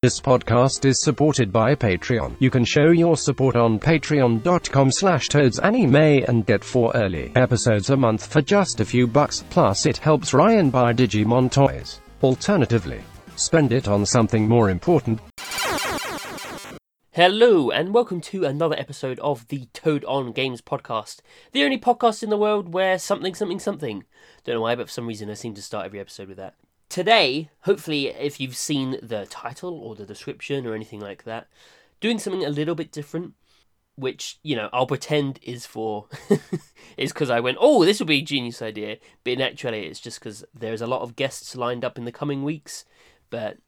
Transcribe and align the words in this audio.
This 0.00 0.20
podcast 0.20 0.84
is 0.84 1.02
supported 1.02 1.52
by 1.52 1.74
Patreon. 1.74 2.36
You 2.38 2.50
can 2.50 2.64
show 2.64 2.90
your 2.90 3.16
support 3.16 3.56
on 3.56 3.80
patreon.com 3.80 4.92
slash 4.92 5.26
toadsanime 5.26 6.28
and 6.28 6.46
get 6.46 6.62
four 6.62 6.92
early 6.94 7.32
episodes 7.34 7.90
a 7.90 7.96
month 7.96 8.28
for 8.28 8.40
just 8.40 8.78
a 8.78 8.84
few 8.84 9.08
bucks. 9.08 9.42
Plus 9.50 9.86
it 9.86 9.96
helps 9.96 10.32
Ryan 10.32 10.70
buy 10.70 10.92
Digimon 10.92 11.50
toys. 11.50 12.00
Alternatively, 12.22 13.00
spend 13.34 13.72
it 13.72 13.88
on 13.88 14.06
something 14.06 14.46
more 14.46 14.70
important. 14.70 15.18
Hello, 17.10 17.72
and 17.72 17.92
welcome 17.92 18.20
to 18.20 18.44
another 18.44 18.78
episode 18.78 19.18
of 19.18 19.48
the 19.48 19.66
Toad 19.72 20.04
on 20.04 20.30
Games 20.30 20.62
podcast. 20.62 21.22
The 21.50 21.64
only 21.64 21.76
podcast 21.76 22.22
in 22.22 22.30
the 22.30 22.38
world 22.38 22.72
where 22.72 23.00
something, 23.00 23.34
something, 23.34 23.58
something. 23.58 24.04
Don't 24.44 24.54
know 24.54 24.60
why, 24.60 24.76
but 24.76 24.86
for 24.86 24.92
some 24.92 25.08
reason 25.08 25.28
I 25.28 25.34
seem 25.34 25.54
to 25.54 25.62
start 25.62 25.86
every 25.86 25.98
episode 25.98 26.28
with 26.28 26.36
that. 26.36 26.54
Today, 26.88 27.50
hopefully, 27.62 28.08
if 28.08 28.40
you've 28.40 28.56
seen 28.56 28.98
the 29.02 29.26
title 29.26 29.78
or 29.78 29.94
the 29.94 30.06
description 30.06 30.66
or 30.66 30.74
anything 30.74 31.00
like 31.00 31.24
that, 31.24 31.48
doing 32.00 32.18
something 32.18 32.44
a 32.44 32.50
little 32.50 32.74
bit 32.74 32.90
different, 32.90 33.34
which, 33.94 34.38
you 34.42 34.56
know, 34.56 34.70
I'll 34.72 34.86
pretend 34.86 35.38
is 35.42 35.66
for, 35.66 36.06
is 36.96 37.12
because 37.12 37.30
I 37.30 37.40
went, 37.40 37.58
oh, 37.60 37.84
this 37.84 37.98
would 37.98 38.08
be 38.08 38.18
a 38.18 38.22
genius 38.22 38.62
idea. 38.62 38.96
But 39.22 39.34
in 39.34 39.40
actuality, 39.42 39.86
it's 39.86 40.00
just 40.00 40.18
because 40.18 40.44
there's 40.54 40.80
a 40.80 40.86
lot 40.86 41.02
of 41.02 41.16
guests 41.16 41.54
lined 41.54 41.84
up 41.84 41.98
in 41.98 42.04
the 42.04 42.12
coming 42.12 42.42
weeks, 42.42 42.84
but 43.28 43.58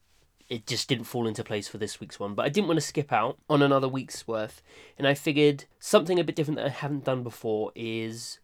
it 0.48 0.66
just 0.66 0.88
didn't 0.88 1.04
fall 1.04 1.28
into 1.28 1.44
place 1.44 1.68
for 1.68 1.78
this 1.78 2.00
week's 2.00 2.18
one. 2.18 2.34
But 2.34 2.46
I 2.46 2.48
didn't 2.48 2.66
want 2.66 2.78
to 2.78 2.86
skip 2.86 3.12
out 3.12 3.38
on 3.48 3.62
another 3.62 3.88
week's 3.88 4.26
worth, 4.26 4.62
and 4.98 5.06
I 5.06 5.14
figured 5.14 5.64
something 5.78 6.18
a 6.18 6.24
bit 6.24 6.36
different 6.36 6.56
that 6.56 6.66
I 6.66 6.70
haven't 6.70 7.04
done 7.04 7.22
before 7.22 7.70
is 7.74 8.39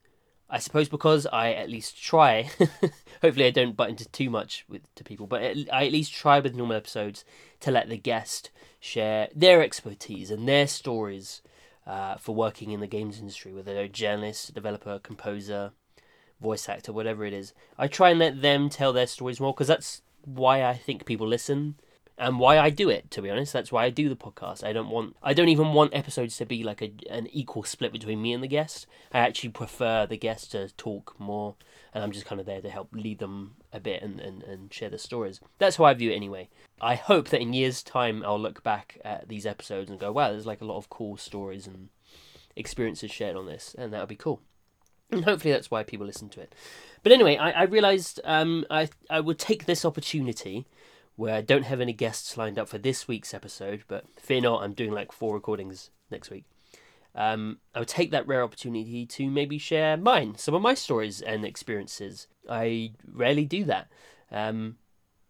I 0.49 0.59
suppose 0.59 0.89
because 0.89 1.27
I 1.27 1.53
at 1.53 1.69
least 1.69 2.01
try. 2.03 2.51
hopefully, 3.23 3.47
I 3.47 3.51
don't 3.51 3.77
butt 3.77 3.91
into 3.91 4.09
too 4.09 4.31
much 4.31 4.65
with 4.69 4.95
to 4.95 5.05
people, 5.05 5.27
but 5.27 5.43
I 5.73 5.87
at 5.87 5.93
least 5.93 6.15
try 6.15 6.39
with 6.39 6.55
normal 6.55 6.77
episodes 6.77 7.25
to 7.61 7.71
let 7.71 7.89
the 7.89 7.97
guest 7.97 8.51
share 8.79 9.29
their 9.35 9.63
expertise 9.63 10.31
and 10.31 10.49
their 10.49 10.67
stories 10.67 11.43
uh, 11.87 12.17
for 12.17 12.35
working 12.35 12.71
in 12.71 12.81
the 12.81 12.87
games 12.87 13.19
industry, 13.19 13.53
whether 13.53 13.75
they're 13.75 13.85
a 13.85 13.89
journalist, 13.89 14.55
developer, 14.55 14.99
composer, 15.01 15.73
voice 16.41 16.69
actor, 16.69 16.93
whatever 16.93 17.25
it 17.25 17.33
is. 17.33 17.53
I 17.79 17.89
try 17.89 18.11
and 18.11 18.19
let 18.19 18.43
them 18.43 18.69
tell 18.69 18.93
their 18.93 19.07
stories 19.07 19.41
more 19.41 19.53
because 19.53 19.69
that's 19.69 20.03
why 20.25 20.65
I 20.65 20.75
think 20.75 21.07
people 21.07 21.27
listen 21.27 21.77
and 22.19 22.39
why 22.39 22.59
I 22.59 22.71
do 22.71 22.89
it. 22.89 23.11
To 23.13 23.23
be 23.23 23.31
honest, 23.31 23.53
that's 23.53 23.71
why 23.71 23.85
I 23.85 23.91
do 23.91 24.09
the 24.09 24.17
podcast. 24.17 24.65
I 24.65 24.73
don't 24.73 24.89
want, 24.89 25.17
I 25.23 25.35
don't 25.35 25.49
even 25.49 25.73
want 25.73 25.95
episodes 25.95 26.37
to 26.39 26.47
be 26.47 26.63
like 26.63 26.83
a 26.83 26.93
an 27.11 27.27
equal 27.29 27.65
split 27.65 27.93
between 27.93 28.23
me 28.23 28.33
and 28.33 28.43
the 28.43 28.49
guest. 28.49 28.87
I 29.13 29.19
actually 29.19 29.51
prefer 29.51 30.07
the 30.07 30.17
guest 30.17 30.53
to 30.53 30.69
talk 30.77 31.19
more, 31.19 31.55
and 31.93 32.03
I'm 32.03 32.13
just 32.13 32.27
kind 32.27 32.41
of 32.41 32.47
there 32.47 32.61
to 32.61 32.71
help 32.71 32.89
lead 32.93 33.19
them 33.19 33.57
a 33.73 33.81
bit 33.81 34.03
and, 34.03 34.21
and, 34.21 34.43
and 34.43 34.73
share 34.73 34.91
the 34.91 34.99
stories. 34.99 35.41
That's 35.59 35.77
how 35.77 35.85
I 35.85 35.95
view 35.95 36.11
it 36.11 36.17
anyway. 36.17 36.49
I 36.81 36.95
hope 36.95 37.29
that 37.29 37.41
in 37.41 37.53
years' 37.53 37.83
time 37.83 38.23
I'll 38.25 38.41
look 38.41 38.63
back 38.63 38.99
at 39.05 39.29
these 39.29 39.47
episodes 39.47 39.91
and 39.91 40.01
go, 40.01 40.13
wow, 40.13 40.31
there's 40.31 40.47
like 40.47 40.61
a 40.61 40.67
lot 40.67 40.77
of 40.79 40.91
cool 40.91 41.17
stories 41.17 41.67
and 41.67 41.89
experiences 42.55 43.11
shared 43.11 43.37
on 43.37 43.47
this, 43.47 43.75
and 43.79 43.93
that'll 43.93 44.07
be 44.07 44.17
cool. 44.17 44.41
And 45.11 45.25
hopefully 45.25 45.53
that's 45.53 45.71
why 45.71 45.85
people 45.85 46.07
listen 46.07 46.29
to 46.31 46.41
it. 46.41 46.53
But 47.03 47.13
anyway, 47.13 47.37
I, 47.37 47.51
I 47.53 47.63
realised 47.65 48.21
um, 48.25 48.67
I 48.69 48.89
I 49.09 49.21
would 49.21 49.39
take 49.39 49.67
this 49.67 49.85
opportunity 49.85 50.67
where 51.17 51.35
I 51.35 51.41
don't 51.41 51.65
have 51.65 51.81
any 51.81 51.93
guests 51.93 52.37
lined 52.37 52.59
up 52.59 52.69
for 52.69 52.79
this 52.79 53.09
week's 53.09 53.35
episode, 53.35 53.85
but 53.89 54.05
fear 54.21 54.41
not, 54.41 54.63
I'm 54.63 54.75
doing 54.75 54.93
like 54.93 55.13
four 55.13 55.35
recordings 55.35 55.91
next 56.11 56.31
week. 56.31 56.45
Um, 57.15 57.59
I 57.75 57.79
would 57.79 57.89
take 57.89 58.11
that 58.11 58.27
rare 58.27 58.43
opportunity 58.43 59.07
to 59.07 59.31
maybe 59.31 59.57
share 59.57 59.97
mine, 59.97 60.37
some 60.37 60.55
of 60.55 60.61
my 60.61 60.75
stories 60.75 61.23
and 61.23 61.45
experiences. 61.45 62.27
I 62.49 62.93
rarely 63.11 63.47
do 63.47 63.65
that. 63.65 63.89
Um, 64.31 64.77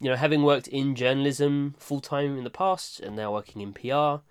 you 0.01 0.11
know, 0.11 0.17
having 0.17 0.43
worked 0.43 0.67
in 0.67 0.97
journalism 0.97 1.77
full 1.79 2.01
time 2.01 2.37
in 2.37 2.45
the 2.45 2.51
past 2.51 2.99
and 3.01 3.15
now 3.15 3.33
working 3.33 3.63
in 3.63 3.73
PR, 3.73 4.23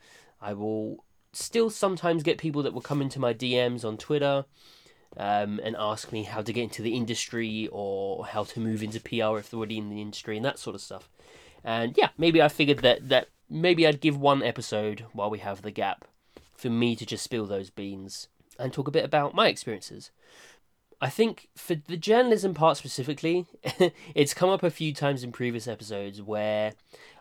I 0.42 0.54
will 0.54 1.06
still 1.32 1.70
sometimes 1.70 2.24
get 2.24 2.38
people 2.38 2.62
that 2.64 2.74
will 2.74 2.82
come 2.82 3.02
into 3.02 3.20
my 3.20 3.34
DMs 3.34 3.86
on 3.86 3.98
Twitter 3.98 4.46
um, 5.18 5.60
and 5.64 5.76
ask 5.80 6.12
me 6.12 6.24
how 6.24 6.42
to 6.42 6.54
get 6.54 6.64
into 6.64 6.82
the 6.82 6.96
industry 6.96 7.70
or 7.72 8.26
how 8.26 8.44
to 8.44 8.60
move 8.60 8.84
into 8.84 9.00
PR 9.00 9.38
if 9.38 9.50
they're 9.50 9.58
already 9.58 9.78
in 9.78 9.90
the 9.90 10.02
industry 10.02 10.36
and 10.36 10.46
that 10.46 10.60
sort 10.60 10.76
of 10.76 10.82
stuff. 10.82 11.10
And 11.66 11.98
yeah, 11.98 12.10
maybe 12.18 12.42
I 12.42 12.48
figured 12.48 12.80
that 12.80 13.10
that 13.10 13.30
maybe 13.50 13.86
I'd 13.86 14.00
give 14.00 14.18
one 14.18 14.44
episode 14.44 15.06
while 15.14 15.32
we 15.32 15.40
have 15.40 15.64
the 15.64 15.72
gap 15.72 16.06
for 16.56 16.70
me 16.70 16.96
to 16.96 17.06
just 17.06 17.24
spill 17.24 17.48
those 17.48 17.72
beans 17.72 18.28
and 18.58 18.72
talk 18.72 18.88
a 18.88 18.92
bit 18.92 19.04
about 19.04 19.34
my 19.34 19.48
experiences. 19.48 20.12
I 21.02 21.10
think 21.10 21.50
for 21.56 21.76
the 21.76 21.98
journalism 21.98 22.54
part 22.54 22.78
specifically, 22.78 23.48
it's 24.16 24.34
come 24.34 24.50
up 24.50 24.64
a 24.64 24.70
few 24.70 24.94
times 24.94 25.24
in 25.24 25.32
previous 25.32 25.68
episodes 25.68 26.22
where 26.22 26.74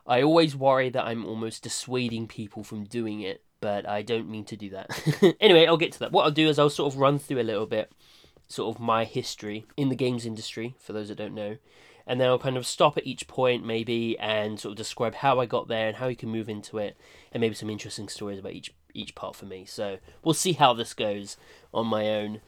I 0.06 0.22
always 0.22 0.54
worry 0.54 0.90
that 0.90 1.04
I'm 1.04 1.24
almost 1.24 1.62
dissuading 1.62 2.28
people 2.28 2.62
from 2.62 2.84
doing 2.84 3.20
it, 3.20 3.42
but 3.60 3.88
I 3.88 4.02
don't 4.02 4.30
mean 4.30 4.44
to 4.44 4.56
do 4.56 4.70
that. 4.70 5.36
anyway, 5.40 5.66
I'll 5.66 5.76
get 5.76 5.92
to 5.92 5.98
that. 6.00 6.12
What 6.12 6.24
I'll 6.24 6.30
do 6.30 6.48
is 6.48 6.58
I'll 6.58 6.70
sort 6.70 6.92
of 6.92 7.00
run 7.00 7.18
through 7.18 7.40
a 7.40 7.42
little 7.42 7.66
bit 7.66 7.90
sort 8.46 8.76
of 8.76 8.80
my 8.80 9.04
history 9.04 9.64
in 9.76 9.88
the 9.88 9.96
games 9.96 10.26
industry 10.26 10.74
for 10.78 10.92
those 10.92 11.08
that 11.08 11.16
don't 11.16 11.34
know 11.34 11.56
and 12.06 12.20
then 12.20 12.28
I'll 12.28 12.38
kind 12.38 12.56
of 12.56 12.66
stop 12.66 12.96
at 12.96 13.06
each 13.06 13.26
point 13.26 13.64
maybe 13.64 14.18
and 14.18 14.58
sort 14.60 14.72
of 14.72 14.76
describe 14.76 15.14
how 15.16 15.40
I 15.40 15.46
got 15.46 15.68
there 15.68 15.88
and 15.88 15.96
how 15.96 16.08
you 16.08 16.16
can 16.16 16.28
move 16.28 16.48
into 16.48 16.78
it, 16.78 16.96
and 17.32 17.40
maybe 17.40 17.54
some 17.54 17.70
interesting 17.70 18.08
stories 18.08 18.38
about 18.38 18.52
each 18.52 18.72
each 18.92 19.14
part 19.14 19.36
for 19.36 19.46
me. 19.46 19.64
So 19.64 19.98
we'll 20.22 20.34
see 20.34 20.52
how 20.52 20.72
this 20.72 20.94
goes 20.94 21.36
on 21.72 21.86
my 21.86 22.08
own. 22.08 22.40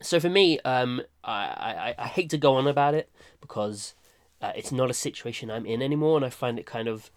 So 0.00 0.20
for 0.20 0.28
me, 0.28 0.60
um, 0.60 1.02
I, 1.24 1.94
I, 1.98 2.04
I 2.04 2.06
hate 2.06 2.30
to 2.30 2.38
go 2.38 2.54
on 2.54 2.68
about 2.68 2.94
it 2.94 3.10
because 3.40 3.94
uh, 4.40 4.52
it's 4.54 4.70
not 4.70 4.90
a 4.90 4.94
situation 4.94 5.50
I'm 5.50 5.66
in 5.66 5.82
anymore, 5.82 6.16
and 6.16 6.24
I 6.24 6.30
find 6.30 6.58
it 6.58 6.66
kind 6.66 6.88
of 6.88 7.10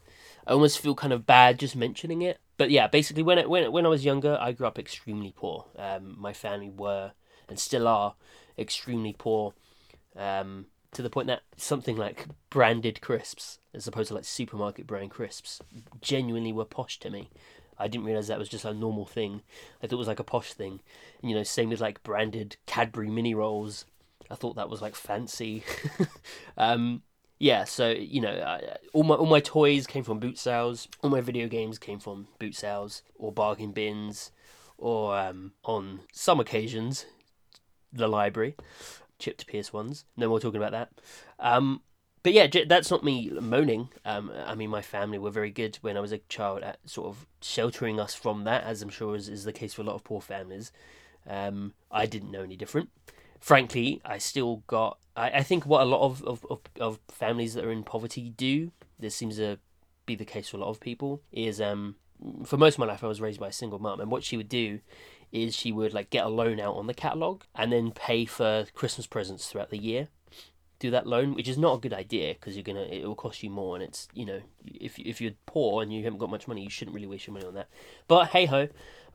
I 0.47 0.53
almost 0.53 0.80
feel 0.80 0.96
kind 0.96 1.14
of 1.14 1.25
bad 1.25 1.59
just 1.59 1.75
mentioning 1.75 2.22
it. 2.22 2.40
But 2.58 2.72
yeah, 2.72 2.88
basically 2.88 3.24
when 3.24 3.38
it, 3.38 3.50
when 3.50 3.72
when 3.72 3.86
I 3.86 3.90
was 3.90 4.06
younger, 4.06 4.38
I 4.40 4.52
grew 4.52 4.68
up 4.68 4.80
extremely 4.80 5.34
poor. 5.36 5.66
Um, 5.78 6.16
my 6.20 6.34
family 6.34 6.70
were 6.70 7.12
and 7.47 7.59
still 7.59 7.88
are 7.88 8.16
extremely 8.58 9.16
poor. 9.18 9.53
Um, 10.16 10.68
to 10.94 11.02
the 11.02 11.09
point 11.09 11.28
that 11.28 11.44
something 11.57 11.96
like 11.96 12.28
branded 12.50 13.02
crisps, 13.02 13.59
as 13.74 13.88
opposed 13.88 14.09
to 14.09 14.16
like 14.16 14.25
supermarket 14.25 14.88
brand 14.88 15.12
crisps, 15.12 15.62
genuinely 16.02 16.52
were 16.52 16.66
posh 16.66 17.00
to 17.00 17.09
me. 17.09 17.29
I 17.78 17.88
didn't 17.88 18.06
realize 18.06 18.28
that 18.28 18.40
was 18.40 18.50
just 18.50 18.66
a 18.66 18.74
normal 18.74 19.06
thing. 19.06 19.41
I 19.81 19.88
thought 19.88 19.96
it 19.96 19.97
was 19.97 20.07
like 20.07 20.19
a 20.19 20.24
posh 20.24 20.53
thing. 20.53 20.81
And, 21.22 21.31
you 21.31 21.35
know, 21.35 21.44
same 21.44 21.69
with 21.69 21.81
like 21.81 22.03
branded 22.03 22.57
Cadbury 22.66 23.09
mini 23.09 23.34
rolls. 23.34 23.85
I 24.29 24.35
thought 24.35 24.56
that 24.56 24.69
was 24.69 24.81
like 24.81 24.96
fancy. 24.96 25.63
um, 26.57 27.02
yeah, 27.40 27.63
so 27.63 27.90
you 27.90 28.22
know, 28.22 28.29
I, 28.34 28.78
all 28.94 29.03
my 29.03 29.16
all 29.16 29.25
my 29.25 29.40
toys 29.40 29.88
came 29.88 30.03
from 30.03 30.19
boot 30.19 30.38
sales. 30.38 30.88
All 31.02 31.09
my 31.09 31.22
video 31.22 31.47
games 31.47 31.79
came 31.79 32.00
from 32.00 32.28
boot 32.38 32.56
sales 32.56 33.02
or 33.16 33.31
bargain 33.31 33.72
bins, 33.72 34.31
or 34.78 35.18
um, 35.18 35.53
on 35.63 36.02
some 36.13 36.40
occasions, 36.40 37.08
the 37.91 38.08
library 38.08 38.56
chipped 39.22 39.48
Pierce 39.48 39.72
ones. 39.72 40.04
No 40.18 40.28
more 40.28 40.40
talking 40.40 40.62
about 40.62 40.72
that. 40.72 40.90
Um, 41.40 41.82
but 42.24 42.34
yeah, 42.34 42.48
that's 42.68 42.92
not 42.92 43.04
me 43.04 43.30
moaning. 43.30 43.90
Um, 44.06 44.32
I 44.46 44.54
mean, 44.54 44.70
my 44.70 44.82
family 44.82 45.18
were 45.18 45.32
very 45.32 45.50
good 45.50 45.78
when 45.82 45.98
I 45.98 46.02
was 46.02 46.12
a 46.12 46.20
child 46.30 46.62
at 46.62 46.78
sort 46.86 47.08
of 47.08 47.26
sheltering 47.42 48.00
us 48.00 48.14
from 48.14 48.44
that, 48.44 48.64
as 48.64 48.82
I'm 48.82 48.90
sure 48.90 49.16
is, 49.16 49.29
is 49.29 49.44
the 49.44 49.53
case 49.53 49.73
for 49.73 49.82
a 49.82 49.85
lot 49.85 49.96
of 49.96 50.03
poor 50.03 50.22
families. 50.22 50.72
Um, 51.28 51.73
I 51.90 52.06
didn't 52.06 52.32
know 52.32 52.44
any 52.44 52.56
different. 52.56 52.90
Frankly, 53.40 54.02
I 54.06 54.20
still 54.20 54.64
got. 54.68 55.00
I, 55.16 55.29
I 55.29 55.44
think 55.44 55.66
what 55.66 55.82
a 55.82 55.85
lot 55.85 56.02
of, 56.02 56.23
of, 56.23 56.46
of, 56.50 56.59
of 56.79 57.00
families 57.08 57.56
that 57.56 57.66
are 57.66 57.72
in 57.72 57.84
poverty 57.84 58.29
do, 58.29 58.72
this 59.00 59.16
seems 59.16 59.38
to 59.38 59.58
be 60.06 60.16
the 60.16 60.26
case 60.26 60.50
for 60.50 60.58
a 60.58 60.59
lot 60.59 60.70
of 60.70 60.79
people, 60.79 61.22
is 61.32 61.59
um, 61.59 61.96
for 62.46 62.58
most 62.58 62.76
of 62.76 62.79
my 62.79 62.85
life 62.85 63.03
I 63.03 63.08
was 63.08 63.22
raised 63.22 63.40
by 63.40 63.47
a 63.47 63.52
single 63.53 63.79
mum, 63.79 64.00
and 64.00 64.12
what 64.12 64.23
she 64.23 64.38
would 64.38 64.50
do 64.50 64.79
is 65.32 65.56
she 65.56 65.72
would 65.72 65.94
like 65.94 66.10
get 66.10 66.26
a 66.26 66.30
loan 66.30 66.60
out 66.60 66.76
on 66.76 66.88
the 66.88 66.94
catalog 66.94 67.44
and 67.56 67.72
then 67.72 67.92
pay 67.92 68.26
for 68.26 68.66
Christmas 68.74 69.08
presents 69.08 69.48
throughout 69.48 69.70
the 69.70 69.78
year. 69.78 70.10
Do 70.80 70.90
that 70.92 71.06
loan, 71.06 71.36
which 71.36 71.48
is 71.48 71.60
not 71.60 71.76
a 71.76 71.80
good 71.80 71.94
idea 71.94 72.34
because 72.34 72.56
you're 72.56 72.64
gonna 72.64 72.82
it 72.82 73.06
will 73.06 73.14
cost 73.14 73.44
you 73.44 73.52
more, 73.52 73.76
and 73.76 73.84
it's 73.84 74.08
you 74.14 74.26
know 74.26 74.42
if 74.66 74.98
if 74.98 75.22
you're 75.22 75.34
poor 75.46 75.84
and 75.84 75.94
you 75.94 76.04
haven't 76.04 76.18
got 76.18 76.32
much 76.32 76.48
money, 76.48 76.64
you 76.64 76.72
shouldn't 76.72 76.96
really 76.96 77.08
waste 77.08 77.28
your 77.28 77.36
money 77.36 77.46
on 77.46 77.54
that. 77.54 77.70
But 78.08 78.30
hey 78.30 78.48
ho, 78.48 78.68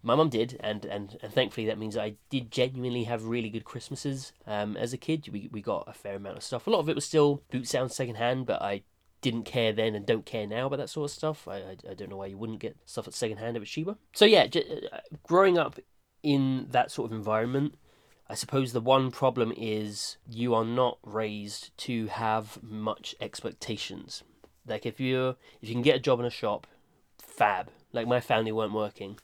my 0.06 0.14
mum 0.14 0.28
did, 0.28 0.56
and, 0.60 0.84
and, 0.84 1.18
and 1.20 1.32
thankfully 1.32 1.66
that 1.66 1.78
means 1.78 1.96
I 1.96 2.14
did 2.30 2.52
genuinely 2.52 3.04
have 3.04 3.24
really 3.24 3.50
good 3.50 3.64
Christmases. 3.64 4.32
Um, 4.46 4.76
as 4.76 4.92
a 4.92 4.96
kid, 4.96 5.28
we 5.32 5.48
we 5.50 5.60
got 5.60 5.88
a 5.88 5.92
fair 5.92 6.14
amount 6.14 6.36
of 6.36 6.44
stuff. 6.44 6.68
A 6.68 6.70
lot 6.70 6.78
of 6.78 6.88
it 6.88 6.94
was 6.94 7.04
still 7.04 7.42
boot 7.50 7.66
sound 7.66 7.90
second 7.90 8.14
hand, 8.14 8.46
but 8.46 8.62
I 8.62 8.82
didn't 9.20 9.42
care 9.42 9.72
then 9.72 9.96
and 9.96 10.06
don't 10.06 10.24
care 10.24 10.46
now 10.46 10.66
about 10.66 10.76
that 10.76 10.90
sort 10.90 11.10
of 11.10 11.16
stuff. 11.16 11.48
I, 11.48 11.56
I, 11.56 11.76
I 11.90 11.94
don't 11.94 12.10
know 12.10 12.18
why 12.18 12.26
you 12.26 12.38
wouldn't 12.38 12.60
get 12.60 12.76
stuff 12.84 13.08
at 13.08 13.14
second 13.14 13.38
hand 13.38 13.56
if 13.56 13.64
it's 13.64 13.72
cheaper. 13.72 13.96
So 14.14 14.24
yeah, 14.24 14.46
j- 14.46 14.88
uh, 14.92 14.98
growing 15.26 15.58
up 15.58 15.80
in 16.22 16.66
that 16.70 16.90
sort 16.90 17.10
of 17.10 17.16
environment, 17.16 17.74
I 18.28 18.34
suppose 18.34 18.72
the 18.72 18.80
one 18.80 19.10
problem 19.10 19.52
is 19.56 20.16
you 20.28 20.54
are 20.54 20.64
not 20.64 20.98
raised 21.04 21.76
to 21.78 22.06
have 22.08 22.62
much 22.62 23.14
expectations. 23.20 24.24
Like 24.66 24.84
if 24.84 24.98
you 24.98 25.36
if 25.62 25.68
you 25.68 25.74
can 25.74 25.82
get 25.82 25.96
a 25.96 26.00
job 26.00 26.18
in 26.18 26.26
a 26.26 26.30
shop, 26.30 26.66
fab. 27.18 27.70
Like 27.92 28.08
my 28.08 28.20
family 28.20 28.52
weren't 28.52 28.72
working. 28.72 29.18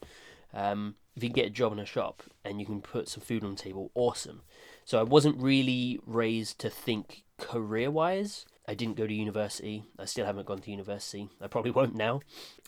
Um, 0.55 0.95
if 1.17 1.23
you 1.23 1.29
can 1.31 1.35
get 1.35 1.47
a 1.47 1.51
job 1.51 1.73
in 1.73 1.79
a 1.79 1.87
shop 1.87 2.23
and 2.45 2.61
you 2.61 2.67
can 2.67 2.81
put 2.81 3.09
some 3.09 3.23
food 3.23 3.45
on 3.45 3.55
the 3.55 3.63
table, 3.63 3.91
awesome. 3.95 4.43
So 4.85 4.99
I 4.99 5.03
wasn't 5.03 5.41
really 5.41 6.01
raised 6.07 6.59
to 6.61 6.71
think 6.71 7.25
career 7.39 7.91
wise. 7.91 8.47
I 8.67 8.75
didn't 8.75 8.97
go 8.97 9.07
to 9.07 9.13
university. 9.13 9.85
I 9.99 10.05
still 10.05 10.27
haven't 10.27 10.47
gone 10.47 10.61
to 10.61 10.71
university. 10.71 11.29
I 11.41 11.47
probably 11.49 11.71
won't 11.79 11.95
now. 11.95 12.21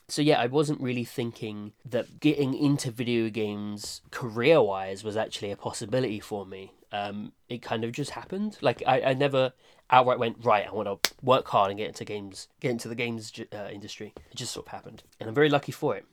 So 0.08 0.22
yeah, 0.22 0.40
I 0.40 0.46
wasn't 0.46 0.80
really 0.80 1.04
thinking 1.04 1.72
that 1.84 2.20
getting 2.20 2.54
into 2.54 2.90
video 2.90 3.30
games 3.30 4.02
career 4.10 4.60
wise 4.60 5.02
was 5.02 5.16
actually 5.16 5.50
a 5.50 5.56
possibility 5.56 6.20
for 6.20 6.44
me. 6.44 6.72
Um, 6.92 7.32
it 7.48 7.62
kind 7.62 7.84
of 7.84 7.92
just 7.92 8.10
happened. 8.10 8.58
Like 8.60 8.82
I, 8.86 9.00
I 9.02 9.14
never 9.14 9.52
outright 9.90 10.18
went 10.18 10.44
right. 10.44 10.66
I 10.66 10.72
want 10.72 11.02
to 11.02 11.12
work 11.22 11.48
hard 11.48 11.70
and 11.70 11.78
get 11.78 11.88
into 11.88 12.04
games, 12.04 12.48
get 12.60 12.70
into 12.70 12.88
the 12.88 12.94
games 12.94 13.32
uh, 13.52 13.68
industry. 13.72 14.12
It 14.30 14.36
just 14.36 14.52
sort 14.52 14.66
of 14.66 14.72
happened, 14.72 15.02
and 15.18 15.28
I'm 15.28 15.34
very 15.34 15.48
lucky 15.48 15.72
for 15.72 15.96
it. 15.96 16.04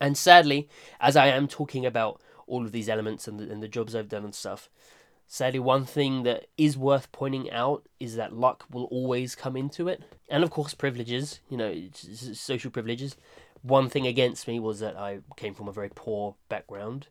And 0.00 0.16
sadly, 0.16 0.68
as 1.00 1.16
I 1.16 1.26
am 1.26 1.48
talking 1.48 1.84
about 1.84 2.20
all 2.46 2.64
of 2.64 2.72
these 2.72 2.88
elements 2.88 3.28
and 3.28 3.38
the, 3.38 3.50
and 3.50 3.62
the 3.62 3.68
jobs 3.68 3.94
I've 3.94 4.08
done 4.08 4.24
and 4.24 4.34
stuff, 4.34 4.68
sadly, 5.32 5.58
one 5.58 5.86
thing 5.86 6.24
that 6.24 6.44
is 6.58 6.76
worth 6.76 7.10
pointing 7.10 7.50
out 7.50 7.88
is 7.98 8.16
that 8.16 8.36
luck 8.36 8.66
will 8.70 8.84
always 8.84 9.34
come 9.34 9.56
into 9.56 9.88
it. 9.88 10.02
And 10.28 10.44
of 10.44 10.50
course, 10.50 10.74
privileges, 10.74 11.40
you 11.48 11.56
know, 11.56 11.74
social 11.94 12.70
privileges. 12.70 13.16
One 13.62 13.88
thing 13.88 14.06
against 14.06 14.46
me 14.46 14.60
was 14.60 14.80
that 14.80 14.94
I 14.94 15.20
came 15.36 15.54
from 15.54 15.68
a 15.68 15.72
very 15.72 15.88
poor 15.88 16.34
background. 16.50 17.06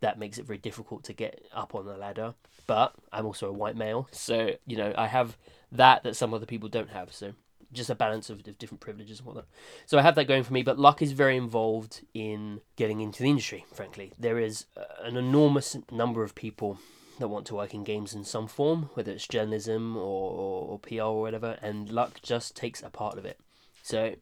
That 0.00 0.18
makes 0.18 0.36
it 0.36 0.44
very 0.44 0.58
difficult 0.58 1.04
to 1.04 1.14
get 1.14 1.46
up 1.54 1.74
on 1.74 1.86
the 1.86 1.96
ladder. 1.96 2.34
But 2.66 2.92
I'm 3.10 3.24
also 3.24 3.48
a 3.48 3.52
white 3.52 3.76
male, 3.76 4.08
so, 4.12 4.50
you 4.66 4.76
know, 4.76 4.92
I 4.98 5.06
have 5.06 5.38
that 5.72 6.02
that 6.02 6.16
some 6.16 6.34
other 6.34 6.46
people 6.46 6.68
don't 6.68 6.90
have. 6.90 7.14
So 7.14 7.32
just 7.72 7.88
a 7.88 7.94
balance 7.94 8.28
of, 8.28 8.42
different 8.58 8.80
privileges 8.80 9.20
and 9.20 9.26
whatnot. 9.26 9.46
So 9.86 9.98
I 9.98 10.02
have 10.02 10.16
that 10.16 10.28
going 10.28 10.42
for 10.42 10.52
me, 10.52 10.62
but 10.62 10.78
luck 10.78 11.00
is 11.00 11.12
very 11.12 11.38
involved 11.38 12.02
in 12.12 12.60
getting 12.76 13.00
into 13.00 13.22
the 13.22 13.30
industry, 13.30 13.64
frankly. 13.72 14.12
There 14.18 14.38
is 14.38 14.66
uh, 14.76 14.82
an 15.02 15.16
enormous 15.16 15.78
number 15.90 16.22
of 16.22 16.34
people 16.34 16.78
that 17.18 17.28
want 17.28 17.46
to 17.46 17.54
work 17.54 17.74
in 17.74 17.84
games 17.84 18.14
in 18.14 18.24
some 18.24 18.46
form, 18.46 18.90
whether 18.94 19.12
it's 19.12 19.26
journalism 19.26 19.96
or, 19.96 20.00
or, 20.00 20.68
or 20.68 20.78
PR 20.78 21.02
or 21.02 21.20
whatever, 21.20 21.58
and 21.62 21.90
luck 21.90 22.20
just 22.22 22.56
takes 22.56 22.82
a 22.82 22.90
part 22.90 23.18
of 23.18 23.24
it. 23.24 23.38
So 23.82 24.14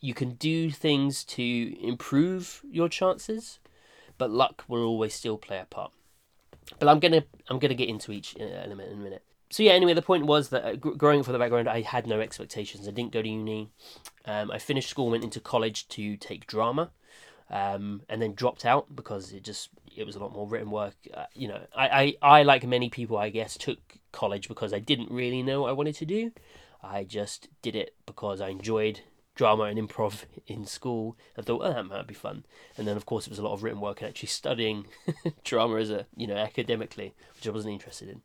you 0.00 0.14
can 0.14 0.30
do 0.34 0.70
things 0.70 1.24
to 1.24 1.76
improve 1.82 2.62
your 2.70 2.88
chances, 2.88 3.58
but 4.18 4.30
luck 4.30 4.64
will 4.68 4.84
always 4.84 5.14
still 5.14 5.38
play 5.38 5.58
a 5.58 5.64
part. 5.64 5.92
But 6.78 6.88
I'm 6.88 7.00
gonna 7.00 7.24
I'm 7.48 7.58
gonna 7.58 7.74
get 7.74 7.88
into 7.88 8.12
each 8.12 8.36
uh, 8.38 8.44
element 8.44 8.92
in 8.92 8.98
a 8.98 9.02
minute 9.02 9.24
so 9.50 9.64
yeah, 9.64 9.72
anyway, 9.72 9.94
the 9.94 10.02
point 10.02 10.26
was 10.26 10.50
that 10.50 10.64
uh, 10.64 10.76
growing 10.76 11.18
up 11.18 11.24
from 11.24 11.32
the 11.32 11.38
background, 11.40 11.68
I 11.68 11.80
had 11.80 12.06
no 12.06 12.20
expectations. 12.20 12.86
I 12.86 12.92
didn't 12.92 13.10
go 13.10 13.20
to 13.20 13.28
uni. 13.28 13.68
Um, 14.24 14.50
I 14.52 14.58
finished 14.58 14.88
school, 14.88 15.10
went 15.10 15.24
into 15.24 15.40
college 15.40 15.88
to 15.88 16.16
take 16.16 16.46
drama, 16.46 16.90
um, 17.50 18.02
and 18.08 18.22
then 18.22 18.34
dropped 18.34 18.64
out 18.64 18.94
because 18.94 19.32
it 19.32 19.42
just 19.42 19.70
it 19.96 20.04
was 20.04 20.16
a 20.16 20.18
lot 20.18 20.32
more 20.32 20.48
written 20.48 20.70
work. 20.70 20.94
Uh, 21.12 21.26
you 21.34 21.48
know, 21.48 21.60
I, 21.76 22.14
I 22.22 22.38
I 22.38 22.42
like 22.42 22.66
many 22.66 22.88
people, 22.90 23.16
I 23.16 23.30
guess, 23.30 23.56
took 23.56 23.78
college 24.12 24.48
because 24.48 24.72
I 24.72 24.78
didn't 24.78 25.10
really 25.10 25.42
know 25.42 25.62
what 25.62 25.70
I 25.70 25.72
wanted 25.72 25.96
to 25.96 26.06
do. 26.06 26.32
I 26.82 27.04
just 27.04 27.48
did 27.62 27.76
it 27.76 27.94
because 28.06 28.40
I 28.40 28.48
enjoyed 28.48 29.00
drama 29.34 29.64
and 29.64 29.78
improv 29.78 30.24
in 30.46 30.66
school. 30.66 31.16
I 31.36 31.42
thought, 31.42 31.62
oh, 31.64 31.72
that 31.72 31.84
might 31.84 32.06
be 32.06 32.14
fun. 32.14 32.44
And 32.76 32.86
then, 32.86 32.96
of 32.96 33.06
course, 33.06 33.26
it 33.26 33.30
was 33.30 33.38
a 33.38 33.42
lot 33.42 33.54
of 33.54 33.62
written 33.62 33.80
work 33.80 34.00
and 34.00 34.08
actually 34.08 34.28
studying 34.28 34.86
drama 35.44 35.76
as 35.76 35.90
a, 35.90 36.06
you 36.16 36.26
know, 36.26 36.36
academically, 36.36 37.14
which 37.34 37.46
I 37.46 37.50
wasn't 37.50 37.72
interested 37.72 38.08
in. 38.08 38.20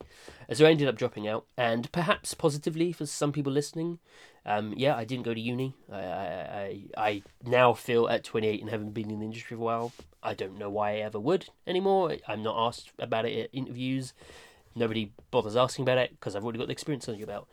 So 0.55 0.65
I 0.65 0.71
ended 0.71 0.87
up 0.87 0.97
dropping 0.97 1.27
out. 1.27 1.45
And 1.57 1.91
perhaps 1.91 2.33
positively 2.33 2.91
for 2.91 3.05
some 3.05 3.31
people 3.31 3.51
listening, 3.51 3.99
um, 4.45 4.73
yeah, 4.77 4.95
I 4.95 5.05
didn't 5.05 5.23
go 5.23 5.33
to 5.33 5.39
uni. 5.39 5.75
I, 5.91 5.97
I, 5.97 6.79
I 6.97 7.23
now 7.43 7.73
feel 7.73 8.07
at 8.07 8.23
28 8.23 8.61
and 8.61 8.69
having 8.69 8.91
been 8.91 9.09
in 9.09 9.19
the 9.19 9.25
industry 9.25 9.57
for 9.57 9.61
a 9.61 9.65
while, 9.65 9.91
I 10.21 10.33
don't 10.33 10.57
know 10.57 10.69
why 10.69 10.91
I 10.91 10.97
ever 10.97 11.19
would 11.19 11.49
anymore. 11.65 12.15
I'm 12.27 12.43
not 12.43 12.55
asked 12.67 12.91
about 12.99 13.25
it 13.25 13.45
at 13.45 13.49
interviews. 13.53 14.13
Nobody 14.75 15.11
bothers 15.31 15.55
asking 15.55 15.83
about 15.83 15.97
it 15.97 16.11
because 16.11 16.35
I've 16.35 16.43
already 16.43 16.59
got 16.59 16.67
the 16.67 16.73
experience 16.73 17.09
on 17.09 17.17
you 17.17 17.23
about. 17.23 17.47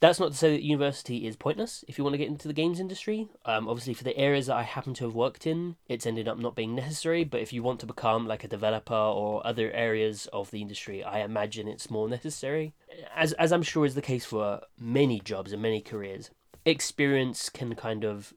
That's 0.00 0.20
not 0.20 0.32
to 0.32 0.36
say 0.36 0.50
that 0.50 0.62
university 0.62 1.26
is 1.26 1.36
pointless 1.36 1.84
if 1.88 1.96
you 1.96 2.04
want 2.04 2.14
to 2.14 2.18
get 2.18 2.28
into 2.28 2.48
the 2.48 2.54
games 2.54 2.78
industry. 2.78 3.28
Um, 3.46 3.68
obviously, 3.68 3.94
for 3.94 4.04
the 4.04 4.16
areas 4.18 4.46
that 4.46 4.56
I 4.56 4.62
happen 4.62 4.92
to 4.94 5.04
have 5.04 5.14
worked 5.14 5.46
in, 5.46 5.76
it's 5.88 6.06
ended 6.06 6.28
up 6.28 6.38
not 6.38 6.54
being 6.54 6.74
necessary. 6.74 7.24
But 7.24 7.40
if 7.40 7.52
you 7.52 7.62
want 7.62 7.80
to 7.80 7.86
become 7.86 8.26
like 8.26 8.44
a 8.44 8.48
developer 8.48 8.94
or 8.94 9.46
other 9.46 9.70
areas 9.70 10.26
of 10.32 10.50
the 10.50 10.60
industry, 10.60 11.02
I 11.02 11.20
imagine 11.20 11.68
it's 11.68 11.90
more 11.90 12.08
necessary. 12.08 12.74
As 13.16 13.32
as 13.34 13.52
I'm 13.52 13.62
sure 13.62 13.86
is 13.86 13.94
the 13.94 14.02
case 14.02 14.24
for 14.26 14.60
many 14.78 15.20
jobs 15.20 15.52
and 15.52 15.62
many 15.62 15.80
careers, 15.80 16.30
experience 16.66 17.48
can 17.48 17.74
kind 17.74 18.04
of 18.04 18.34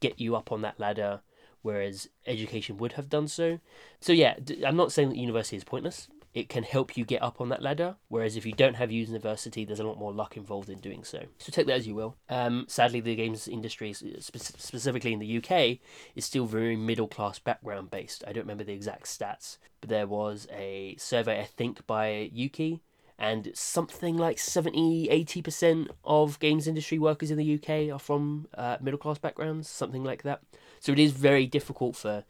get 0.00 0.20
you 0.20 0.36
up 0.36 0.52
on 0.52 0.60
that 0.62 0.78
ladder, 0.78 1.20
whereas 1.62 2.08
education 2.26 2.76
would 2.76 2.92
have 2.92 3.08
done 3.08 3.28
so. 3.28 3.58
So 4.00 4.12
yeah, 4.12 4.34
I'm 4.66 4.76
not 4.76 4.92
saying 4.92 5.08
that 5.08 5.16
university 5.16 5.56
is 5.56 5.64
pointless 5.64 6.08
it 6.36 6.50
can 6.50 6.64
help 6.64 6.98
you 6.98 7.04
get 7.06 7.22
up 7.22 7.40
on 7.40 7.48
that 7.48 7.62
ladder. 7.62 7.96
Whereas 8.08 8.36
if 8.36 8.44
you 8.44 8.52
don't 8.52 8.74
have 8.74 8.92
university, 8.92 9.64
there's 9.64 9.80
a 9.80 9.86
lot 9.86 9.98
more 9.98 10.12
luck 10.12 10.36
involved 10.36 10.68
in 10.68 10.80
doing 10.80 11.02
so. 11.02 11.22
So 11.38 11.50
take 11.50 11.66
that 11.66 11.76
as 11.76 11.86
you 11.86 11.94
will. 11.94 12.18
Um, 12.28 12.66
sadly, 12.68 13.00
the 13.00 13.16
games 13.16 13.48
industry, 13.48 13.94
specifically 13.94 15.14
in 15.14 15.18
the 15.18 15.38
UK, 15.38 15.78
is 16.14 16.26
still 16.26 16.44
very 16.44 16.76
middle 16.76 17.08
class 17.08 17.38
background 17.38 17.90
based. 17.90 18.22
I 18.28 18.32
don't 18.34 18.42
remember 18.42 18.64
the 18.64 18.74
exact 18.74 19.06
stats, 19.06 19.56
but 19.80 19.88
there 19.88 20.06
was 20.06 20.46
a 20.52 20.94
survey, 20.98 21.40
I 21.40 21.44
think, 21.44 21.86
by 21.86 22.30
Ukie. 22.36 22.80
And 23.18 23.52
something 23.54 24.18
like 24.18 24.38
70 24.38 25.08
80% 25.08 25.88
of 26.04 26.38
games 26.38 26.66
industry 26.68 26.98
workers 26.98 27.30
in 27.30 27.38
the 27.38 27.54
UK 27.54 27.90
are 27.90 27.98
from 27.98 28.46
uh, 28.52 28.76
middle 28.82 28.98
class 28.98 29.16
backgrounds, 29.16 29.70
something 29.70 30.04
like 30.04 30.22
that. 30.24 30.42
So 30.80 30.92
it 30.92 30.98
is 30.98 31.12
very 31.12 31.46
difficult 31.46 31.96
for 31.96 32.24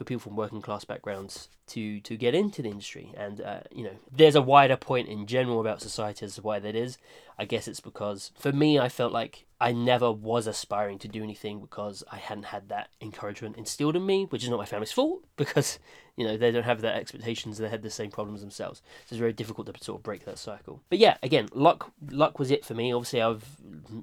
for 0.00 0.04
people 0.04 0.20
from 0.30 0.34
working 0.34 0.62
class 0.62 0.82
backgrounds 0.82 1.50
to 1.66 2.00
to 2.00 2.16
get 2.16 2.34
into 2.34 2.62
the 2.62 2.70
industry. 2.70 3.12
And 3.18 3.42
uh, 3.42 3.60
you 3.70 3.84
know, 3.84 3.96
there's 4.10 4.34
a 4.34 4.40
wider 4.40 4.78
point 4.78 5.08
in 5.08 5.26
general 5.26 5.60
about 5.60 5.82
society 5.82 6.24
as 6.24 6.36
to 6.36 6.40
why 6.40 6.58
that 6.58 6.74
is. 6.74 6.96
I 7.38 7.44
guess 7.44 7.68
it's 7.68 7.80
because 7.80 8.32
for 8.34 8.50
me, 8.50 8.78
I 8.78 8.88
felt 8.88 9.12
like 9.12 9.44
I 9.60 9.72
never 9.72 10.10
was 10.10 10.46
aspiring 10.46 10.98
to 11.00 11.08
do 11.08 11.22
anything 11.22 11.60
because 11.60 12.02
I 12.10 12.16
hadn't 12.16 12.44
had 12.44 12.70
that 12.70 12.88
encouragement 13.00 13.56
instilled 13.56 13.94
in 13.94 14.06
me, 14.06 14.24
which 14.30 14.42
is 14.42 14.48
not 14.48 14.58
my 14.58 14.64
family's 14.64 14.92
fault 14.92 15.24
because 15.36 15.78
you 16.16 16.26
know 16.26 16.36
they 16.36 16.50
don't 16.50 16.64
have 16.64 16.80
their 16.80 16.94
expectations 16.94 17.58
they 17.58 17.68
had 17.68 17.82
the 17.82 17.90
same 17.90 18.10
problems 18.10 18.40
themselves. 18.40 18.80
So 19.06 19.14
it's 19.14 19.18
very 19.18 19.34
difficult 19.34 19.66
to 19.66 19.84
sort 19.84 20.00
of 20.00 20.02
break 20.02 20.24
that 20.24 20.38
cycle. 20.38 20.82
But 20.88 20.98
yeah, 20.98 21.18
again, 21.22 21.48
luck 21.52 21.92
luck 22.10 22.38
was 22.38 22.50
it 22.50 22.64
for 22.64 22.74
me. 22.74 22.92
Obviously, 22.92 23.20
I've 23.20 23.44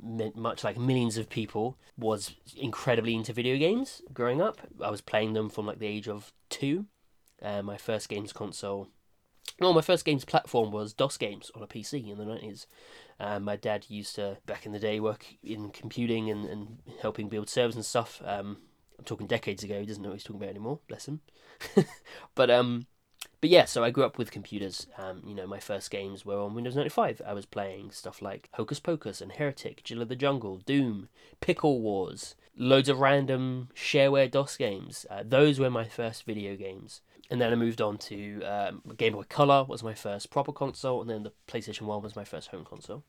met 0.03 0.35
much 0.35 0.63
like 0.63 0.77
millions 0.77 1.17
of 1.17 1.29
people 1.29 1.77
was 1.97 2.35
incredibly 2.55 3.15
into 3.15 3.33
video 3.33 3.57
games 3.57 4.01
growing 4.13 4.41
up. 4.41 4.61
I 4.81 4.91
was 4.91 5.01
playing 5.01 5.33
them 5.33 5.49
from 5.49 5.65
like 5.65 5.79
the 5.79 5.87
age 5.87 6.07
of 6.07 6.31
two. 6.49 6.85
Uh, 7.41 7.61
my 7.61 7.77
first 7.77 8.09
games 8.09 8.33
console 8.33 8.89
no, 9.59 9.73
my 9.73 9.81
first 9.81 10.05
games 10.05 10.25
platform 10.25 10.71
was 10.71 10.93
DOS 10.93 11.17
games 11.17 11.51
on 11.55 11.63
a 11.63 11.67
PC 11.67 12.11
in 12.11 12.17
the 12.17 12.25
90s. 12.25 12.67
Um, 13.19 13.43
my 13.43 13.55
dad 13.55 13.85
used 13.89 14.15
to, 14.15 14.37
back 14.45 14.65
in 14.65 14.71
the 14.71 14.79
day, 14.79 14.99
work 14.99 15.25
in 15.43 15.71
computing 15.71 16.29
and, 16.29 16.45
and 16.45 16.77
helping 17.01 17.29
build 17.29 17.49
servers 17.49 17.75
and 17.75 17.85
stuff. 17.85 18.21
Um, 18.23 18.57
I'm 18.99 19.05
talking 19.05 19.27
decades 19.27 19.63
ago. 19.63 19.79
He 19.79 19.85
doesn't 19.85 20.03
know 20.03 20.09
what 20.09 20.15
he's 20.15 20.23
talking 20.23 20.41
about 20.41 20.49
anymore. 20.49 20.79
Bless 20.87 21.07
him. 21.07 21.21
but 22.35 22.51
um, 22.51 22.87
but 23.41 23.49
yeah, 23.49 23.65
so 23.65 23.83
I 23.83 23.91
grew 23.91 24.03
up 24.03 24.17
with 24.17 24.31
computers. 24.31 24.87
Um, 24.97 25.21
you 25.25 25.35
know, 25.35 25.47
my 25.47 25.59
first 25.59 25.91
games 25.91 26.25
were 26.25 26.39
on 26.39 26.55
Windows 26.55 26.75
95. 26.75 27.21
I 27.25 27.33
was 27.33 27.45
playing 27.45 27.91
stuff 27.91 28.21
like 28.21 28.49
Hocus 28.53 28.79
Pocus 28.79 29.21
and 29.21 29.31
Heretic, 29.31 29.83
Jill 29.83 30.01
of 30.01 30.09
the 30.09 30.15
Jungle, 30.15 30.57
Doom, 30.57 31.09
Pickle 31.39 31.81
Wars, 31.81 32.35
loads 32.55 32.89
of 32.89 32.99
random 32.99 33.69
shareware 33.75 34.29
DOS 34.29 34.57
games. 34.57 35.05
Uh, 35.09 35.23
those 35.25 35.59
were 35.59 35.69
my 35.69 35.85
first 35.85 36.25
video 36.25 36.55
games 36.55 37.01
and 37.29 37.41
then 37.41 37.51
I 37.51 37.55
moved 37.55 37.81
on 37.81 37.97
to 37.97 38.43
um, 38.43 38.81
Game 38.95 39.13
Boy 39.13 39.23
Color 39.23 39.65
was 39.65 39.83
my 39.83 39.93
first 39.93 40.29
proper 40.29 40.51
console, 40.51 41.01
and 41.01 41.09
then 41.09 41.23
the 41.23 41.33
PlayStation 41.47 41.81
One 41.83 42.01
was 42.01 42.15
my 42.15 42.23
first 42.23 42.49
home 42.49 42.65
console. 42.65 43.03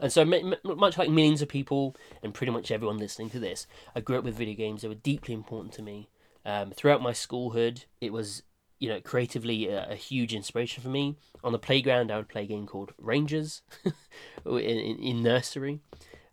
And 0.00 0.12
so, 0.12 0.24
much 0.24 0.98
like 0.98 1.10
millions 1.10 1.42
of 1.42 1.48
people 1.48 1.96
and 2.22 2.32
pretty 2.32 2.52
much 2.52 2.70
everyone 2.70 2.98
listening 2.98 3.30
to 3.30 3.40
this, 3.40 3.66
I 3.96 4.00
grew 4.00 4.18
up 4.18 4.24
with 4.24 4.36
video 4.36 4.54
games. 4.54 4.82
They 4.82 4.88
were 4.88 4.94
deeply 4.94 5.34
important 5.34 5.72
to 5.74 5.82
me. 5.82 6.08
Um, 6.44 6.70
throughout 6.70 7.02
my 7.02 7.10
schoolhood, 7.10 7.84
it 8.00 8.12
was, 8.12 8.42
you 8.78 8.88
know, 8.88 9.00
creatively 9.00 9.68
a, 9.68 9.90
a, 9.90 9.94
huge 9.96 10.34
inspiration 10.34 10.82
for 10.82 10.88
me. 10.88 11.16
On 11.42 11.52
the 11.52 11.58
playground, 11.58 12.12
I 12.12 12.16
would 12.16 12.28
play 12.28 12.44
a 12.44 12.46
game 12.46 12.66
called 12.66 12.92
Rangers 12.96 13.62
in, 14.46 14.58
in, 14.58 14.98
in, 14.98 15.22
nursery, 15.22 15.80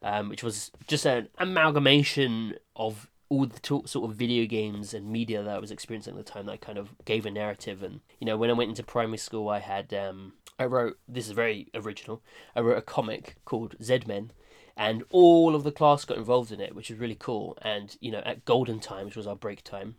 um, 0.03 0.29
which 0.29 0.43
was 0.43 0.71
just 0.87 1.05
an 1.05 1.27
amalgamation 1.39 2.55
of 2.75 3.09
all 3.35 3.45
the 3.45 3.87
sort 3.87 4.09
of 4.09 4.15
video 4.15 4.45
games 4.45 4.93
and 4.93 5.09
media 5.09 5.43
that 5.43 5.55
I 5.55 5.59
was 5.59 5.71
experiencing 5.71 6.17
at 6.17 6.25
the 6.25 6.31
time 6.31 6.45
that 6.45 6.53
I 6.53 6.57
kind 6.57 6.77
of 6.77 6.89
gave 7.03 7.25
a 7.25 7.31
narrative. 7.31 7.83
And 7.83 8.01
you 8.19 8.25
know, 8.25 8.37
when 8.37 8.49
I 8.49 8.53
went 8.53 8.69
into 8.69 8.83
primary 8.83 9.17
school, 9.17 9.49
I 9.49 9.59
had 9.59 9.93
um, 9.93 10.33
I 10.57 10.65
wrote 10.65 10.97
this 11.07 11.25
is 11.25 11.31
very 11.31 11.67
original. 11.73 12.21
I 12.55 12.61
wrote 12.61 12.77
a 12.77 12.81
comic 12.81 13.35
called 13.45 13.75
Zed 13.81 14.07
Men, 14.07 14.31
and 14.77 15.03
all 15.09 15.55
of 15.55 15.63
the 15.63 15.71
class 15.71 16.05
got 16.05 16.17
involved 16.17 16.51
in 16.51 16.61
it, 16.61 16.75
which 16.75 16.89
was 16.89 16.99
really 16.99 17.17
cool. 17.19 17.57
And 17.61 17.95
you 17.99 18.11
know, 18.11 18.21
at 18.25 18.45
Golden 18.45 18.79
Time, 18.79 19.05
which 19.05 19.17
was 19.17 19.27
our 19.27 19.35
break 19.35 19.63
time, 19.63 19.95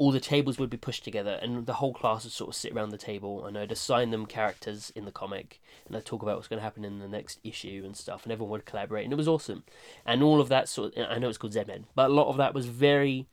all 0.00 0.10
the 0.10 0.18
tables 0.18 0.58
would 0.58 0.70
be 0.70 0.78
pushed 0.78 1.04
together 1.04 1.38
and 1.42 1.66
the 1.66 1.74
whole 1.74 1.92
class 1.92 2.24
would 2.24 2.32
sort 2.32 2.48
of 2.48 2.54
sit 2.54 2.72
around 2.72 2.88
the 2.88 2.96
table 2.96 3.44
and 3.44 3.58
I'd 3.58 3.70
assign 3.70 4.10
them 4.10 4.24
characters 4.24 4.90
in 4.96 5.04
the 5.04 5.12
comic 5.12 5.60
and 5.86 5.94
I'd 5.94 6.06
talk 6.06 6.22
about 6.22 6.36
what's 6.36 6.48
going 6.48 6.58
to 6.58 6.64
happen 6.64 6.86
in 6.86 7.00
the 7.00 7.06
next 7.06 7.38
issue 7.44 7.82
and 7.84 7.94
stuff 7.94 8.22
and 8.22 8.32
everyone 8.32 8.52
would 8.52 8.64
collaborate 8.64 9.04
and 9.04 9.12
it 9.12 9.16
was 9.16 9.28
awesome. 9.28 9.62
And 10.06 10.22
all 10.22 10.40
of 10.40 10.48
that 10.48 10.70
sort 10.70 10.96
of, 10.96 11.06
I 11.10 11.18
know 11.18 11.28
it's 11.28 11.36
called 11.36 11.52
Z-Men, 11.52 11.84
but 11.94 12.10
a 12.10 12.14
lot 12.14 12.28
of 12.28 12.38
that 12.38 12.54
was 12.54 12.64
very 12.64 13.26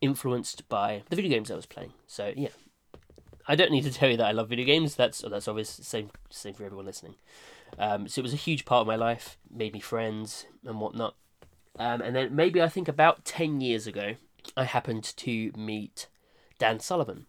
influenced 0.00 0.66
by 0.70 1.02
the 1.10 1.16
video 1.16 1.32
games 1.32 1.50
I 1.50 1.56
was 1.56 1.66
playing. 1.66 1.92
So 2.06 2.32
yeah, 2.34 2.48
I 3.46 3.54
don't 3.54 3.70
need 3.70 3.84
to 3.84 3.92
tell 3.92 4.08
you 4.08 4.16
that 4.16 4.26
I 4.26 4.32
love 4.32 4.48
video 4.48 4.64
games. 4.64 4.94
That's 4.94 5.18
that's 5.20 5.48
obvious. 5.48 5.68
Same 5.68 6.08
same 6.30 6.54
for 6.54 6.64
everyone 6.64 6.86
listening. 6.86 7.16
Um, 7.78 8.08
so 8.08 8.20
it 8.20 8.22
was 8.22 8.32
a 8.32 8.36
huge 8.36 8.64
part 8.64 8.80
of 8.80 8.86
my 8.86 8.96
life, 8.96 9.36
made 9.50 9.74
me 9.74 9.80
friends 9.80 10.46
and 10.64 10.80
whatnot. 10.80 11.14
Um, 11.78 12.00
and 12.00 12.16
then 12.16 12.34
maybe 12.34 12.62
I 12.62 12.68
think 12.68 12.88
about 12.88 13.24
10 13.24 13.60
years 13.60 13.86
ago, 13.86 14.14
I 14.56 14.64
happened 14.64 15.04
to 15.16 15.52
meet 15.56 16.08
Dan 16.58 16.80
Sullivan, 16.80 17.26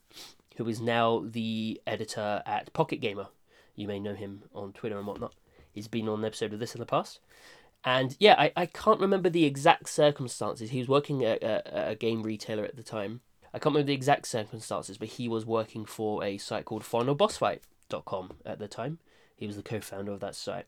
who 0.57 0.67
is 0.67 0.81
now 0.81 1.23
the 1.25 1.81
editor 1.87 2.43
at 2.45 2.73
Pocket 2.73 2.97
Gamer. 3.01 3.27
You 3.75 3.87
may 3.87 3.99
know 3.99 4.15
him 4.15 4.43
on 4.53 4.73
Twitter 4.73 4.97
and 4.97 5.07
whatnot. 5.07 5.33
He's 5.71 5.87
been 5.87 6.09
on 6.09 6.19
an 6.19 6.25
episode 6.25 6.53
of 6.53 6.59
this 6.59 6.75
in 6.75 6.79
the 6.79 6.85
past. 6.85 7.19
And 7.83 8.15
yeah, 8.19 8.35
I, 8.37 8.51
I 8.55 8.65
can't 8.65 8.99
remember 8.99 9.29
the 9.29 9.45
exact 9.45 9.89
circumstances. 9.89 10.69
He 10.69 10.79
was 10.79 10.87
working 10.87 11.23
at 11.23 11.41
a, 11.41 11.89
a 11.91 11.95
game 11.95 12.21
retailer 12.21 12.63
at 12.63 12.75
the 12.75 12.83
time. 12.83 13.21
I 13.53 13.59
can't 13.59 13.73
remember 13.73 13.87
the 13.87 13.93
exact 13.93 14.27
circumstances, 14.27 14.97
but 14.97 15.09
he 15.09 15.27
was 15.27 15.45
working 15.45 15.85
for 15.85 16.23
a 16.23 16.37
site 16.37 16.65
called 16.65 16.83
FinalBossFight.com 16.83 18.33
at 18.45 18.59
the 18.59 18.67
time. 18.67 18.99
He 19.35 19.47
was 19.47 19.55
the 19.55 19.63
co-founder 19.63 20.11
of 20.11 20.19
that 20.19 20.35
site. 20.35 20.65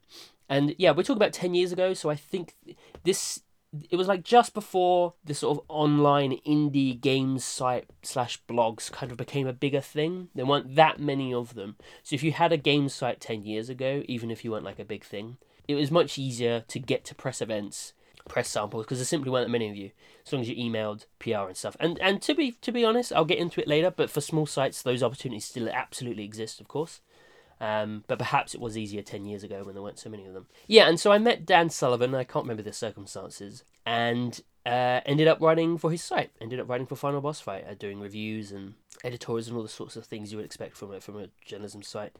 And 0.49 0.75
yeah, 0.77 0.91
we're 0.91 1.03
talking 1.03 1.17
about 1.17 1.33
10 1.33 1.53
years 1.53 1.71
ago, 1.71 1.93
so 1.93 2.09
I 2.09 2.15
think 2.15 2.55
this 3.03 3.41
it 3.89 3.95
was 3.95 4.07
like 4.07 4.23
just 4.23 4.53
before 4.53 5.13
the 5.23 5.33
sort 5.33 5.57
of 5.57 5.65
online 5.67 6.37
indie 6.45 6.99
games 6.99 7.43
site 7.43 7.89
slash 8.03 8.41
blogs 8.47 8.91
kind 8.91 9.11
of 9.11 9.17
became 9.17 9.47
a 9.47 9.53
bigger 9.53 9.81
thing. 9.81 10.29
There 10.35 10.45
weren't 10.45 10.75
that 10.75 10.99
many 10.99 11.33
of 11.33 11.55
them. 11.55 11.77
So 12.03 12.13
if 12.13 12.23
you 12.23 12.31
had 12.31 12.51
a 12.51 12.57
game 12.57 12.89
site 12.89 13.19
10 13.19 13.45
years 13.45 13.69
ago, 13.69 14.03
even 14.07 14.29
if 14.29 14.45
you 14.45 14.51
weren't 14.51 14.65
like 14.65 14.79
a 14.79 14.85
big 14.85 15.03
thing, 15.03 15.37
it 15.67 15.75
was 15.75 15.91
much 15.91 16.19
easier 16.19 16.63
to 16.67 16.79
get 16.79 17.03
to 17.05 17.15
press 17.15 17.41
events, 17.41 17.93
press 18.27 18.49
samples, 18.49 18.85
because 18.85 18.99
there 18.99 19.05
simply 19.05 19.31
weren't 19.31 19.47
that 19.47 19.51
many 19.51 19.69
of 19.69 19.75
you. 19.75 19.91
As 20.25 20.31
long 20.31 20.41
as 20.41 20.49
you 20.49 20.55
emailed 20.55 21.05
PR 21.19 21.47
and 21.47 21.57
stuff. 21.57 21.75
And 21.79 21.99
and 21.99 22.21
to 22.21 22.35
be 22.35 22.51
to 22.51 22.71
be 22.71 22.85
honest, 22.85 23.11
I'll 23.13 23.25
get 23.25 23.39
into 23.39 23.61
it 23.61 23.67
later, 23.67 23.91
but 23.91 24.09
for 24.09 24.21
small 24.21 24.45
sites 24.45 24.81
those 24.81 25.03
opportunities 25.03 25.45
still 25.45 25.69
absolutely 25.69 26.23
exist, 26.23 26.61
of 26.61 26.67
course. 26.67 27.01
Um, 27.61 28.03
but 28.07 28.19
perhaps 28.19 28.53
it 28.53 28.59
was 28.59 28.77
easier 28.77 29.01
10 29.01 29.25
years 29.25 29.43
ago 29.43 29.63
when 29.63 29.73
there 29.73 29.83
weren't 29.83 29.99
so 29.99 30.09
many 30.09 30.25
of 30.25 30.33
them. 30.33 30.47
Yeah, 30.67 30.87
and 30.87 30.99
so 30.99 31.11
I 31.11 31.17
met 31.17 31.45
Dan 31.45 31.69
Sullivan, 31.69 32.13
I 32.13 32.23
can't 32.23 32.43
remember 32.43 32.63
the 32.63 32.73
circumstances, 32.73 33.63
and 33.85 34.41
uh, 34.65 35.01
ended 35.05 35.27
up 35.27 35.39
writing 35.39 35.77
for 35.77 35.91
his 35.91 36.03
site, 36.03 36.31
ended 36.41 36.59
up 36.59 36.69
writing 36.69 36.87
for 36.87 36.95
Final 36.95 37.21
Boss 37.21 37.39
Fight, 37.39 37.65
uh, 37.69 37.73
doing 37.73 37.99
reviews 37.99 38.51
and 38.51 38.73
editorials 39.03 39.47
and 39.47 39.57
all 39.57 39.63
the 39.63 39.69
sorts 39.69 39.95
of 39.95 40.05
things 40.05 40.31
you 40.31 40.37
would 40.37 40.45
expect 40.45 40.77
from 40.77 40.93
a, 40.93 40.99
from 40.99 41.17
a 41.17 41.27
journalism 41.45 41.83
site. 41.83 42.13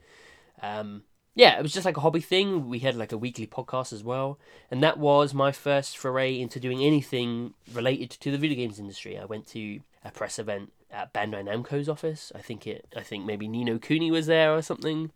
Um, 0.62 1.02
yeah, 1.34 1.58
it 1.58 1.62
was 1.62 1.72
just 1.72 1.84
like 1.84 1.96
a 1.96 2.00
hobby 2.00 2.20
thing. 2.20 2.68
We 2.68 2.78
had 2.78 2.94
like 2.94 3.12
a 3.12 3.18
weekly 3.18 3.46
podcast 3.46 3.92
as 3.92 4.04
well, 4.04 4.38
and 4.70 4.82
that 4.82 4.98
was 4.98 5.34
my 5.34 5.50
first 5.50 5.98
foray 5.98 6.40
into 6.40 6.60
doing 6.60 6.82
anything 6.82 7.54
related 7.72 8.10
to 8.10 8.30
the 8.30 8.38
video 8.38 8.56
games 8.56 8.78
industry. 8.78 9.18
I 9.18 9.24
went 9.24 9.48
to 9.48 9.80
a 10.04 10.10
press 10.12 10.38
event 10.38 10.72
at 10.94 11.12
Bandai 11.12 11.44
Namco's 11.44 11.88
office. 11.88 12.32
I 12.34 12.38
think 12.38 12.66
it. 12.66 12.86
I 12.96 13.00
think 13.00 13.26
maybe 13.26 13.48
Ni 13.48 13.64
no 13.64 13.78
Kuni 13.78 14.10
was 14.10 14.26
there 14.26 14.54
or 14.54 14.62
something. 14.62 15.10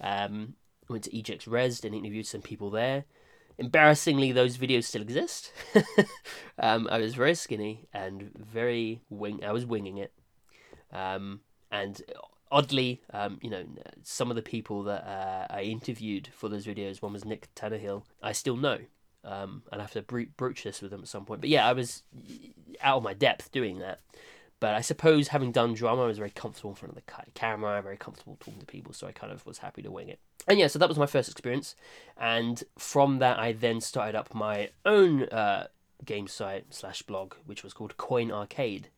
Um, 0.00 0.54
went 0.88 1.04
to 1.04 1.10
EGX 1.10 1.46
Rezzed 1.46 1.84
and 1.84 1.94
interviewed 1.94 2.26
some 2.26 2.42
people 2.42 2.70
there. 2.70 3.04
Embarrassingly, 3.58 4.32
those 4.32 4.56
videos 4.58 4.84
still 4.84 5.02
exist. 5.02 5.52
um, 6.58 6.88
I 6.90 6.98
was 6.98 7.14
very 7.14 7.34
skinny 7.34 7.86
and 7.92 8.30
very 8.34 9.02
wing. 9.10 9.44
I 9.44 9.52
was 9.52 9.66
winging 9.66 9.98
it, 9.98 10.12
um, 10.92 11.40
and 11.70 12.02
oddly, 12.50 13.02
um, 13.12 13.38
you 13.42 13.50
know, 13.50 13.64
some 14.02 14.30
of 14.30 14.36
the 14.36 14.42
people 14.42 14.82
that 14.84 15.06
uh, 15.06 15.46
I 15.50 15.62
interviewed 15.62 16.28
for 16.32 16.48
those 16.48 16.66
videos. 16.66 17.02
One 17.02 17.12
was 17.12 17.24
Nick 17.24 17.54
Tannehill. 17.54 18.02
I 18.22 18.32
still 18.32 18.56
know. 18.56 18.78
Um, 19.22 19.62
I'll 19.70 19.80
have 19.80 19.92
to 19.92 20.02
broach 20.02 20.62
this 20.64 20.80
with 20.80 20.90
them 20.90 21.02
at 21.02 21.08
some 21.08 21.26
point. 21.26 21.42
But 21.42 21.50
yeah, 21.50 21.68
I 21.68 21.74
was 21.74 22.02
out 22.80 22.96
of 22.96 23.02
my 23.02 23.12
depth 23.12 23.52
doing 23.52 23.78
that. 23.80 24.00
But 24.60 24.74
I 24.74 24.82
suppose 24.82 25.28
having 25.28 25.52
done 25.52 25.72
drama, 25.72 26.02
I 26.02 26.06
was 26.06 26.18
very 26.18 26.30
comfortable 26.30 26.70
in 26.70 26.76
front 26.76 26.96
of 26.96 27.02
the 27.02 27.30
camera, 27.34 27.80
very 27.80 27.96
comfortable 27.96 28.36
talking 28.38 28.60
to 28.60 28.66
people, 28.66 28.92
so 28.92 29.06
I 29.06 29.12
kind 29.12 29.32
of 29.32 29.44
was 29.46 29.58
happy 29.58 29.80
to 29.82 29.90
wing 29.90 30.10
it. 30.10 30.20
And 30.46 30.58
yeah, 30.58 30.66
so 30.66 30.78
that 30.78 30.88
was 30.88 30.98
my 30.98 31.06
first 31.06 31.30
experience. 31.30 31.74
And 32.18 32.62
from 32.78 33.18
that, 33.20 33.38
I 33.38 33.52
then 33.52 33.80
started 33.80 34.14
up 34.14 34.34
my 34.34 34.70
own 34.84 35.24
uh, 35.24 35.68
game 36.04 36.28
site 36.28 36.74
slash 36.74 37.00
blog, 37.02 37.34
which 37.46 37.64
was 37.64 37.72
called 37.72 37.96
Coin 37.96 38.30
Arcade. 38.30 38.88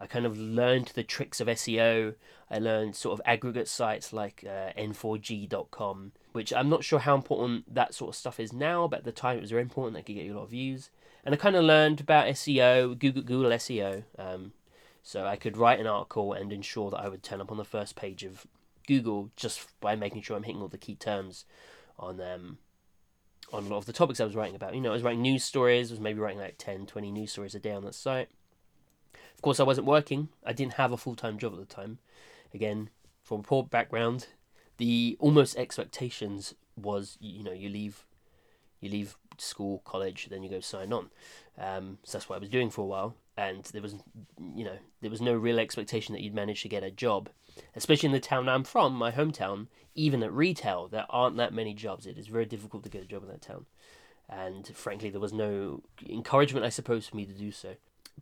I 0.00 0.06
kind 0.06 0.24
of 0.24 0.38
learned 0.38 0.92
the 0.94 1.02
tricks 1.02 1.40
of 1.40 1.48
SEO. 1.48 2.14
I 2.48 2.58
learned 2.58 2.94
sort 2.94 3.18
of 3.18 3.26
aggregate 3.26 3.66
sites 3.66 4.12
like 4.12 4.44
uh, 4.46 4.70
n4g.com, 4.78 6.12
which 6.32 6.52
I'm 6.52 6.68
not 6.68 6.84
sure 6.84 7.00
how 7.00 7.16
important 7.16 7.74
that 7.74 7.94
sort 7.94 8.10
of 8.10 8.14
stuff 8.14 8.38
is 8.38 8.52
now, 8.52 8.86
but 8.86 9.00
at 9.00 9.04
the 9.04 9.12
time 9.12 9.38
it 9.38 9.40
was 9.40 9.50
very 9.50 9.62
important. 9.62 9.94
That 9.94 10.06
could 10.06 10.14
get 10.14 10.24
you 10.24 10.34
a 10.34 10.38
lot 10.38 10.44
of 10.44 10.50
views. 10.50 10.90
And 11.24 11.34
I 11.34 11.38
kind 11.38 11.56
of 11.56 11.64
learned 11.64 12.00
about 12.00 12.28
SEO, 12.28 12.96
Google, 12.96 13.22
Google 13.22 13.50
SEO, 13.50 14.04
um, 14.18 14.52
so 15.08 15.24
I 15.24 15.36
could 15.36 15.56
write 15.56 15.80
an 15.80 15.86
article 15.86 16.34
and 16.34 16.52
ensure 16.52 16.90
that 16.90 16.98
I 16.98 17.08
would 17.08 17.22
turn 17.22 17.40
up 17.40 17.50
on 17.50 17.56
the 17.56 17.64
first 17.64 17.96
page 17.96 18.24
of 18.24 18.46
Google 18.86 19.30
just 19.36 19.66
by 19.80 19.96
making 19.96 20.20
sure 20.20 20.36
I'm 20.36 20.42
hitting 20.42 20.60
all 20.60 20.68
the 20.68 20.76
key 20.76 20.96
terms 20.96 21.46
on 21.98 22.20
um 22.20 22.58
on 23.50 23.64
a 23.64 23.68
lot 23.68 23.78
of 23.78 23.86
the 23.86 23.94
topics 23.94 24.20
I 24.20 24.26
was 24.26 24.36
writing 24.36 24.54
about. 24.54 24.74
You 24.74 24.82
know, 24.82 24.90
I 24.90 24.92
was 24.92 25.02
writing 25.02 25.22
news 25.22 25.44
stories, 25.44 25.90
I 25.90 25.94
was 25.94 26.00
maybe 26.00 26.20
writing 26.20 26.38
like 26.38 26.56
10, 26.58 26.84
20 26.84 27.10
news 27.10 27.32
stories 27.32 27.54
a 27.54 27.58
day 27.58 27.72
on 27.72 27.86
that 27.86 27.94
site. 27.94 28.28
Of 29.34 29.40
course, 29.40 29.58
I 29.58 29.62
wasn't 29.62 29.86
working. 29.86 30.28
I 30.44 30.52
didn't 30.52 30.74
have 30.74 30.92
a 30.92 30.98
full 30.98 31.16
time 31.16 31.38
job 31.38 31.54
at 31.54 31.58
the 31.58 31.74
time. 31.74 32.00
Again, 32.52 32.90
from 33.24 33.40
a 33.40 33.44
poor 33.44 33.62
background, 33.62 34.26
the 34.76 35.16
almost 35.20 35.56
expectations 35.56 36.54
was 36.76 37.16
you 37.18 37.42
know 37.42 37.52
you 37.52 37.70
leave 37.70 38.04
you 38.78 38.90
leave 38.90 39.16
school, 39.38 39.80
college, 39.86 40.28
then 40.30 40.42
you 40.42 40.50
go 40.50 40.60
sign 40.60 40.92
on. 40.92 41.08
Um, 41.56 41.96
so 42.04 42.18
that's 42.18 42.28
what 42.28 42.36
I 42.36 42.40
was 42.40 42.50
doing 42.50 42.68
for 42.68 42.82
a 42.82 42.86
while 42.86 43.14
and 43.38 43.64
there 43.66 43.80
was 43.80 43.94
you 44.54 44.64
know 44.64 44.76
there 45.00 45.10
was 45.10 45.20
no 45.20 45.32
real 45.32 45.58
expectation 45.58 46.12
that 46.12 46.20
you'd 46.20 46.34
manage 46.34 46.62
to 46.62 46.68
get 46.68 46.82
a 46.82 46.90
job 46.90 47.30
especially 47.74 48.08
in 48.08 48.12
the 48.12 48.20
town 48.20 48.48
i'm 48.48 48.64
from 48.64 48.92
my 48.92 49.10
hometown 49.10 49.68
even 49.98 50.22
at 50.22 50.32
retail 50.32 50.88
there 50.88 51.06
aren't 51.10 51.36
that 51.36 51.52
many 51.52 51.74
jobs. 51.74 52.06
It 52.06 52.16
is 52.16 52.28
very 52.28 52.46
difficult 52.46 52.84
to 52.84 52.90
get 52.90 53.02
a 53.02 53.06
job 53.06 53.24
in 53.24 53.28
that 53.28 53.42
town. 53.42 53.66
And 54.28 54.66
frankly 54.68 55.10
there 55.10 55.20
was 55.20 55.32
no 55.32 55.82
encouragement 56.08 56.64
i 56.64 56.68
suppose 56.68 57.06
for 57.06 57.16
me 57.16 57.26
to 57.26 57.32
do 57.32 57.50
so. 57.50 57.74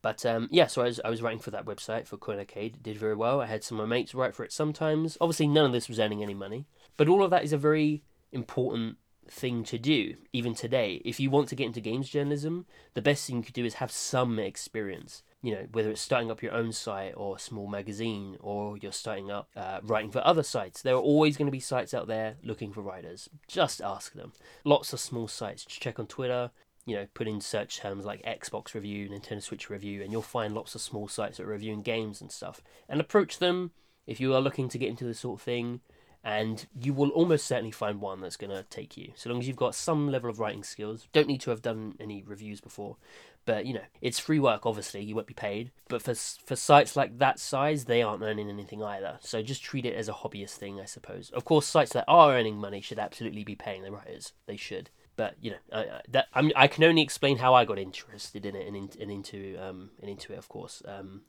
But 0.02 0.24
um, 0.26 0.48
yeah 0.50 0.66
so 0.66 0.82
I 0.82 0.86
was, 0.86 1.00
I 1.04 1.10
was 1.10 1.22
writing 1.22 1.38
for 1.38 1.50
that 1.50 1.66
website 1.66 2.06
for 2.06 2.16
coin 2.16 2.38
arcade. 2.38 2.76
It 2.76 2.82
did 2.82 2.96
very 2.96 3.14
well. 3.14 3.40
I 3.40 3.46
had 3.46 3.62
some 3.62 3.78
of 3.78 3.88
my 3.88 3.96
mates 3.96 4.14
write 4.14 4.34
for 4.34 4.44
it 4.44 4.52
sometimes. 4.52 5.18
Obviously 5.20 5.48
none 5.48 5.66
of 5.66 5.72
this 5.72 5.88
was 5.88 6.00
earning 6.00 6.22
any 6.22 6.34
money. 6.34 6.66
But 6.96 7.08
all 7.08 7.22
of 7.22 7.30
that 7.30 7.44
is 7.44 7.52
a 7.52 7.58
very 7.58 8.02
important 8.32 8.96
thing 9.30 9.64
to 9.64 9.78
do 9.78 10.14
even 10.32 10.54
today. 10.54 11.02
If 11.04 11.20
you 11.20 11.30
want 11.30 11.48
to 11.48 11.56
get 11.56 11.66
into 11.66 11.80
games 11.80 12.08
journalism 12.08 12.66
the 12.94 13.02
best 13.02 13.26
thing 13.26 13.36
you 13.36 13.42
could 13.42 13.54
do 13.54 13.64
is 13.64 13.74
have 13.74 13.90
some 13.90 14.38
experience 14.38 15.22
you 15.42 15.52
know 15.52 15.66
whether 15.72 15.90
it's 15.90 16.00
starting 16.00 16.30
up 16.30 16.42
your 16.42 16.52
own 16.52 16.72
site 16.72 17.14
or 17.16 17.36
a 17.36 17.38
small 17.38 17.68
magazine 17.68 18.36
or 18.40 18.76
you're 18.78 18.90
starting 18.92 19.30
up 19.30 19.48
uh, 19.56 19.78
writing 19.82 20.10
for 20.10 20.26
other 20.26 20.42
sites. 20.42 20.82
There 20.82 20.94
are 20.94 21.00
always 21.00 21.36
going 21.36 21.46
to 21.46 21.52
be 21.52 21.60
sites 21.60 21.94
out 21.94 22.08
there 22.08 22.36
looking 22.42 22.72
for 22.72 22.80
writers. 22.80 23.28
Just 23.46 23.80
ask 23.80 24.12
them. 24.12 24.32
Lots 24.64 24.92
of 24.92 25.00
small 25.00 25.28
sites. 25.28 25.64
Check 25.64 25.98
on 25.98 26.06
twitter 26.06 26.50
you 26.84 26.96
know 26.96 27.06
put 27.14 27.28
in 27.28 27.40
search 27.40 27.78
terms 27.78 28.04
like 28.04 28.22
xbox 28.24 28.72
review 28.74 29.08
nintendo 29.08 29.42
switch 29.42 29.68
review 29.68 30.02
and 30.02 30.12
you'll 30.12 30.22
find 30.22 30.54
lots 30.54 30.76
of 30.76 30.80
small 30.80 31.08
sites 31.08 31.36
that 31.36 31.42
are 31.44 31.50
reviewing 31.50 31.82
games 31.82 32.20
and 32.20 32.32
stuff. 32.32 32.60
And 32.88 33.00
approach 33.00 33.38
them. 33.38 33.72
If 34.06 34.20
you 34.20 34.34
are 34.34 34.40
looking 34.40 34.68
to 34.68 34.78
get 34.78 34.88
into 34.88 35.04
this 35.04 35.20
sort 35.20 35.40
of 35.40 35.44
thing 35.44 35.80
and 36.26 36.66
you 36.74 36.92
will 36.92 37.10
almost 37.10 37.46
certainly 37.46 37.70
find 37.70 38.00
one 38.00 38.20
that's 38.20 38.36
going 38.36 38.50
to 38.50 38.64
take 38.64 38.96
you. 38.96 39.12
So 39.14 39.30
long 39.30 39.38
as 39.38 39.46
you've 39.46 39.56
got 39.56 39.76
some 39.76 40.10
level 40.10 40.28
of 40.28 40.40
writing 40.40 40.64
skills 40.64 41.06
don't 41.12 41.28
need 41.28 41.40
to 41.42 41.50
have 41.50 41.62
done 41.62 41.94
any 42.00 42.24
reviews 42.26 42.60
before 42.60 42.96
but 43.44 43.64
you 43.64 43.72
know 43.72 43.84
it's 44.00 44.18
free 44.18 44.40
work 44.40 44.66
obviously 44.66 45.00
you 45.00 45.14
won't 45.14 45.28
be 45.28 45.34
paid 45.34 45.70
but 45.88 46.02
for 46.02 46.14
for 46.14 46.56
sites 46.56 46.96
like 46.96 47.16
that 47.18 47.38
size 47.38 47.84
they 47.84 48.02
aren't 48.02 48.24
earning 48.24 48.50
anything 48.50 48.82
either. 48.82 49.18
So 49.20 49.40
just 49.40 49.62
treat 49.62 49.86
it 49.86 49.94
as 49.94 50.08
a 50.08 50.12
hobbyist 50.12 50.56
thing 50.56 50.80
i 50.80 50.84
suppose. 50.84 51.30
Of 51.30 51.44
course 51.44 51.64
sites 51.64 51.92
that 51.92 52.04
are 52.08 52.34
earning 52.34 52.56
money 52.56 52.80
should 52.80 52.98
absolutely 52.98 53.44
be 53.44 53.54
paying 53.54 53.82
their 53.82 53.92
writers. 53.92 54.32
They 54.46 54.56
should. 54.56 54.90
But 55.14 55.36
you 55.40 55.52
know 55.52 55.58
I, 55.72 56.00
that 56.08 56.26
I'm, 56.34 56.50
i 56.56 56.66
can 56.66 56.82
only 56.82 57.02
explain 57.02 57.38
how 57.38 57.54
i 57.54 57.64
got 57.64 57.78
interested 57.78 58.44
in 58.44 58.56
it 58.56 58.66
and, 58.66 58.76
in, 58.76 58.90
and 59.00 59.10
into 59.12 59.56
um 59.58 59.90
and 60.00 60.10
into 60.10 60.32
it 60.32 60.38
of 60.38 60.48
course 60.48 60.82
um 60.86 61.22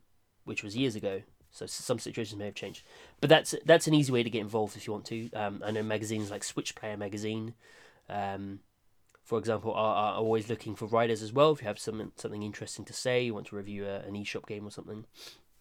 which 0.43 0.63
was 0.63 0.75
years 0.75 0.95
ago 0.95 1.21
so 1.51 1.65
some 1.65 1.99
situations 1.99 2.37
may 2.37 2.45
have 2.45 2.55
changed, 2.55 2.83
but 3.19 3.29
that's 3.29 3.55
that's 3.65 3.87
an 3.87 3.93
easy 3.93 4.11
way 4.11 4.23
to 4.23 4.29
get 4.29 4.41
involved 4.41 4.75
if 4.75 4.87
you 4.87 4.93
want 4.93 5.05
to. 5.05 5.31
Um, 5.31 5.61
I 5.65 5.71
know 5.71 5.83
magazines 5.83 6.31
like 6.31 6.43
Switch 6.43 6.75
Player 6.75 6.97
magazine, 6.97 7.53
um, 8.09 8.59
for 9.23 9.39
example, 9.39 9.73
are, 9.73 9.95
are 9.95 10.15
always 10.15 10.49
looking 10.49 10.75
for 10.75 10.85
writers 10.85 11.21
as 11.21 11.33
well. 11.33 11.51
If 11.51 11.61
you 11.61 11.67
have 11.67 11.79
some 11.79 12.11
something 12.15 12.43
interesting 12.43 12.85
to 12.85 12.93
say, 12.93 13.23
you 13.23 13.33
want 13.33 13.47
to 13.47 13.55
review 13.55 13.85
a, 13.85 13.99
an 13.99 14.13
eShop 14.13 14.45
game 14.45 14.67
or 14.67 14.71
something, 14.71 15.05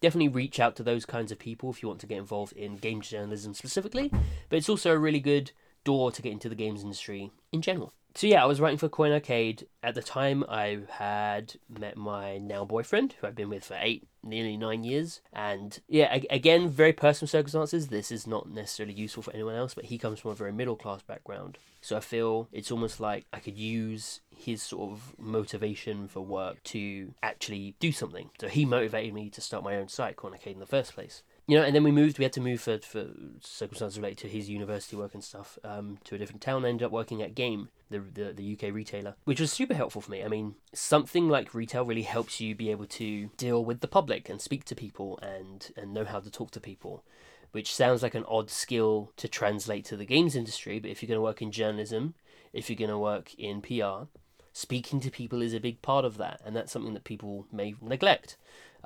definitely 0.01 0.29
reach 0.29 0.59
out 0.59 0.75
to 0.77 0.83
those 0.83 1.05
kinds 1.05 1.31
of 1.31 1.39
people 1.39 1.69
if 1.69 1.81
you 1.81 1.89
want 1.89 2.01
to 2.01 2.07
get 2.07 2.17
involved 2.17 2.53
in 2.53 2.77
games 2.77 3.09
journalism 3.09 3.53
specifically. 3.53 4.11
But 4.49 4.57
it's 4.57 4.69
also 4.69 4.91
a 4.91 4.97
really 4.97 5.19
good 5.19 5.51
door 5.83 6.11
to 6.11 6.21
get 6.21 6.33
into 6.33 6.49
the 6.49 6.55
games 6.55 6.83
industry 6.83 7.31
in 7.51 7.61
general 7.61 7.93
so 8.17 8.25
yeah, 8.25 8.41
I 8.41 8.47
was 8.47 8.59
writing 8.59 8.79
for 8.79 8.89
Coin 8.89 9.11
Arcade. 9.11 9.67
At 9.83 9.93
the 9.93 10.01
time, 10.01 10.43
I 10.49 10.79
had 10.89 11.53
met 11.69 11.97
my 11.97 12.39
now 12.39 12.65
boyfriend, 12.65 13.13
who 13.13 13.27
I've 13.27 13.35
been 13.35 13.49
with 13.49 13.65
for 13.65 13.77
eight, 13.79 14.07
nearly 14.23 14.57
nine 14.57 14.83
years. 14.83 15.21
And 15.31 15.79
yeah, 15.87 16.17
again, 16.31 16.67
very 16.67 16.93
personal 16.93 17.27
circumstances. 17.27 17.89
This 17.89 18.11
is 18.11 18.25
not 18.25 18.49
necessarily 18.49 18.95
useful 18.95 19.21
for 19.21 19.33
anyone 19.35 19.53
else, 19.53 19.75
but 19.75 19.85
he 19.85 19.99
comes 19.99 20.19
from 20.19 20.31
a 20.31 20.33
very 20.33 20.51
middle 20.51 20.75
class 20.75 21.03
background. 21.03 21.59
So 21.79 21.95
I 21.95 21.99
feel 21.99 22.47
it's 22.51 22.71
almost 22.71 22.99
like 22.99 23.27
I 23.31 23.39
could 23.39 23.55
use 23.55 24.21
his 24.35 24.63
sort 24.63 24.89
of 24.89 25.13
motivation 25.19 26.07
for 26.07 26.21
work 26.21 26.63
to 26.63 27.13
actually 27.21 27.75
do 27.79 27.91
something. 27.91 28.31
So 28.41 28.47
he 28.47 28.65
motivated 28.65 29.13
me 29.13 29.29
to 29.29 29.41
start 29.41 29.63
my 29.63 29.75
own 29.75 29.89
site, 29.89 30.15
Coin 30.15 30.31
Arcade, 30.31 30.55
in 30.55 30.59
the 30.59 30.65
first 30.65 30.95
place. 30.95 31.21
You 31.47 31.57
know, 31.57 31.63
and 31.63 31.73
then 31.73 31.83
we 31.83 31.91
moved. 31.91 32.19
We 32.19 32.25
had 32.25 32.33
to 32.33 32.41
move 32.41 32.59
for 32.59 32.77
for 32.79 33.07
circumstances 33.39 33.97
related 33.97 34.17
to 34.19 34.27
his 34.27 34.49
university 34.49 34.97
work 34.97 35.13
and 35.13 35.23
stuff 35.23 35.57
um, 35.63 35.97
to 36.03 36.15
a 36.15 36.17
different 36.17 36.41
town. 36.41 36.65
I 36.65 36.69
ended 36.69 36.85
up 36.85 36.91
working 36.91 37.21
at 37.21 37.35
Game, 37.35 37.69
the, 37.89 37.99
the 37.99 38.33
the 38.33 38.53
UK 38.53 38.73
retailer, 38.73 39.15
which 39.23 39.39
was 39.39 39.51
super 39.51 39.73
helpful 39.73 40.01
for 40.01 40.11
me. 40.11 40.23
I 40.23 40.27
mean, 40.27 40.55
something 40.73 41.29
like 41.29 41.53
retail 41.53 41.85
really 41.85 42.01
helps 42.01 42.41
you 42.41 42.53
be 42.53 42.69
able 42.69 42.85
to 42.87 43.27
deal 43.37 43.63
with 43.63 43.79
the 43.79 43.87
public 43.87 44.27
and 44.27 44.41
speak 44.41 44.65
to 44.65 44.75
people 44.75 45.19
and 45.21 45.71
and 45.77 45.93
know 45.93 46.03
how 46.03 46.19
to 46.19 46.29
talk 46.29 46.51
to 46.51 46.59
people. 46.59 47.05
Which 47.53 47.73
sounds 47.73 48.03
like 48.03 48.13
an 48.13 48.25
odd 48.27 48.49
skill 48.49 49.13
to 49.15 49.29
translate 49.29 49.85
to 49.85 49.95
the 49.95 50.05
games 50.05 50.35
industry, 50.35 50.79
but 50.79 50.91
if 50.91 51.01
you're 51.01 51.07
going 51.07 51.17
to 51.17 51.21
work 51.21 51.41
in 51.41 51.51
journalism, 51.51 52.13
if 52.51 52.69
you're 52.69 52.77
going 52.77 52.89
to 52.89 52.99
work 52.99 53.33
in 53.35 53.61
PR, 53.61 54.09
speaking 54.51 54.99
to 54.99 55.09
people 55.09 55.41
is 55.41 55.53
a 55.53 55.59
big 55.59 55.81
part 55.81 56.03
of 56.03 56.17
that, 56.17 56.41
and 56.43 56.55
that's 56.55 56.73
something 56.73 56.93
that 56.93 57.05
people 57.05 57.47
may 57.51 57.75
neglect. 57.81 58.35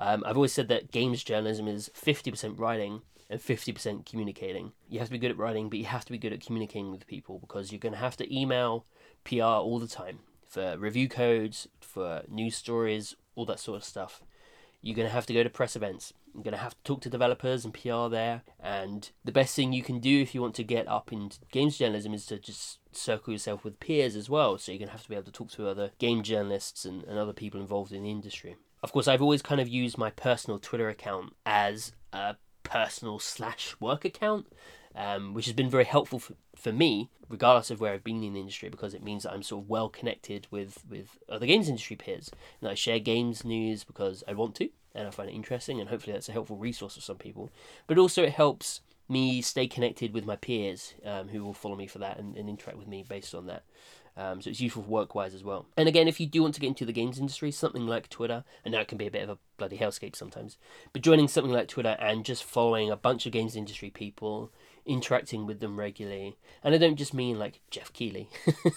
Um, 0.04 0.24
I've 0.26 0.36
always 0.36 0.52
said 0.52 0.66
that 0.66 0.90
games 0.90 1.22
journalism 1.22 1.68
is 1.68 1.88
50% 1.94 2.58
writing 2.58 3.02
and 3.30 3.40
50% 3.40 4.04
communicating. 4.04 4.72
You 4.88 4.98
have 4.98 5.06
to 5.06 5.12
be 5.12 5.18
good 5.18 5.30
at 5.30 5.38
writing, 5.38 5.68
but 5.68 5.78
you 5.78 5.84
have 5.84 6.04
to 6.04 6.10
be 6.10 6.18
good 6.18 6.32
at 6.32 6.44
communicating 6.44 6.90
with 6.90 7.06
people 7.06 7.38
because 7.38 7.70
you're 7.70 7.78
going 7.78 7.92
to 7.92 8.00
have 8.00 8.16
to 8.16 8.36
email 8.36 8.84
PR 9.22 9.44
all 9.44 9.78
the 9.78 9.86
time 9.86 10.18
for 10.48 10.76
review 10.76 11.08
codes, 11.08 11.68
for 11.80 12.22
news 12.28 12.56
stories, 12.56 13.14
all 13.36 13.46
that 13.46 13.60
sort 13.60 13.76
of 13.76 13.84
stuff. 13.84 14.24
You're 14.80 14.96
going 14.96 15.06
to 15.06 15.14
have 15.14 15.26
to 15.26 15.34
go 15.34 15.44
to 15.44 15.48
press 15.48 15.76
events. 15.76 16.12
You're 16.34 16.42
going 16.42 16.52
to 16.52 16.58
have 16.58 16.74
to 16.74 16.82
talk 16.82 17.00
to 17.02 17.08
developers 17.08 17.64
and 17.64 17.72
PR 17.72 18.08
there. 18.08 18.42
And 18.58 19.08
the 19.24 19.30
best 19.30 19.54
thing 19.54 19.72
you 19.72 19.84
can 19.84 20.00
do 20.00 20.20
if 20.20 20.34
you 20.34 20.42
want 20.42 20.56
to 20.56 20.64
get 20.64 20.88
up 20.88 21.12
in 21.12 21.30
games 21.52 21.78
journalism 21.78 22.12
is 22.12 22.26
to 22.26 22.40
just 22.40 22.80
circle 22.90 23.32
yourself 23.32 23.62
with 23.62 23.78
peers 23.78 24.16
as 24.16 24.28
well. 24.28 24.58
So 24.58 24.72
you're 24.72 24.80
going 24.80 24.88
to 24.88 24.92
have 24.92 25.04
to 25.04 25.08
be 25.08 25.14
able 25.14 25.26
to 25.26 25.30
talk 25.32 25.52
to 25.52 25.68
other 25.68 25.92
game 26.00 26.24
journalists 26.24 26.84
and, 26.84 27.04
and 27.04 27.20
other 27.20 27.32
people 27.32 27.60
involved 27.60 27.92
in 27.92 28.02
the 28.02 28.10
industry. 28.10 28.56
Of 28.82 28.92
course, 28.92 29.06
I've 29.06 29.22
always 29.22 29.42
kind 29.42 29.60
of 29.60 29.68
used 29.68 29.96
my 29.96 30.10
personal 30.10 30.58
Twitter 30.58 30.88
account 30.88 31.34
as 31.46 31.92
a 32.12 32.36
personal 32.64 33.18
slash 33.18 33.76
work 33.80 34.04
account, 34.04 34.46
um, 34.94 35.34
which 35.34 35.46
has 35.46 35.54
been 35.54 35.70
very 35.70 35.84
helpful 35.84 36.18
for, 36.18 36.34
for 36.56 36.72
me, 36.72 37.08
regardless 37.28 37.70
of 37.70 37.80
where 37.80 37.92
I've 37.92 38.04
been 38.04 38.22
in 38.22 38.34
the 38.34 38.40
industry, 38.40 38.68
because 38.68 38.92
it 38.92 39.02
means 39.02 39.22
that 39.22 39.32
I'm 39.32 39.42
sort 39.42 39.64
of 39.64 39.70
well 39.70 39.88
connected 39.88 40.48
with, 40.50 40.82
with 40.88 41.18
other 41.28 41.46
games 41.46 41.68
industry 41.68 41.96
peers. 41.96 42.30
And 42.60 42.68
I 42.68 42.74
share 42.74 42.98
games 42.98 43.44
news 43.44 43.84
because 43.84 44.24
I 44.26 44.32
want 44.34 44.56
to, 44.56 44.68
and 44.94 45.06
I 45.06 45.10
find 45.10 45.30
it 45.30 45.34
interesting, 45.34 45.80
and 45.80 45.88
hopefully 45.88 46.12
that's 46.12 46.28
a 46.28 46.32
helpful 46.32 46.56
resource 46.56 46.96
for 46.96 47.00
some 47.00 47.16
people. 47.16 47.50
But 47.86 47.98
also, 47.98 48.24
it 48.24 48.32
helps 48.32 48.80
me 49.08 49.42
stay 49.42 49.66
connected 49.66 50.14
with 50.14 50.24
my 50.24 50.36
peers 50.36 50.94
um, 51.04 51.28
who 51.28 51.44
will 51.44 51.52
follow 51.54 51.76
me 51.76 51.86
for 51.86 51.98
that 51.98 52.18
and, 52.18 52.36
and 52.36 52.48
interact 52.48 52.78
with 52.78 52.88
me 52.88 53.04
based 53.06 53.34
on 53.34 53.46
that. 53.46 53.62
Um, 54.16 54.42
so 54.42 54.50
it's 54.50 54.60
useful 54.60 54.82
work 54.82 55.14
wise 55.14 55.34
as 55.34 55.42
well. 55.42 55.66
And 55.76 55.88
again, 55.88 56.06
if 56.06 56.20
you 56.20 56.26
do 56.26 56.42
want 56.42 56.54
to 56.54 56.60
get 56.60 56.68
into 56.68 56.84
the 56.84 56.92
games 56.92 57.18
industry, 57.18 57.50
something 57.50 57.86
like 57.86 58.08
Twitter, 58.08 58.44
and 58.64 58.74
that 58.74 58.88
can 58.88 58.98
be 58.98 59.06
a 59.06 59.10
bit 59.10 59.22
of 59.22 59.30
a 59.30 59.38
bloody 59.56 59.78
hellscape 59.78 60.14
sometimes, 60.14 60.58
but 60.92 61.02
joining 61.02 61.28
something 61.28 61.52
like 61.52 61.68
Twitter 61.68 61.96
and 61.98 62.24
just 62.24 62.44
following 62.44 62.90
a 62.90 62.96
bunch 62.96 63.24
of 63.24 63.32
games 63.32 63.56
industry 63.56 63.88
people, 63.88 64.52
interacting 64.84 65.46
with 65.46 65.60
them 65.60 65.78
regularly, 65.78 66.36
and 66.62 66.74
I 66.74 66.78
don't 66.78 66.96
just 66.96 67.14
mean 67.14 67.38
like 67.38 67.60
Geoff 67.70 67.92
Keighley 67.92 68.28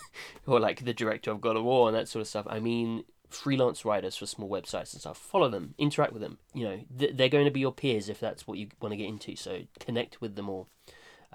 or 0.47 0.59
like 0.59 0.85
the 0.85 0.93
director 0.93 1.31
of 1.31 1.41
God 1.41 1.57
of 1.57 1.63
War 1.63 1.87
and 1.87 1.97
that 1.97 2.07
sort 2.07 2.21
of 2.21 2.27
stuff. 2.27 2.47
I 2.49 2.59
mean 2.59 3.03
freelance 3.29 3.83
writers 3.83 4.15
for 4.15 4.25
small 4.25 4.49
websites 4.49 4.93
and 4.93 5.01
stuff. 5.01 5.17
Follow 5.17 5.49
them, 5.49 5.75
interact 5.77 6.13
with 6.13 6.21
them. 6.21 6.37
You 6.53 6.63
know, 6.63 6.79
they're 6.89 7.29
going 7.29 7.45
to 7.45 7.51
be 7.51 7.59
your 7.59 7.73
peers 7.73 8.07
if 8.07 8.19
that's 8.19 8.47
what 8.47 8.57
you 8.57 8.67
want 8.79 8.93
to 8.93 8.97
get 8.97 9.09
into. 9.09 9.35
So 9.35 9.63
connect 9.79 10.21
with 10.21 10.35
them 10.35 10.49
all. 10.49 10.69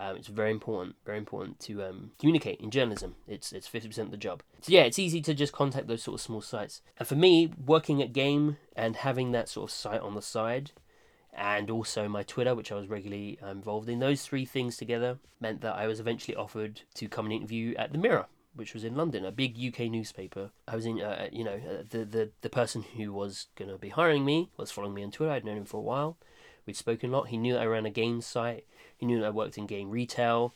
Um, 0.00 0.16
it's 0.16 0.28
very 0.28 0.50
important, 0.50 0.96
very 1.04 1.18
important 1.18 1.60
to 1.60 1.82
um, 1.82 2.12
communicate 2.18 2.58
in 2.58 2.70
journalism. 2.70 3.16
It's 3.28 3.52
it's 3.52 3.66
fifty 3.66 3.86
percent 3.86 4.06
of 4.06 4.12
the 4.12 4.16
job. 4.16 4.42
So 4.62 4.72
yeah, 4.72 4.82
it's 4.82 4.98
easy 4.98 5.20
to 5.20 5.34
just 5.34 5.52
contact 5.52 5.88
those 5.88 6.02
sort 6.02 6.14
of 6.14 6.22
small 6.22 6.40
sites. 6.40 6.80
And 6.98 7.06
for 7.06 7.16
me, 7.16 7.52
working 7.66 8.00
at 8.00 8.14
Game 8.14 8.56
and 8.74 8.96
having 8.96 9.32
that 9.32 9.50
sort 9.50 9.68
of 9.68 9.74
site 9.74 10.00
on 10.00 10.14
the 10.14 10.22
side, 10.22 10.72
and 11.34 11.70
also 11.70 12.08
my 12.08 12.22
Twitter, 12.22 12.54
which 12.54 12.72
I 12.72 12.76
was 12.76 12.88
regularly 12.88 13.38
um, 13.42 13.58
involved 13.58 13.90
in, 13.90 13.98
those 13.98 14.22
three 14.22 14.46
things 14.46 14.78
together 14.78 15.18
meant 15.38 15.60
that 15.60 15.76
I 15.76 15.86
was 15.86 16.00
eventually 16.00 16.34
offered 16.34 16.80
to 16.94 17.06
come 17.06 17.26
and 17.26 17.34
interview 17.34 17.74
at 17.76 17.92
the 17.92 17.98
Mirror, 17.98 18.24
which 18.54 18.72
was 18.72 18.84
in 18.84 18.96
London, 18.96 19.26
a 19.26 19.30
big 19.30 19.58
UK 19.62 19.90
newspaper. 19.90 20.50
I 20.66 20.76
was 20.76 20.86
in, 20.86 21.02
uh, 21.02 21.28
you 21.30 21.44
know, 21.44 21.56
uh, 21.56 21.82
the 21.90 22.06
the 22.06 22.30
the 22.40 22.48
person 22.48 22.84
who 22.96 23.12
was 23.12 23.48
going 23.54 23.70
to 23.70 23.76
be 23.76 23.90
hiring 23.90 24.24
me 24.24 24.48
was 24.56 24.70
following 24.70 24.94
me 24.94 25.04
on 25.04 25.10
Twitter. 25.10 25.32
I'd 25.32 25.44
known 25.44 25.58
him 25.58 25.66
for 25.66 25.76
a 25.76 25.82
while. 25.82 26.16
We'd 26.64 26.76
spoken 26.76 27.10
a 27.10 27.12
lot. 27.12 27.28
He 27.28 27.36
knew 27.36 27.52
that 27.54 27.62
I 27.62 27.66
ran 27.66 27.84
a 27.84 27.90
game 27.90 28.22
site. 28.22 28.64
He 29.00 29.06
knew 29.06 29.18
that 29.18 29.26
I 29.26 29.30
worked 29.30 29.56
in 29.56 29.66
game 29.66 29.90
retail. 29.90 30.52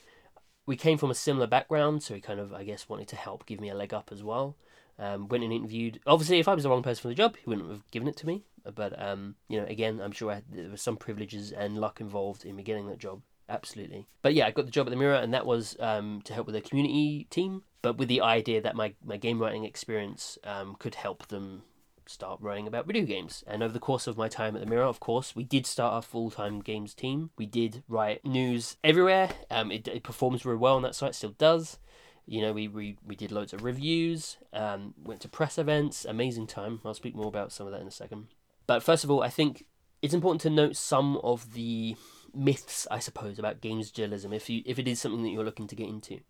We 0.67 0.77
came 0.77 0.99
from 0.99 1.11
a 1.11 1.15
similar 1.15 1.47
background, 1.47 2.03
so 2.03 2.15
he 2.15 2.21
kind 2.21 2.39
of, 2.39 2.53
I 2.53 2.63
guess, 2.63 2.91
wanted 2.91 3.09
to 3.09 3.17
help 3.17 3.47
give 3.47 3.59
me 3.59 3.71
a 3.71 3.75
leg 3.75 3.95
up 3.95 4.11
as 4.13 4.23
well. 4.23 4.55
Um, 4.99 5.29
went 5.29 5.45
and 5.45 5.53
interviewed. 5.53 5.99
Obviously, 6.07 6.39
if 6.39 6.47
I 6.47 6.55
was 6.55 6.63
the 6.63 6.69
wrong 6.69 6.83
person 6.83 7.01
for 7.01 7.09
the 7.09 7.15
job, 7.15 7.37
he 7.37 7.49
wouldn't 7.49 7.71
have 7.71 7.91
given 7.91 8.07
it 8.07 8.19
to 8.19 8.27
me. 8.27 8.45
But 8.75 9.03
um, 9.03 9.37
you 9.49 9.59
know, 9.59 9.67
again, 9.67 9.99
I'm 9.99 10.13
sure 10.13 10.35
had, 10.35 10.45
there 10.51 10.71
were 10.71 10.77
some 10.77 10.99
privileges 10.99 11.53
and 11.53 11.79
luck 11.79 12.03
involved 12.03 12.45
in 12.45 12.55
me 12.57 12.63
getting 12.63 12.87
that 12.89 12.99
job. 12.99 13.23
Absolutely. 13.49 14.07
But 14.21 14.35
yeah, 14.35 14.47
I 14.47 14.51
got 14.51 14.67
the 14.67 14.71
job 14.71 14.87
at 14.87 14.91
the 14.91 14.97
Mirror, 14.97 15.17
and 15.17 15.33
that 15.33 15.47
was 15.47 15.77
um, 15.81 16.21
to 16.25 16.35
help 16.35 16.47
with 16.47 16.55
the 16.55 16.61
community 16.61 17.27
team, 17.31 17.63
but 17.83 17.97
with 17.97 18.09
the 18.09 18.21
idea 18.21 18.61
that 18.61 18.77
my, 18.77 18.95
my 19.05 19.17
game 19.17 19.41
writing 19.41 19.65
experience 19.65 20.39
um, 20.45 20.77
could 20.79 20.95
help 20.95 21.29
them 21.29 21.63
start 22.07 22.40
writing 22.40 22.67
about 22.67 22.87
video 22.87 23.05
games. 23.05 23.45
And 23.47 23.62
over 23.62 23.73
the 23.73 23.81
course 23.81 24.07
of 24.07 24.17
my 24.17 24.29
time 24.29 24.55
at 24.55 24.61
the 24.61 24.69
Mirror, 24.69 24.85
of 24.85 25.01
course, 25.01 25.35
we 25.35 25.45
did 25.45 25.67
start 25.67 25.93
our 25.93 26.03
full 26.03 26.31
time 26.31 26.61
games 26.61 26.95
team. 26.95 27.31
We 27.37 27.47
did 27.47 27.83
write 27.88 28.25
news 28.25 28.77
everywhere. 28.85 29.31
Um, 29.51 29.71
it, 29.71 29.88
it 29.88 30.03
performs 30.03 30.43
very 30.43 30.57
well 30.57 30.77
on 30.77 30.83
that 30.83 30.95
site, 30.95 31.14
still 31.14 31.35
does. 31.38 31.79
You 32.27 32.40
know, 32.40 32.53
we, 32.53 32.69
we, 32.69 32.97
we 33.07 33.17
did 33.17 33.33
loads 33.33 33.53
of 33.53 33.64
reviews, 33.64 34.38
um, 34.53 34.95
went 35.03 35.21
to 35.23 35.29
press 35.29 35.59
events, 35.59 36.05
amazing 36.05 36.47
time. 36.47 36.81
I'll 36.85 36.95
speak 36.95 37.14
more 37.14 37.27
about 37.27 37.53
some 37.53 37.67
of 37.67 37.73
that 37.73 37.83
in 37.83 37.87
a 37.87 37.93
second. 37.93 38.29
But 38.67 38.83
first 38.83 39.05
of 39.05 39.11
all, 39.11 39.23
I 39.23 39.29
think 39.29 39.67
it's 40.01 40.14
important 40.14 40.40
to 40.43 40.51
note 40.51 40.77
some 40.77 41.19
of 41.19 41.53
the 41.53 41.97
myths, 42.35 42.87
I 42.90 42.99
suppose, 42.99 43.38
about 43.38 43.61
games 43.61 43.90
journalism 43.90 44.33
if 44.33 44.49
you 44.49 44.62
if 44.64 44.79
it 44.79 44.88
is 44.88 45.01
something 45.01 45.23
that 45.23 45.31
you're 45.31 45.45
looking 45.45 45.67
to 45.69 45.77
get 45.77 45.88
into. 45.88 46.21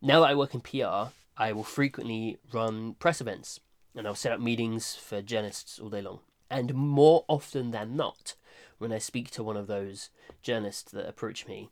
Now 0.00 0.20
that 0.20 0.30
I 0.30 0.34
work 0.34 0.54
in 0.54 0.60
PR, 0.60 1.12
I 1.36 1.52
will 1.52 1.64
frequently 1.64 2.38
run 2.52 2.94
press 2.94 3.20
events 3.20 3.60
and 3.96 4.06
I'll 4.06 4.14
set 4.14 4.32
up 4.32 4.40
meetings 4.40 4.94
for 4.94 5.22
journalists 5.22 5.78
all 5.78 5.90
day 5.90 6.02
long. 6.02 6.20
And 6.50 6.74
more 6.74 7.24
often 7.28 7.70
than 7.70 7.96
not, 7.96 8.34
when 8.78 8.92
I 8.92 8.98
speak 8.98 9.30
to 9.32 9.42
one 9.42 9.56
of 9.56 9.66
those 9.66 10.10
journalists 10.42 10.90
that 10.92 11.08
approach 11.08 11.46
me, 11.46 11.70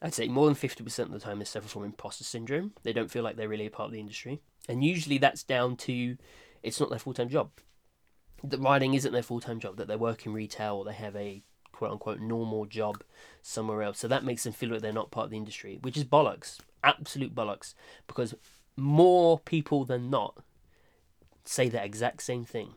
I'd 0.00 0.14
say 0.14 0.28
more 0.28 0.46
than 0.46 0.54
50% 0.54 0.98
of 1.00 1.10
the 1.10 1.18
time 1.18 1.38
they 1.38 1.44
suffer 1.44 1.68
from 1.68 1.84
imposter 1.84 2.24
syndrome. 2.24 2.72
They 2.82 2.92
don't 2.92 3.10
feel 3.10 3.24
like 3.24 3.36
they're 3.36 3.48
really 3.48 3.66
a 3.66 3.70
part 3.70 3.88
of 3.88 3.92
the 3.92 4.00
industry. 4.00 4.40
And 4.68 4.84
usually 4.84 5.18
that's 5.18 5.42
down 5.42 5.76
to 5.78 6.16
it's 6.62 6.78
not 6.78 6.90
their 6.90 6.98
full 6.98 7.14
time 7.14 7.28
job. 7.28 7.50
That 8.44 8.60
writing 8.60 8.94
isn't 8.94 9.12
their 9.12 9.22
full 9.22 9.40
time 9.40 9.58
job, 9.58 9.76
that 9.78 9.88
they 9.88 9.96
work 9.96 10.26
in 10.26 10.32
retail 10.32 10.76
or 10.76 10.84
they 10.84 10.92
have 10.92 11.16
a 11.16 11.42
quote 11.72 11.92
unquote 11.92 12.20
normal 12.20 12.66
job 12.66 13.02
somewhere 13.42 13.82
else. 13.82 13.98
So 13.98 14.08
that 14.08 14.24
makes 14.24 14.44
them 14.44 14.52
feel 14.52 14.70
like 14.70 14.82
they're 14.82 14.92
not 14.92 15.10
part 15.10 15.24
of 15.24 15.30
the 15.30 15.36
industry, 15.36 15.78
which 15.82 15.96
is 15.96 16.04
bollocks. 16.04 16.58
Absolute 16.84 17.34
bollocks. 17.34 17.74
Because 18.06 18.34
more 18.76 19.40
people 19.40 19.84
than 19.84 20.10
not 20.10 20.44
say 21.44 21.68
that 21.68 21.84
exact 21.84 22.22
same 22.22 22.44
thing. 22.44 22.74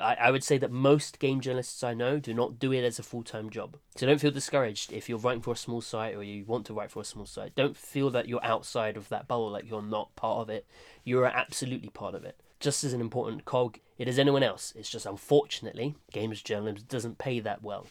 I, 0.00 0.14
I 0.14 0.30
would 0.30 0.44
say 0.44 0.58
that 0.58 0.70
most 0.70 1.18
game 1.18 1.40
journalists 1.40 1.82
I 1.82 1.94
know 1.94 2.18
do 2.18 2.34
not 2.34 2.58
do 2.58 2.72
it 2.72 2.84
as 2.84 2.98
a 2.98 3.02
full 3.02 3.22
time 3.22 3.50
job. 3.50 3.76
So 3.96 4.06
don't 4.06 4.20
feel 4.20 4.30
discouraged 4.30 4.92
if 4.92 5.08
you're 5.08 5.18
writing 5.18 5.42
for 5.42 5.52
a 5.52 5.56
small 5.56 5.80
site 5.80 6.14
or 6.14 6.22
you 6.22 6.44
want 6.44 6.66
to 6.66 6.74
write 6.74 6.90
for 6.90 7.00
a 7.00 7.04
small 7.04 7.26
site. 7.26 7.54
Don't 7.54 7.76
feel 7.76 8.10
that 8.10 8.28
you're 8.28 8.44
outside 8.44 8.96
of 8.96 9.08
that 9.08 9.28
bubble, 9.28 9.50
like 9.50 9.68
you're 9.68 9.82
not 9.82 10.14
part 10.16 10.40
of 10.40 10.50
it. 10.50 10.66
You're 11.04 11.26
absolutely 11.26 11.90
part 11.90 12.14
of 12.14 12.24
it. 12.24 12.40
Just 12.60 12.84
as 12.84 12.92
an 12.92 13.00
important 13.00 13.44
cog 13.44 13.78
it 13.98 14.08
is 14.08 14.18
anyone 14.18 14.42
else. 14.42 14.72
It's 14.76 14.90
just 14.90 15.06
unfortunately, 15.06 15.94
games 16.12 16.42
journalism 16.42 16.84
doesn't 16.88 17.18
pay 17.18 17.40
that 17.40 17.62
well. 17.62 17.86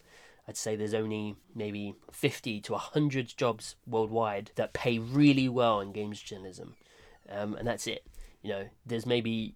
I'd 0.48 0.58
say 0.58 0.76
there's 0.76 0.94
only 0.94 1.38
maybe 1.56 1.96
50 2.12 2.60
to 2.62 2.74
100 2.74 3.34
jobs 3.38 3.76
worldwide 3.88 4.52
that 4.56 4.74
pay 4.74 5.00
really 5.00 5.48
well 5.48 5.80
in 5.80 5.94
games 5.94 6.22
journalism. 6.22 6.76
Um, 7.30 7.56
and 7.56 7.66
that's 7.66 7.88
it 7.88 8.04
you 8.44 8.50
know, 8.50 8.66
there's 8.86 9.06
maybe 9.06 9.56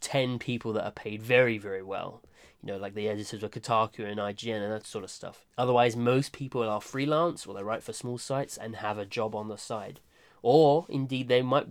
10 0.00 0.38
people 0.38 0.72
that 0.72 0.84
are 0.84 0.92
paid 0.92 1.20
very, 1.20 1.58
very 1.58 1.82
well. 1.82 2.22
You 2.62 2.72
know, 2.72 2.78
like 2.78 2.94
the 2.94 3.08
editors 3.08 3.42
of 3.42 3.50
Kotaku 3.50 4.04
and 4.04 4.18
IGN 4.18 4.62
and 4.62 4.72
that 4.72 4.86
sort 4.86 5.04
of 5.04 5.10
stuff. 5.10 5.44
Otherwise, 5.56 5.96
most 5.96 6.32
people 6.32 6.62
are 6.62 6.80
freelance 6.80 7.46
or 7.46 7.54
they 7.54 7.62
write 7.62 7.82
for 7.82 7.92
small 7.92 8.16
sites 8.16 8.56
and 8.56 8.76
have 8.76 8.98
a 8.98 9.04
job 9.04 9.34
on 9.34 9.48
the 9.48 9.58
side. 9.58 10.00
Or, 10.42 10.86
indeed, 10.88 11.28
they 11.28 11.42
might 11.42 11.66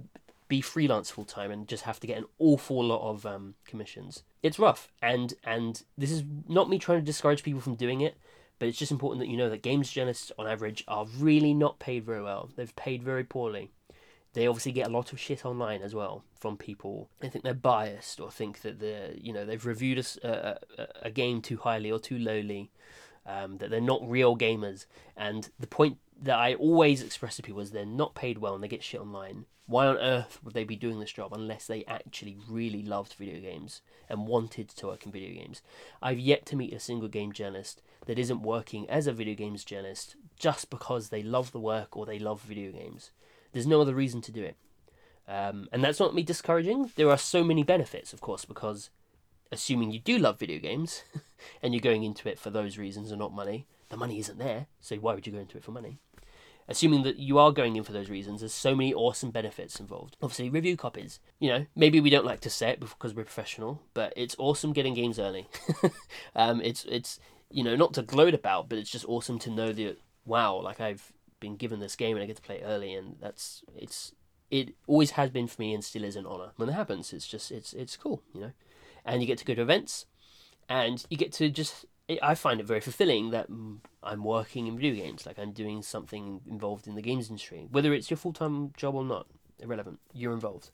be 0.50 0.62
freelance 0.62 1.10
full 1.10 1.26
time 1.26 1.52
and 1.52 1.68
just 1.68 1.84
have 1.84 2.00
to 2.02 2.08
get 2.08 2.18
an 2.18 2.26
awful 2.40 2.84
lot 2.84 3.02
of 3.02 3.26
um, 3.26 3.56
commissions. 3.66 4.24
It's 4.44 4.60
rough, 4.60 4.90
and 5.02 5.34
and 5.44 5.84
this 5.98 6.12
is 6.12 6.24
not 6.48 6.70
me 6.70 6.80
trying 6.80 7.00
to 7.00 7.06
discourage 7.06 7.44
people 7.44 7.60
from 7.60 7.76
doing 7.76 8.02
it, 8.02 8.18
but 8.60 8.68
it's 8.70 8.78
just 8.78 8.92
important 8.92 9.20
that 9.20 9.30
you 9.30 9.38
know 9.38 9.50
that 9.50 9.62
games 9.62 9.92
journalists 9.92 10.32
on 10.40 10.48
average 10.48 10.84
are 10.88 11.06
really 11.18 11.54
not 11.54 11.80
paid 11.80 12.06
very 12.06 12.22
well. 12.22 12.50
They've 12.56 12.76
paid 12.76 13.04
very 13.04 13.24
poorly 13.24 13.72
they 14.38 14.46
obviously 14.46 14.72
get 14.72 14.86
a 14.86 14.92
lot 14.92 15.12
of 15.12 15.20
shit 15.20 15.48
online 15.48 15.82
as 15.82 15.96
well 15.96 16.24
from 16.36 16.58
people. 16.58 17.10
They 17.22 17.28
think 17.28 17.44
they're 17.44 17.56
biased 17.56 18.20
or 18.20 18.30
think 18.30 18.62
that 18.62 18.80
the 18.80 19.18
you 19.20 19.34
know 19.34 19.46
they've 19.46 19.66
reviewed 19.66 19.98
a, 19.98 20.60
a, 20.78 20.88
a 21.02 21.10
game 21.10 21.42
too 21.42 21.58
highly 21.58 21.92
or 21.92 21.98
too 21.98 22.20
lowly, 22.20 22.70
um, 23.26 23.58
that 23.58 23.72
they're 23.72 23.82
not 23.82 24.08
real 24.08 24.38
gamers. 24.38 24.86
And 25.16 25.50
the 25.60 25.66
point 25.66 25.98
that 26.22 26.38
I 26.38 26.54
always 26.54 27.02
express 27.02 27.36
to 27.38 27.42
people 27.42 27.62
is 27.62 27.72
they're 27.72 27.84
not 27.84 28.14
paid 28.14 28.38
well 28.38 28.54
and 28.54 28.64
they 28.64 28.68
get 28.68 28.84
shit 28.84 29.02
online. 29.02 29.46
Why 29.66 29.88
on 29.88 29.98
earth 29.98 30.40
would 30.44 30.54
they 30.54 30.64
be 30.64 30.76
doing 30.76 31.00
this 31.00 31.12
job 31.12 31.34
unless 31.34 31.66
they 31.66 31.84
actually 31.86 32.38
really 32.48 32.84
loved 32.84 33.14
video 33.14 33.42
games 33.42 33.82
and 34.08 34.28
wanted 34.28 34.70
to 34.70 34.86
work 34.86 35.08
in 35.08 35.12
video 35.12 35.34
games? 35.34 35.64
I've 36.00 36.20
yet 36.20 36.46
to 36.46 36.56
meet 36.56 36.74
a 36.74 36.80
single 36.80 37.10
game 37.10 37.32
journalist 37.32 37.82
that 38.06 38.20
isn't 38.20 38.44
working 38.44 38.88
as 38.88 39.08
a 39.08 39.14
video 39.14 39.34
games 39.34 39.66
journalist 39.66 40.16
just 40.38 40.70
because 40.70 41.10
they 41.10 41.24
love 41.24 41.52
the 41.52 41.60
work 41.60 41.98
or 41.98 42.06
they 42.06 42.20
love 42.20 42.44
video 42.44 42.72
games. 42.72 43.10
There's 43.52 43.68
no 43.68 43.82
other 43.82 43.96
reason 43.96 44.22
to 44.22 44.32
do 44.32 44.44
it. 44.44 44.56
Um, 45.28 45.68
and 45.72 45.84
that's 45.84 46.00
not 46.00 46.16
me 46.16 46.24
discouraging. 46.24 46.92
There 46.96 47.10
are 47.10 47.18
so 47.18 47.44
many 47.44 47.64
benefits, 47.64 48.14
of 48.14 48.22
course, 48.22 48.46
because 48.46 48.90
assuming 49.52 49.92
you 49.92 50.00
do 50.00 50.18
love 50.18 50.40
video 50.40 50.60
games 50.60 51.04
and 51.62 51.74
you're 51.74 51.82
going 51.82 52.04
into 52.04 52.30
it 52.30 52.40
for 52.40 52.50
those 52.50 52.78
reasons 52.78 53.12
and 53.12 53.20
not 53.20 53.34
money, 53.34 53.68
the 53.90 53.98
money 53.98 54.20
isn't 54.20 54.38
there, 54.38 54.68
so 54.80 54.96
why 54.98 55.14
would 55.14 55.28
you 55.28 55.34
go 55.34 55.40
into 55.40 55.58
it 55.58 55.64
for 55.64 55.72
money? 55.72 56.00
Assuming 56.70 57.04
that 57.04 57.18
you 57.18 57.38
are 57.38 57.54
going 57.54 57.78
in 57.78 57.84
for 57.84 57.94
those 57.94 58.10
reasons, 58.10 58.42
there's 58.42 58.54
so 58.54 58.76
many 58.76 58.94
awesome 58.94 59.32
benefits 59.32 59.80
involved. 59.80 60.18
Obviously, 60.22 60.50
review 60.50 60.76
copies. 60.76 61.22
You 61.40 61.50
know, 61.50 61.66
maybe 61.78 62.02
we 62.02 62.10
don't 62.10 62.26
like 62.26 62.42
to 62.42 62.50
say 62.50 62.70
it 62.70 62.82
because 62.82 63.14
we're 63.14 63.24
professional, 63.24 63.82
but 63.94 64.12
it's 64.18 64.36
awesome 64.38 64.74
getting 64.74 64.94
games 64.94 65.18
early. 65.18 65.48
um, 66.36 66.60
it's 66.60 66.84
it's 66.90 67.22
you 67.50 67.64
know 67.64 67.78
not 67.78 67.94
to 67.94 68.02
gloat 68.02 68.34
about, 68.34 68.68
but 68.68 68.78
it's 68.78 68.92
just 68.92 69.08
awesome 69.08 69.40
to 69.40 69.50
know 69.50 69.72
that 69.72 69.98
wow, 70.26 70.60
like 70.62 70.82
I've 70.82 71.14
been 71.40 71.56
given 71.56 71.80
this 71.80 71.96
game 71.96 72.16
and 72.16 72.24
I 72.24 72.28
get 72.28 72.38
to 72.38 72.42
play 72.42 72.58
it 72.58 72.66
early, 72.66 72.94
and 72.94 73.16
that's 73.20 73.64
it's 73.76 74.14
it 74.50 74.76
always 74.88 75.12
has 75.12 75.30
been 75.30 75.48
for 75.48 75.62
me 75.62 75.74
and 75.74 75.84
still 75.84 76.04
is 76.04 76.16
an 76.16 76.26
honor 76.26 76.52
when 76.56 76.70
it 76.70 76.74
happens. 76.74 77.14
It's 77.14 77.28
just 77.28 77.52
it's 77.52 77.74
it's 77.74 77.98
cool, 77.98 78.24
you 78.34 78.42
know, 78.42 78.52
and 79.06 79.22
you 79.22 79.28
get 79.28 79.38
to 79.40 79.46
go 79.46 79.54
to 79.56 79.62
events, 79.62 80.06
and 80.70 81.06
you 81.10 81.18
get 81.18 81.32
to 81.34 81.50
just 81.50 81.86
I 82.22 82.36
find 82.36 82.60
it 82.60 82.66
very 82.66 82.80
fulfilling 82.80 83.32
that 83.32 83.52
mm, 83.52 83.80
I'm 84.02 84.24
working 84.24 84.68
in 84.68 84.78
video 84.78 85.04
games, 85.04 85.26
like 85.26 85.38
I'm 85.38 85.52
doing 85.52 85.82
something 85.82 86.42
involved 86.50 86.88
in 86.88 86.96
the 86.96 87.02
games 87.02 87.30
industry, 87.30 87.68
whether 87.70 87.94
it's 87.94 88.10
your 88.10 88.18
full 88.18 88.34
time 88.34 88.72
job 88.78 88.96
or 88.96 89.04
not, 89.04 89.28
irrelevant. 89.60 90.00
You're 90.14 90.34
involved, 90.34 90.72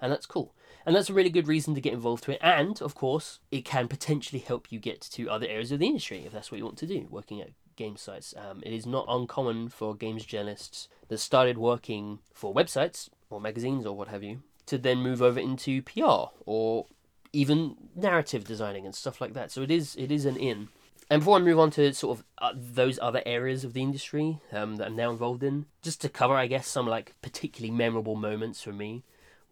and 0.00 0.12
that's 0.12 0.26
cool, 0.26 0.54
and 0.84 0.94
that's 0.94 1.10
a 1.10 1.14
really 1.14 1.30
good 1.30 1.48
reason 1.48 1.74
to 1.74 1.80
get 1.80 1.92
involved 1.92 2.24
to 2.24 2.32
it. 2.32 2.38
And 2.40 2.80
of 2.80 2.94
course, 2.94 3.40
it 3.50 3.64
can 3.64 3.88
potentially 3.88 4.40
help 4.40 4.70
you 4.70 4.78
get 4.78 5.00
to 5.00 5.28
other 5.28 5.46
areas 5.46 5.72
of 5.72 5.80
the 5.80 5.86
industry 5.86 6.24
if 6.24 6.32
that's 6.32 6.52
what 6.52 6.58
you 6.58 6.64
want 6.64 6.78
to 6.78 6.86
do, 6.86 7.08
working 7.10 7.40
at 7.40 7.50
game 7.76 7.96
sites. 7.96 8.34
Um, 8.36 8.62
it 8.64 8.72
is 8.72 8.86
not 8.86 9.06
uncommon 9.08 9.68
for 9.68 9.94
games 9.94 10.24
journalists 10.24 10.88
that 11.08 11.18
started 11.18 11.58
working 11.58 12.18
for 12.34 12.54
websites 12.54 13.08
or 13.30 13.40
magazines 13.40 13.86
or 13.86 13.96
what 13.96 14.08
have 14.08 14.22
you 14.22 14.42
to 14.66 14.78
then 14.78 14.98
move 14.98 15.22
over 15.22 15.38
into 15.38 15.82
PR 15.82 16.30
or 16.44 16.86
even 17.32 17.76
narrative 17.94 18.44
designing 18.44 18.84
and 18.84 18.94
stuff 18.94 19.20
like 19.20 19.34
that. 19.34 19.50
So 19.50 19.62
it 19.62 19.70
is 19.70 19.94
it 19.96 20.10
is 20.10 20.24
an 20.24 20.36
in. 20.36 20.68
And 21.08 21.20
before 21.20 21.36
I 21.36 21.40
move 21.40 21.58
on 21.58 21.70
to 21.72 21.94
sort 21.94 22.18
of 22.18 22.24
uh, 22.38 22.52
those 22.56 22.98
other 23.00 23.22
areas 23.24 23.62
of 23.62 23.74
the 23.74 23.82
industry 23.82 24.40
um, 24.52 24.76
that 24.76 24.88
I'm 24.88 24.96
now 24.96 25.10
involved 25.12 25.44
in, 25.44 25.66
just 25.80 26.00
to 26.00 26.08
cover, 26.08 26.34
I 26.34 26.48
guess, 26.48 26.66
some 26.66 26.88
like 26.88 27.14
particularly 27.22 27.70
memorable 27.70 28.16
moments 28.16 28.60
for 28.60 28.72
me 28.72 29.04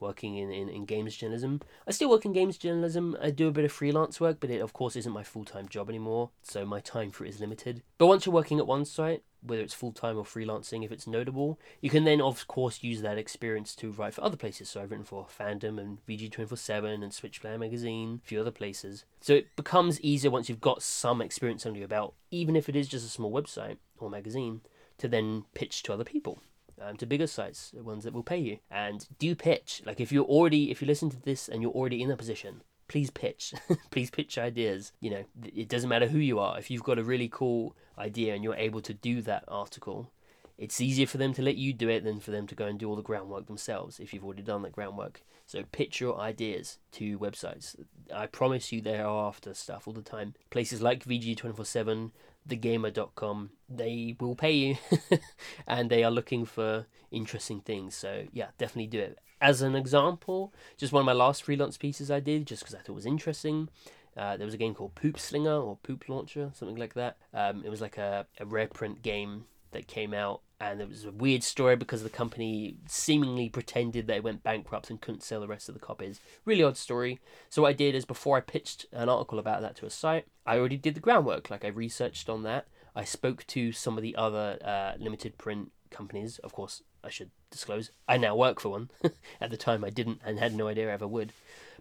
working 0.04 0.36
in, 0.36 0.52
in, 0.52 0.68
in 0.68 0.84
games 0.84 1.16
journalism. 1.16 1.60
I 1.88 1.90
still 1.90 2.10
work 2.10 2.24
in 2.24 2.32
games 2.32 2.58
journalism. 2.58 3.16
I 3.20 3.30
do 3.30 3.48
a 3.48 3.52
bit 3.52 3.64
of 3.64 3.72
freelance 3.72 4.20
work, 4.20 4.38
but 4.38 4.50
it, 4.50 4.60
of 4.60 4.72
course, 4.72 4.96
isn't 4.96 5.12
my 5.12 5.24
full 5.24 5.44
time 5.44 5.66
job 5.68 5.88
anymore, 5.88 6.30
so 6.42 6.64
my 6.64 6.80
time 6.80 7.10
for 7.10 7.24
it 7.24 7.30
is 7.30 7.40
limited. 7.40 7.82
But 7.98 8.06
once 8.06 8.26
you're 8.26 8.34
working 8.34 8.58
at 8.58 8.66
one 8.66 8.84
site, 8.84 9.22
whether 9.40 9.62
it's 9.62 9.74
full 9.74 9.92
time 9.92 10.16
or 10.16 10.24
freelancing, 10.24 10.84
if 10.84 10.92
it's 10.92 11.06
notable, 11.06 11.58
you 11.80 11.90
can 11.90 12.04
then, 12.04 12.20
of 12.20 12.46
course, 12.46 12.82
use 12.82 13.02
that 13.02 13.18
experience 13.18 13.74
to 13.76 13.90
write 13.90 14.14
for 14.14 14.24
other 14.24 14.36
places. 14.36 14.68
So 14.68 14.80
I've 14.80 14.90
written 14.90 15.04
for 15.04 15.26
Fandom 15.26 15.80
and 15.80 16.04
VG247 16.06 17.02
and 17.02 17.12
Switchplayer 17.12 17.58
Magazine, 17.58 18.20
a 18.22 18.26
few 18.26 18.40
other 18.40 18.50
places. 18.50 19.04
So 19.20 19.34
it 19.34 19.56
becomes 19.56 20.00
easier 20.00 20.30
once 20.30 20.48
you've 20.48 20.60
got 20.60 20.82
some 20.82 21.20
experience 21.20 21.66
under 21.66 21.78
your 21.78 21.88
belt, 21.88 22.14
even 22.30 22.56
if 22.56 22.68
it 22.68 22.76
is 22.76 22.88
just 22.88 23.06
a 23.06 23.10
small 23.10 23.32
website 23.32 23.78
or 23.98 24.10
magazine, 24.10 24.60
to 24.98 25.08
then 25.08 25.44
pitch 25.54 25.82
to 25.84 25.92
other 25.92 26.04
people. 26.04 26.40
Um, 26.80 26.96
to 26.96 27.06
bigger 27.06 27.28
sites, 27.28 27.70
the 27.70 27.84
ones 27.84 28.02
that 28.02 28.12
will 28.12 28.24
pay 28.24 28.38
you, 28.38 28.58
and 28.70 29.06
do 29.18 29.34
pitch. 29.36 29.82
Like 29.86 30.00
if 30.00 30.10
you're 30.10 30.24
already, 30.24 30.70
if 30.70 30.82
you 30.82 30.88
listen 30.88 31.08
to 31.10 31.20
this 31.20 31.48
and 31.48 31.62
you're 31.62 31.70
already 31.70 32.02
in 32.02 32.10
a 32.10 32.16
position, 32.16 32.62
please 32.88 33.10
pitch. 33.10 33.54
Please 33.90 34.10
pitch 34.10 34.36
ideas. 34.36 34.92
You 35.00 35.10
know 35.10 35.24
it 35.44 35.68
doesn't 35.68 35.88
matter 35.88 36.08
who 36.08 36.18
you 36.18 36.38
are. 36.38 36.58
If 36.58 36.70
you've 36.70 36.82
got 36.82 36.98
a 36.98 37.04
really 37.04 37.28
cool 37.28 37.76
idea 37.96 38.34
and 38.34 38.42
you're 38.42 38.56
able 38.56 38.80
to 38.82 38.92
do 38.92 39.22
that 39.22 39.44
article 39.46 40.10
it's 40.56 40.80
easier 40.80 41.06
for 41.06 41.18
them 41.18 41.32
to 41.34 41.42
let 41.42 41.56
you 41.56 41.72
do 41.72 41.88
it 41.88 42.04
than 42.04 42.20
for 42.20 42.30
them 42.30 42.46
to 42.46 42.54
go 42.54 42.66
and 42.66 42.78
do 42.78 42.88
all 42.88 42.96
the 42.96 43.02
groundwork 43.02 43.46
themselves 43.46 43.98
if 43.98 44.14
you've 44.14 44.24
already 44.24 44.42
done 44.42 44.62
that 44.62 44.72
groundwork. 44.72 45.22
So 45.46 45.64
pitch 45.72 46.00
your 46.00 46.18
ideas 46.18 46.78
to 46.92 47.18
websites. 47.18 47.76
I 48.14 48.26
promise 48.26 48.70
you 48.70 48.80
they 48.80 48.98
are 48.98 49.26
after 49.26 49.52
stuff 49.52 49.86
all 49.86 49.94
the 49.94 50.02
time. 50.02 50.34
Places 50.50 50.80
like 50.80 51.04
vg247 51.04 52.12
thegamer.com 52.48 53.50
they 53.68 54.16
will 54.20 54.34
pay 54.34 54.52
you 54.52 54.76
and 55.66 55.90
they 55.90 56.04
are 56.04 56.10
looking 56.10 56.44
for 56.44 56.86
interesting 57.10 57.60
things 57.60 57.94
so 57.94 58.24
yeah 58.32 58.48
definitely 58.58 58.86
do 58.86 59.00
it 59.00 59.18
as 59.44 59.60
an 59.60 59.74
example, 59.76 60.54
just 60.78 60.92
one 60.92 61.00
of 61.00 61.06
my 61.06 61.12
last 61.12 61.42
freelance 61.42 61.76
pieces 61.76 62.10
I 62.10 62.18
did, 62.18 62.46
just 62.46 62.62
because 62.62 62.74
I 62.74 62.78
thought 62.78 62.88
it 62.88 62.92
was 62.92 63.04
interesting. 63.04 63.68
Uh, 64.16 64.38
there 64.38 64.46
was 64.46 64.54
a 64.54 64.58
game 64.58 64.74
called 64.74 64.94
Poop 64.94 65.18
Slinger 65.18 65.60
or 65.60 65.76
Poop 65.82 66.08
Launcher, 66.08 66.50
something 66.54 66.76
like 66.76 66.94
that. 66.94 67.18
Um, 67.34 67.62
it 67.62 67.68
was 67.68 67.82
like 67.82 67.98
a, 67.98 68.26
a 68.40 68.46
rare 68.46 68.68
print 68.68 69.02
game 69.02 69.44
that 69.72 69.86
came 69.86 70.14
out, 70.14 70.40
and 70.60 70.80
it 70.80 70.88
was 70.88 71.04
a 71.04 71.10
weird 71.10 71.42
story 71.42 71.76
because 71.76 72.02
the 72.02 72.10
company 72.10 72.76
seemingly 72.86 73.48
pretended 73.48 74.06
they 74.06 74.20
went 74.20 74.42
bankrupt 74.42 74.88
and 74.88 75.00
couldn't 75.00 75.22
sell 75.22 75.40
the 75.40 75.48
rest 75.48 75.68
of 75.68 75.74
the 75.74 75.80
copies. 75.80 76.20
Really 76.44 76.62
odd 76.62 76.76
story. 76.76 77.20
So 77.50 77.62
what 77.62 77.68
I 77.68 77.72
did 77.72 77.94
is 77.94 78.04
before 78.04 78.36
I 78.36 78.40
pitched 78.40 78.86
an 78.92 79.08
article 79.08 79.38
about 79.38 79.62
that 79.62 79.76
to 79.76 79.86
a 79.86 79.90
site, 79.90 80.26
I 80.46 80.58
already 80.58 80.76
did 80.76 80.94
the 80.94 81.00
groundwork. 81.00 81.50
Like 81.50 81.64
I 81.64 81.68
researched 81.68 82.28
on 82.28 82.44
that. 82.44 82.66
I 82.94 83.04
spoke 83.04 83.44
to 83.48 83.72
some 83.72 83.96
of 83.96 84.02
the 84.02 84.14
other 84.16 84.58
uh, 84.64 84.92
limited 84.98 85.36
print 85.38 85.72
companies. 85.90 86.38
Of 86.38 86.52
course, 86.52 86.82
I 87.02 87.10
should 87.10 87.30
disclose. 87.50 87.90
I 88.08 88.16
now 88.16 88.36
work 88.36 88.60
for 88.60 88.68
one. 88.68 88.90
At 89.40 89.50
the 89.50 89.56
time, 89.56 89.84
I 89.84 89.90
didn't 89.90 90.20
and 90.24 90.38
had 90.38 90.54
no 90.54 90.68
idea 90.68 90.88
I 90.88 90.92
ever 90.92 91.08
would. 91.08 91.32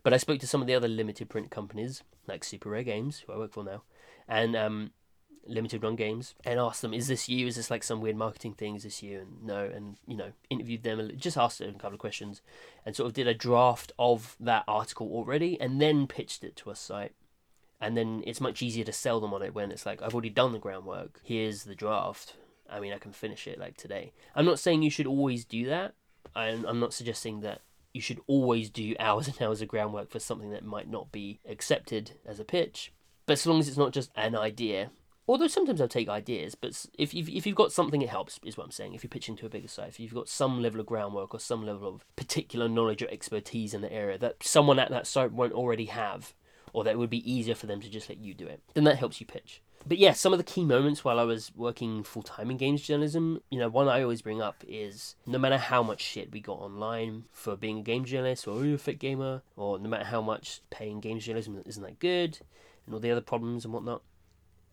But 0.02 0.14
I 0.14 0.18
spoke 0.18 0.40
to 0.40 0.48
some 0.48 0.62
of 0.62 0.68
the 0.68 0.76
other 0.76 0.88
limited 0.88 1.30
print 1.30 1.50
companies, 1.52 2.04
like 2.28 2.44
Super 2.44 2.70
Rare 2.70 2.84
Games, 2.84 3.20
who 3.20 3.34
I 3.34 3.38
work 3.38 3.54
for 3.54 3.64
now, 3.64 3.84
and 4.28 4.56
um, 4.56 4.92
Limited 5.46 5.84
Run 5.84 5.96
Games, 5.96 6.36
and 6.46 6.60
asked 6.60 6.82
them, 6.82 6.94
"Is 6.94 7.08
this 7.08 7.30
you? 7.30 7.48
Is 7.48 7.56
this 7.56 7.72
like 7.72 7.84
some 7.84 8.02
weird 8.02 8.16
marketing 8.16 8.54
thing? 8.54 8.76
Is 8.76 8.84
this 8.84 9.04
you?" 9.04 9.20
And 9.20 9.44
no, 9.44 9.66
and 9.66 9.98
you 10.08 10.16
know, 10.16 10.32
interviewed 10.50 10.84
them, 10.84 11.12
just 11.18 11.38
asked 11.38 11.60
them 11.60 11.70
a 11.70 11.80
couple 11.80 11.94
of 11.94 12.00
questions, 12.00 12.42
and 12.86 12.96
sort 12.96 13.08
of 13.08 13.14
did 13.14 13.28
a 13.28 13.34
draft 13.34 13.92
of 13.98 14.36
that 14.40 14.64
article 14.68 15.08
already, 15.12 15.60
and 15.60 15.82
then 15.82 16.08
pitched 16.08 16.44
it 16.44 16.56
to 16.58 16.70
a 16.70 16.76
site. 16.76 17.14
And 17.82 17.98
then 17.98 18.24
it's 18.26 18.40
much 18.40 18.62
easier 18.62 18.86
to 18.86 18.94
sell 18.94 19.20
them 19.20 19.34
on 19.34 19.42
it 19.42 19.54
when 19.54 19.72
it's 19.72 19.86
like 19.86 20.02
I've 20.02 20.14
already 20.14 20.30
done 20.30 20.54
the 20.54 20.60
groundwork. 20.60 21.20
Here's 21.24 21.64
the 21.66 21.76
draft 21.76 22.36
I 22.70 22.80
mean, 22.80 22.94
I 22.94 22.98
can 22.98 23.12
finish 23.12 23.48
it 23.48 23.60
like 23.60 23.78
today. 23.78 24.14
I'm 24.36 24.46
not 24.46 24.60
saying 24.60 24.82
you 24.82 24.90
should 24.90 25.08
always 25.08 25.46
do 25.46 25.68
that. 25.68 25.94
I'm, 26.36 26.66
I'm 26.66 26.80
not 26.80 26.94
suggesting 26.94 27.42
that 27.42 27.62
you 27.94 28.02
should 28.02 28.20
always 28.26 28.70
do 28.70 28.96
hours 29.00 29.28
and 29.28 29.40
hours 29.42 29.62
of 29.62 29.68
groundwork 29.68 30.10
for 30.10 30.20
something 30.20 30.50
that 30.52 30.66
might 30.66 30.90
not 30.90 31.12
be 31.12 31.40
accepted 31.48 32.14
as 32.26 32.40
a 32.40 32.44
pitch. 32.46 32.92
But 33.26 33.34
as 33.34 33.46
long 33.46 33.60
as 33.60 33.68
it's 33.68 33.78
not 33.78 33.94
just 33.94 34.12
an 34.16 34.36
idea, 34.36 34.90
although 35.28 35.48
sometimes 35.48 35.82
I'll 35.82 35.88
take 35.88 36.10
ideas, 36.10 36.56
but 36.56 36.86
if 36.98 37.14
you've, 37.14 37.30
if 37.30 37.46
you've 37.46 37.56
got 37.56 37.72
something, 37.72 38.02
it 38.02 38.10
helps, 38.10 38.40
is 38.44 38.58
what 38.58 38.66
I'm 38.66 38.72
saying. 38.72 38.94
If 38.94 39.04
you're 39.04 39.10
pitching 39.10 39.36
to 39.38 39.46
a 39.46 39.50
bigger 39.50 39.68
site, 39.68 39.90
if 39.90 40.00
you've 40.00 40.14
got 40.14 40.30
some 40.30 40.62
level 40.62 40.80
of 40.80 40.86
groundwork 40.86 41.34
or 41.34 41.40
some 41.40 41.66
level 41.66 41.88
of 41.88 42.06
particular 42.16 42.68
knowledge 42.68 43.02
or 43.02 43.10
expertise 43.10 43.74
in 43.74 43.82
the 43.82 43.92
area 43.92 44.18
that 44.18 44.44
someone 44.44 44.80
at 44.80 44.90
that 44.90 45.08
site 45.08 45.32
won't 45.32 45.54
already 45.54 45.86
have, 45.86 46.34
or 46.74 46.84
that 46.84 46.92
it 46.92 46.98
would 46.98 47.10
be 47.10 47.32
easier 47.32 47.56
for 47.56 47.68
them 47.68 47.82
to 47.82 47.90
just 47.90 48.10
let 48.10 48.18
you 48.18 48.34
do 48.34 48.48
it, 48.48 48.62
then 48.74 48.84
that 48.84 48.98
helps 48.98 49.20
you 49.20 49.26
pitch 49.26 49.62
but 49.86 49.98
yeah, 49.98 50.14
some 50.14 50.34
of 50.34 50.40
the 50.40 50.44
key 50.44 50.64
moments 50.64 51.04
while 51.04 51.20
I 51.20 51.24
was 51.24 51.52
working 51.56 52.04
full 52.04 52.24
time 52.24 52.50
in 52.50 52.58
games 52.58 52.82
journalism, 52.82 53.42
you 53.50 53.60
know, 53.60 53.70
one 53.70 53.88
I 53.88 54.02
always 54.02 54.22
bring 54.22 54.42
up 54.42 54.64
is 54.68 55.16
no 55.26 55.38
matter 55.38 55.58
how 55.58 55.84
much 55.84 56.02
shit 56.02 56.32
we 56.32 56.40
got 56.40 56.60
online 56.60 57.26
for 57.32 57.56
being 57.56 57.80
a 57.80 57.84
game 57.84 58.06
journalist 58.06 58.48
or 58.48 58.52
oh, 58.52 58.74
a 58.74 58.78
fit 58.78 59.00
gamer, 59.00 59.42
or 59.56 59.80
no 59.80 59.90
matter 59.90 60.06
how 60.06 60.22
much 60.22 60.62
paying 60.70 61.00
games 61.00 61.26
journalism 61.26 61.62
isn't 61.66 61.84
that 61.84 62.00
good, 62.00 62.40
and 62.86 62.94
all 62.94 63.02
the 63.02 63.12
other 63.12 63.22
problems 63.22 63.66
and 63.66 63.74
whatnot, 63.74 64.02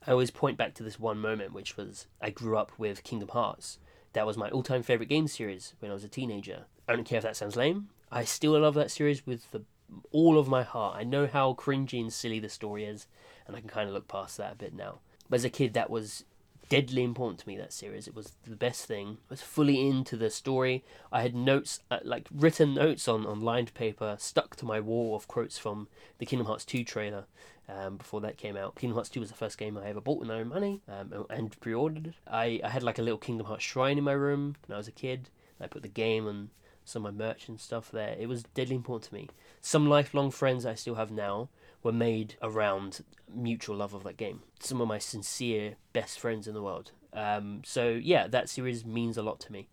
I 0.07 0.13
always 0.13 0.31
point 0.31 0.57
back 0.57 0.75
to 0.75 0.83
this 0.83 0.99
one 0.99 1.19
moment, 1.19 1.53
which 1.53 1.77
was 1.77 2.07
I 2.21 2.31
grew 2.31 2.57
up 2.57 2.73
with 2.79 3.05
Kingdom 3.05 3.29
Hearts. 3.29 3.79
That 4.13 4.27
was 4.27 4.37
my 4.37 4.49
all 4.51 4.63
time 4.63 4.83
favourite 4.83 5.09
game 5.09 5.29
series 5.29 5.75
when 5.79 5.91
I 5.91 5.95
was 5.95 6.05
a 6.05 6.09
teenager. 6.09 6.65
I 6.89 6.95
don't 6.95 7.05
care 7.05 7.19
if 7.19 7.25
that 7.25 7.37
sounds 7.37 7.57
lame. 7.57 7.91
I 8.11 8.25
still 8.25 8.59
love 8.59 8.75
that 8.75 8.91
series 8.91 9.25
with 9.27 9.51
the, 9.53 9.63
all 10.11 10.39
of 10.39 10.49
my 10.49 10.63
heart. 10.63 10.97
I 10.97 11.05
know 11.05 11.27
how 11.27 11.55
cringy 11.55 12.01
and 12.01 12.13
silly 12.13 12.41
the 12.41 12.49
story 12.49 12.85
is, 12.85 13.07
and 13.47 13.55
I 13.55 13.61
can 13.61 13.69
kind 13.69 13.89
of 13.89 13.95
look 13.95 14.09
past 14.09 14.37
that 14.39 14.53
a 14.53 14.57
bit 14.57 14.75
now. 14.75 15.01
But 15.29 15.37
as 15.37 15.45
a 15.45 15.51
kid, 15.51 15.75
that 15.75 15.91
was 15.91 16.25
deadly 16.71 17.03
important 17.03 17.41
to 17.41 17.49
me. 17.49 17.59
That 17.59 17.75
series, 17.75 18.09
it 18.09 18.15
was 18.15 18.33
the 18.49 18.57
best 18.57 18.87
thing. 18.87 19.19
I 19.29 19.35
was 19.35 19.43
fully 19.43 19.87
into 19.87 20.17
the 20.17 20.31
story. 20.31 20.83
I 21.13 21.21
had 21.21 21.35
notes, 21.35 21.81
uh, 21.91 21.99
like 22.03 22.29
written 22.35 22.73
notes 22.75 23.07
on 23.07 23.27
on 23.27 23.43
lined 23.43 23.75
paper, 23.75 24.17
stuck 24.19 24.57
to 24.57 24.65
my 24.65 24.81
wall 24.81 25.15
of 25.15 25.29
quotes 25.29 25.59
from 25.59 25.89
the 26.19 26.25
Kingdom 26.25 26.47
Hearts 26.47 26.65
two 26.65 26.83
trailer. 26.83 27.27
Um, 27.69 27.99
before 27.99 28.23
that 28.23 28.39
came 28.39 28.57
out, 28.57 28.77
Kingdom 28.77 28.95
Hearts 28.95 29.11
two 29.11 29.21
was 29.21 29.29
the 29.29 29.37
first 29.37 29.59
game 29.59 29.77
I 29.77 29.89
ever 29.89 30.01
bought 30.01 30.21
with 30.21 30.29
my 30.29 30.41
own 30.41 30.49
money 30.49 30.81
um, 30.89 31.27
and 31.29 31.61
pre-ordered. 31.61 32.15
I 32.27 32.61
I 32.65 32.71
had 32.71 32.83
like 32.83 32.99
a 32.99 33.03
little 33.03 33.19
Kingdom 33.19 33.47
Hearts 33.47 33.65
shrine 33.65 33.99
in 33.99 34.05
my 34.05 34.13
room 34.13 34.57
when 34.67 34.75
I 34.75 34.79
was 34.79 34.89
a 34.89 34.93
kid. 34.93 35.29
I 35.61 35.67
put 35.67 35.83
the 35.83 35.89
game 35.89 36.27
and 36.27 36.49
some 36.85 37.05
of 37.05 37.15
my 37.15 37.25
merch 37.27 37.49
and 37.49 37.61
stuff 37.61 37.91
there. 37.91 38.17
It 38.19 38.29
was 38.29 38.43
deadly 38.43 38.77
important 38.77 39.11
to 39.11 39.15
me. 39.15 39.29
Some 39.61 39.89
lifelong 39.89 40.31
friends 40.31 40.65
I 40.65 40.75
still 40.75 40.95
have 40.95 41.11
now 41.11 41.51
were 41.83 41.93
made 41.93 42.37
around 42.43 43.05
mutual 43.33 43.77
love 43.77 43.95
of 43.95 44.05
that 44.05 44.17
game. 44.17 44.43
Some 44.61 44.81
of 44.81 44.89
my 44.89 44.99
sincere 44.99 45.77
best 45.93 46.19
friends 46.19 46.47
in 46.47 46.55
the 46.55 46.63
world 46.63 46.93
Um, 47.13 47.63
so 47.65 47.89
yeah, 47.89 48.29
that 48.29 48.49
series 48.49 48.85
means 48.85 49.17
a 49.17 49.23
lot 49.23 49.41
to 49.41 49.53
me. 49.53 49.69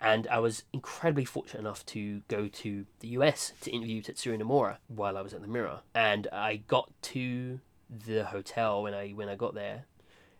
And 0.00 0.26
I 0.28 0.38
was 0.38 0.64
incredibly 0.72 1.24
fortunate 1.24 1.60
enough 1.60 1.84
to 1.86 2.20
go 2.28 2.46
to 2.48 2.84
the 3.00 3.08
US 3.08 3.52
to 3.62 3.70
interview 3.70 4.02
Tetsuya 4.02 4.38
Nomura 4.40 4.76
while 4.88 5.16
I 5.16 5.22
was 5.22 5.32
at 5.32 5.40
the 5.40 5.48
Mirror. 5.48 5.80
And 5.94 6.28
I 6.32 6.56
got 6.56 6.90
to 7.02 7.60
the 7.90 8.24
hotel 8.26 8.82
when 8.82 8.94
I 8.94 9.10
when 9.10 9.28
I 9.28 9.36
got 9.36 9.54
there 9.54 9.86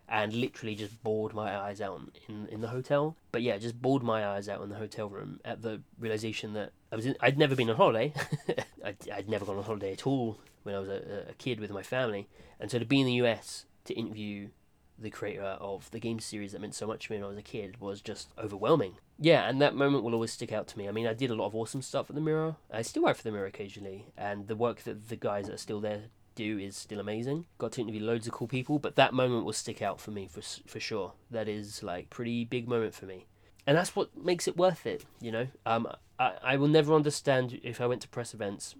and 0.07 0.35
literally 0.35 0.75
just 0.75 1.03
bawled 1.03 1.33
my 1.33 1.57
eyes 1.57 1.81
out 1.81 2.01
in 2.29 2.47
in 2.49 2.61
the 2.61 2.69
hotel. 2.69 3.17
But 3.33 3.43
yeah, 3.43 3.57
just 3.59 3.81
bawled 3.81 4.03
my 4.03 4.27
eyes 4.27 4.49
out 4.49 4.63
in 4.63 4.69
the 4.69 4.77
hotel 4.77 5.09
room 5.09 5.41
at 5.45 5.63
the 5.63 5.81
realization 5.99 6.53
that 6.55 6.73
I 6.95 6.97
was 6.97 7.07
in, 7.07 7.17
I'd 7.19 7.37
never 7.37 7.57
been 7.57 7.69
on 7.69 7.75
holiday. 7.75 8.13
I'd, 8.85 8.97
I'd 9.13 9.29
never 9.29 9.45
gone 9.45 9.59
on 9.59 9.65
holiday 9.65 9.95
at 9.95 10.07
all 10.07 10.39
when 10.63 10.77
I 10.77 10.79
was 10.79 10.89
a, 10.89 11.27
a 11.31 11.35
kid 11.35 11.59
with 11.59 11.73
my 11.73 11.83
family, 11.83 12.29
and 12.61 12.71
so 12.71 12.79
to 12.79 12.85
be 12.85 13.01
in 13.01 13.07
the 13.07 13.15
US 13.15 13.67
to 13.87 13.95
interview 13.95 14.51
the 14.97 15.11
creator 15.11 15.43
of 15.43 15.91
the 15.91 15.99
game 15.99 16.21
series 16.21 16.53
that 16.53 16.61
meant 16.61 16.77
so 16.77 16.87
much 16.87 17.07
to 17.07 17.13
me 17.13 17.19
when 17.19 17.25
I 17.25 17.29
was 17.31 17.37
a 17.37 17.43
kid 17.43 17.81
was 17.81 18.01
just 18.01 18.29
overwhelming. 18.39 18.95
Yeah, 19.19 19.49
and 19.49 19.61
that 19.61 19.75
moment 19.75 20.05
will 20.05 20.15
always 20.15 20.31
stick 20.31 20.53
out 20.53 20.69
to 20.69 20.79
me. 20.79 20.89
I 20.89 20.93
mean, 20.93 21.09
I 21.09 21.15
did 21.15 21.33
a 21.33 21.35
lot 21.35 21.47
of 21.47 21.57
awesome 21.57 21.83
stuff 21.83 22.09
at 22.11 22.15
the 22.15 22.23
Mirror. 22.23 22.55
I 22.73 22.83
still 22.83 23.03
work 23.03 23.17
for 23.17 23.25
the 23.25 23.33
Mirror 23.33 23.47
occasionally, 23.47 24.07
and 24.17 24.47
the 24.47 24.55
work 24.55 24.85
that 24.85 25.09
the 25.09 25.17
guys 25.17 25.47
that 25.47 25.55
are 25.55 25.59
still 25.59 25.81
there 25.81 26.03
do 26.37 26.59
is 26.59 26.77
still 26.77 27.01
amazing. 27.01 27.47
Got 27.59 27.73
to 27.73 27.81
interview 27.81 28.05
loads 28.05 28.29
of 28.29 28.35
cool 28.35 28.47
people, 28.47 28.79
but 28.79 28.95
that 28.95 29.13
moment 29.13 29.45
will 29.45 29.53
stick 29.53 29.83
out 29.83 30.01
for 30.01 30.13
me 30.13 30.29
for 30.31 30.43
for 30.69 30.79
sure. 30.79 31.15
That 31.29 31.49
is 31.49 31.83
like 31.83 32.11
pretty 32.11 32.45
big 32.45 32.69
moment 32.69 32.95
for 32.95 33.07
me, 33.07 33.27
and 33.67 33.77
that's 33.77 33.97
what 33.97 34.17
makes 34.17 34.47
it 34.49 34.57
worth 34.57 34.87
it. 34.87 35.05
You 35.21 35.33
know, 35.33 35.47
um, 35.67 35.89
I 36.19 36.33
I 36.43 36.57
will 36.57 36.69
never 36.69 36.95
understand 36.95 37.61
if 37.63 37.81
I 37.81 37.87
went 37.87 38.03
to 38.03 38.09
press 38.09 38.35
events. 38.35 38.75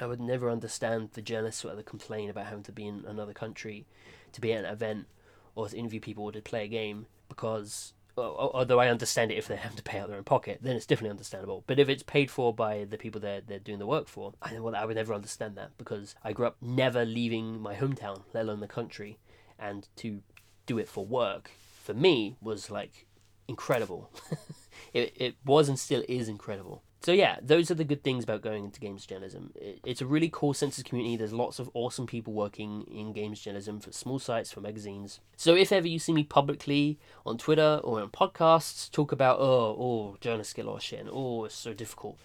I 0.00 0.06
would 0.06 0.20
never 0.20 0.50
understand 0.50 1.10
the 1.12 1.22
journalists 1.22 1.60
who 1.60 1.68
ever 1.68 1.82
complain 1.82 2.30
about 2.30 2.46
having 2.46 2.64
to 2.64 2.72
be 2.72 2.86
in 2.86 3.04
another 3.06 3.34
country 3.34 3.86
to 4.32 4.40
be 4.40 4.52
at 4.52 4.64
an 4.64 4.72
event 4.72 5.06
or 5.54 5.68
to 5.68 5.76
interview 5.76 6.00
people 6.00 6.24
or 6.24 6.32
to 6.32 6.40
play 6.40 6.64
a 6.64 6.68
game 6.68 7.06
because 7.28 7.92
although 8.16 8.78
I 8.78 8.88
understand 8.88 9.30
it 9.30 9.38
if 9.38 9.48
they 9.48 9.56
have 9.56 9.76
to 9.76 9.82
pay 9.82 9.98
out 9.98 10.08
their 10.08 10.18
own 10.18 10.24
pocket, 10.24 10.58
then 10.62 10.76
it's 10.76 10.86
definitely 10.86 11.10
understandable. 11.10 11.64
But 11.66 11.78
if 11.78 11.88
it's 11.88 12.02
paid 12.02 12.30
for 12.30 12.52
by 12.52 12.84
the 12.84 12.98
people 12.98 13.20
they're, 13.20 13.40
they're 13.40 13.58
doing 13.58 13.78
the 13.78 13.86
work 13.86 14.08
for, 14.08 14.34
I, 14.42 14.58
well, 14.58 14.76
I 14.76 14.84
would 14.84 14.96
never 14.96 15.14
understand 15.14 15.56
that 15.56 15.70
because 15.78 16.14
I 16.22 16.32
grew 16.32 16.46
up 16.46 16.56
never 16.60 17.04
leaving 17.04 17.60
my 17.60 17.74
hometown, 17.74 18.22
let 18.34 18.44
alone 18.44 18.60
the 18.60 18.68
country, 18.68 19.18
and 19.58 19.88
to 19.96 20.22
do 20.66 20.78
it 20.78 20.88
for 20.88 21.06
work 21.06 21.50
for 21.82 21.94
me 21.94 22.36
was 22.40 22.70
like 22.70 23.06
incredible. 23.48 24.10
it, 24.92 25.12
it 25.16 25.36
was 25.44 25.68
and 25.68 25.78
still 25.78 26.02
is 26.08 26.28
incredible 26.28 26.82
so 27.04 27.10
yeah, 27.10 27.38
those 27.42 27.70
are 27.70 27.74
the 27.74 27.84
good 27.84 28.04
things 28.04 28.22
about 28.22 28.42
going 28.42 28.64
into 28.64 28.78
games 28.78 29.04
journalism. 29.04 29.52
It's 29.56 30.00
a 30.00 30.06
really 30.06 30.30
cool 30.32 30.54
of 30.54 30.84
community. 30.84 31.16
There's 31.16 31.32
lots 31.32 31.58
of 31.58 31.68
awesome 31.74 32.06
people 32.06 32.32
working 32.32 32.82
in 32.82 33.12
games 33.12 33.40
journalism 33.40 33.80
for 33.80 33.90
small 33.90 34.20
sites, 34.20 34.52
for 34.52 34.60
magazines. 34.60 35.18
So 35.36 35.56
if 35.56 35.72
ever 35.72 35.88
you 35.88 35.98
see 35.98 36.12
me 36.12 36.22
publicly 36.22 37.00
on 37.26 37.38
Twitter 37.38 37.80
or 37.82 38.00
on 38.00 38.10
podcasts 38.10 38.90
talk 38.90 39.10
about 39.10 39.40
oh 39.40 39.76
oh 39.78 40.16
journalist 40.20 40.50
skill 40.50 40.68
or 40.68 40.78
shit 40.78 41.00
and 41.00 41.10
oh 41.12 41.44
it's 41.44 41.56
so 41.56 41.74
difficult, 41.74 42.18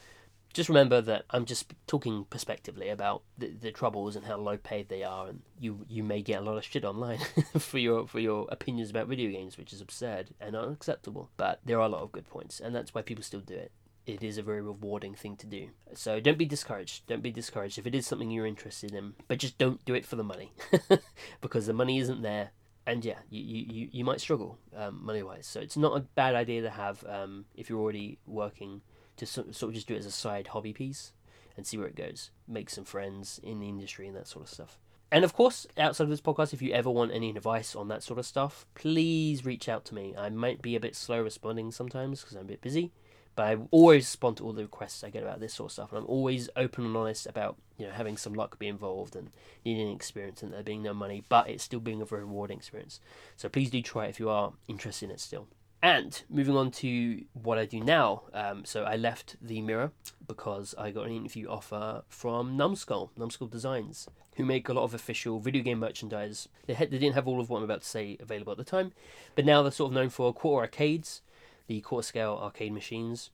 just 0.57 0.69
remember 0.69 1.01
that 1.01 1.25
I'm 1.29 1.45
just 1.45 1.71
talking 1.85 2.25
perspectively 2.31 2.89
about 2.89 3.21
the, 3.37 3.49
the 3.49 3.71
troubles 3.71 4.15
and 4.15 4.25
how 4.25 4.37
low 4.37 4.57
paid 4.57 4.89
they 4.89 5.03
are, 5.03 5.27
and 5.27 5.41
you 5.59 5.85
you 5.87 6.03
may 6.03 6.23
get 6.23 6.41
a 6.41 6.43
lot 6.43 6.57
of 6.57 6.63
shit 6.65 6.83
online 6.83 7.19
for 7.59 7.77
your 7.77 8.07
for 8.07 8.19
your 8.19 8.47
opinions 8.49 8.89
about 8.89 9.07
video 9.07 9.29
games, 9.29 9.55
which 9.55 9.71
is 9.71 9.81
absurd 9.81 10.31
and 10.41 10.55
unacceptable. 10.55 11.29
But 11.37 11.59
there 11.63 11.77
are 11.77 11.85
a 11.85 11.89
lot 11.89 12.01
of 12.01 12.11
good 12.11 12.27
points, 12.27 12.59
and 12.59 12.73
that's 12.73 12.95
why 12.95 13.03
people 13.03 13.23
still 13.23 13.39
do 13.39 13.53
it 13.53 13.71
it 14.07 14.23
is 14.23 14.37
a 14.37 14.41
very 14.41 14.61
rewarding 14.61 15.13
thing 15.13 15.35
to 15.35 15.45
do. 15.45 15.67
So 15.93 16.19
don't 16.19 16.37
be 16.37 16.45
discouraged. 16.45 17.05
Don't 17.07 17.21
be 17.21 17.29
discouraged 17.29 17.77
if 17.77 17.85
it 17.85 17.93
is 17.93 18.07
something 18.07 18.31
you're 18.31 18.47
interested 18.47 18.95
in, 18.95 19.13
but 19.27 19.37
just 19.37 19.57
don't 19.57 19.83
do 19.83 19.93
it 19.93 20.05
for 20.05 20.15
the 20.15 20.23
money 20.23 20.53
because 21.41 21.67
the 21.67 21.73
money 21.73 21.99
isn't 21.99 22.21
there. 22.21 22.51
And 22.87 23.03
yeah, 23.03 23.19
you, 23.29 23.41
you, 23.41 23.89
you 23.91 24.05
might 24.05 24.21
struggle 24.21 24.59
um, 24.73 25.05
money 25.05 25.21
wise. 25.21 25.45
So 25.45 25.59
it's 25.59 25.75
not 25.75 25.97
a 25.97 25.99
bad 25.99 26.35
idea 26.35 26.61
to 26.61 26.69
have 26.69 27.03
um, 27.05 27.43
if 27.53 27.69
you're 27.69 27.81
already 27.81 28.17
working 28.25 28.81
to 29.17 29.25
sort 29.25 29.47
of 29.61 29.73
just 29.73 29.87
do 29.87 29.95
it 29.95 29.99
as 29.99 30.05
a 30.05 30.11
side 30.11 30.47
hobby 30.47 30.73
piece 30.73 31.11
and 31.55 31.65
see 31.65 31.77
where 31.77 31.87
it 31.87 31.95
goes. 31.95 32.31
Make 32.47 32.69
some 32.69 32.85
friends 32.85 33.39
in 33.43 33.59
the 33.59 33.67
industry 33.67 34.07
and 34.07 34.15
that 34.15 34.27
sort 34.27 34.45
of 34.45 34.51
stuff. 34.51 34.79
And 35.11 35.23
of 35.23 35.33
course, 35.33 35.65
outside 35.77 36.05
of 36.05 36.09
this 36.09 36.21
podcast, 36.21 36.53
if 36.53 36.61
you 36.61 36.73
ever 36.73 36.89
want 36.89 37.13
any 37.13 37.29
advice 37.29 37.75
on 37.75 37.87
that 37.87 38.03
sort 38.03 38.19
of 38.19 38.25
stuff, 38.25 38.65
please 38.75 39.45
reach 39.45 39.69
out 39.69 39.85
to 39.85 39.95
me. 39.95 40.13
I 40.17 40.29
might 40.29 40.61
be 40.61 40.75
a 40.75 40.81
bit 40.81 40.95
slow 40.95 41.21
responding 41.21 41.71
sometimes 41.71 42.21
because 42.21 42.35
I'm 42.35 42.43
a 42.43 42.45
bit 42.45 42.61
busy. 42.61 42.91
But 43.35 43.43
I 43.43 43.57
always 43.69 44.03
respond 44.03 44.37
to 44.37 44.45
all 44.45 44.53
the 44.53 44.63
requests 44.63 45.03
I 45.03 45.11
get 45.11 45.21
about 45.21 45.39
this 45.39 45.53
sort 45.53 45.69
of 45.69 45.73
stuff, 45.73 45.91
and 45.91 45.99
I'm 45.99 46.07
always 46.07 46.49
open 46.55 46.85
and 46.85 46.97
honest 46.97 47.27
about 47.27 47.55
you 47.77 47.85
know 47.85 47.91
having 47.93 48.17
some 48.17 48.33
luck 48.33 48.57
be 48.57 48.67
involved 48.67 49.15
and 49.15 49.29
needing 49.63 49.91
experience 49.91 50.41
and 50.41 50.51
there 50.51 50.63
being 50.63 50.81
no 50.81 50.95
money, 50.95 51.23
but 51.29 51.47
it's 51.47 51.63
still 51.63 51.79
being 51.79 52.01
a 52.01 52.05
very 52.05 52.23
rewarding 52.23 52.57
experience. 52.57 52.99
So 53.35 53.47
please 53.47 53.69
do 53.69 53.79
try 53.83 54.07
it 54.07 54.09
if 54.09 54.19
you 54.19 54.29
are 54.31 54.53
interested 54.67 55.05
in 55.05 55.11
it 55.11 55.19
still. 55.19 55.47
And 55.81 56.23
moving 56.29 56.57
on 56.57 56.71
to 56.71 57.23
what 57.33 57.59
I 57.59 57.65
do 57.65 57.79
now, 57.79 58.23
um, 58.33 58.65
so 58.65 58.83
I 58.83 58.95
left 58.95 59.35
the 59.39 59.61
Mirror 59.61 59.91
because 60.27 60.73
I 60.77 60.89
got 60.89 61.05
an 61.05 61.15
interview 61.15 61.47
offer 61.47 62.03
from 62.09 62.57
Numskull, 62.57 63.11
Numskull 63.15 63.47
Designs, 63.47 64.07
who 64.37 64.45
make 64.45 64.67
a 64.69 64.73
lot 64.73 64.83
of 64.83 64.95
official 64.95 65.39
video 65.39 65.61
game 65.61 65.79
merchandise. 65.79 66.49
They, 66.65 66.73
had, 66.73 66.89
they 66.89 66.97
didn't 66.97 67.15
have 67.15 67.27
all 67.27 67.39
of 67.39 67.49
what 67.49 67.59
I'm 67.59 67.63
about 67.63 67.81
to 67.81 67.87
say 67.87 68.17
available 68.19 68.51
at 68.51 68.57
the 68.57 68.63
time, 68.63 68.91
but 69.35 69.45
now 69.45 69.61
they're 69.61 69.71
sort 69.71 69.91
of 69.91 69.95
known 69.95 70.09
for 70.09 70.33
quarter 70.33 70.63
arcades, 70.63 71.21
the 71.67 71.81
quarter 71.81 72.05
scale 72.05 72.39
arcade 72.41 72.73
machines, 72.73 73.29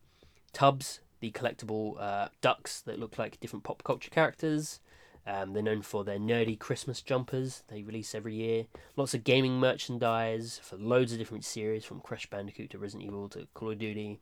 Tubbz, 0.54 1.00
the 1.22 1.32
collectible 1.32 1.96
uh, 1.98 2.28
ducks 2.42 2.82
that 2.82 3.00
look 3.00 3.18
like 3.18 3.40
different 3.40 3.64
pop 3.64 3.84
culture 3.84 4.10
characters. 4.10 4.82
Um, 5.26 5.54
they're 5.54 5.64
known 5.64 5.82
for 5.82 6.04
their 6.04 6.20
nerdy 6.20 6.60
Christmas 6.60 7.02
jumpers 7.02 7.64
they 7.70 7.82
release 7.82 8.14
every 8.14 8.36
year. 8.36 8.66
Lots 8.98 9.14
of 9.14 9.24
gaming 9.24 9.58
merchandise 9.60 10.60
for 10.62 10.76
loads 10.76 11.14
of 11.14 11.20
different 11.20 11.46
series, 11.46 11.86
from 11.86 12.02
Crash 12.02 12.30
Bandicoot 12.30 12.72
to 12.72 12.78
Resident 12.78 13.08
Evil 13.08 13.30
to 13.30 13.48
Call 13.54 13.72
of 13.72 13.80
Duty, 13.80 14.20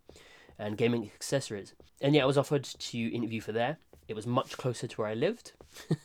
and 0.59 0.77
gaming 0.77 1.09
accessories. 1.15 1.73
And 2.01 2.13
yeah, 2.13 2.23
I 2.23 2.27
was 2.27 2.37
offered 2.37 2.63
to 2.63 2.97
interview 2.97 3.41
for 3.41 3.51
there. 3.51 3.77
It 4.07 4.15
was 4.15 4.27
much 4.27 4.57
closer 4.57 4.87
to 4.87 5.01
where 5.01 5.09
I 5.09 5.15
lived. 5.15 5.53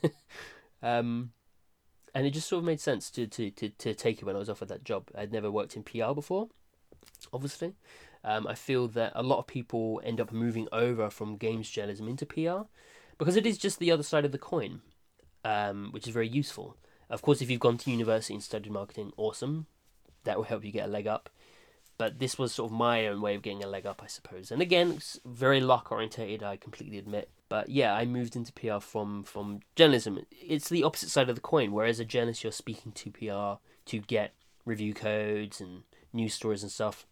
um, 0.83 1.33
and 2.15 2.27
it 2.27 2.31
just 2.31 2.49
sort 2.49 2.61
of 2.61 2.65
made 2.65 2.81
sense 2.81 3.11
to, 3.11 3.27
to, 3.27 3.51
to, 3.51 3.69
to 3.69 3.95
take 3.95 4.19
it 4.19 4.25
when 4.25 4.37
I 4.37 4.39
was 4.39 4.49
offered 4.49 4.69
that 4.69 4.85
job. 4.85 5.11
I'd 5.15 5.33
never 5.33 5.51
worked 5.51 5.77
in 5.77 5.83
PR 5.83 6.15
before, 6.15 6.49
obviously. 7.33 7.75
Um, 8.25 8.47
I 8.47 8.55
feel 8.55 8.89
that 8.89 9.13
a 9.15 9.23
lot 9.23 9.39
of 9.39 9.47
people 9.47 10.01
end 10.03 10.21
up 10.21 10.33
moving 10.33 10.69
over 10.73 11.11
from 11.11 11.37
games 11.37 11.69
journalism 11.69 12.09
into 12.09 12.25
PR 12.25 12.67
because 13.19 13.37
it 13.37 13.47
is 13.47 13.59
just 13.59 13.79
the 13.79 13.91
other 13.91 14.03
side 14.03 14.25
of 14.25 14.33
the 14.33 14.39
coin, 14.39 14.81
um, 15.45 15.89
which 15.93 16.07
is 16.07 16.13
very 16.13 16.29
useful. 16.29 16.77
Of 17.09 17.23
course, 17.23 17.41
if 17.41 17.51
you've 17.51 17.61
gone 17.61 17.79
to 17.79 17.91
university 17.91 18.35
and 18.35 18.43
studied 18.43 18.73
marketing, 18.73 19.13
awesome. 19.17 19.67
That 20.25 20.37
will 20.37 20.45
help 20.45 20.65
you 20.65 20.73
get 20.73 20.89
a 20.89 20.91
leg 20.91 21.07
up. 21.07 21.31
But 21.99 22.19
this 22.19 22.39
was 22.39 22.53
sort 22.53 22.71
of 22.71 22.77
my 22.77 23.07
own 23.07 23.23
way 23.23 23.35
of 23.35 23.43
getting 23.43 23.63
a 23.63 23.69
leg 23.69 23.87
up, 23.87 24.03
I 24.03 24.07
suppose. 24.07 24.51
And 24.51 24.61
again, 24.61 24.93
it's 24.97 25.19
very 25.25 25.61
luck 25.61 25.91
orientated, 25.91 26.43
I 26.43 26.57
completely 26.57 26.99
admit. 26.99 27.31
But 27.49 27.69
yeah, 27.69 27.95
I 27.95 28.05
moved 28.05 28.37
into 28.37 28.53
PR 28.53 28.81
from, 28.81 29.23
from 29.23 29.61
journalism. 29.77 30.19
It's 30.31 30.69
the 30.69 30.83
opposite 30.83 31.11
side 31.11 31.29
of 31.29 31.37
the 31.37 31.41
coin. 31.41 31.73
Whereas 31.73 32.01
a 32.01 32.05
journalist, 32.05 32.43
you're 32.43 32.53
speaking 32.53 32.93
to 32.93 33.11
PR 33.11 33.63
to 33.87 33.99
get 34.01 34.35
review 34.65 34.93
codes 34.93 35.61
and 35.61 35.85
news 36.13 36.35
stories 36.35 36.63
and 36.63 36.73
stuff 36.73 37.07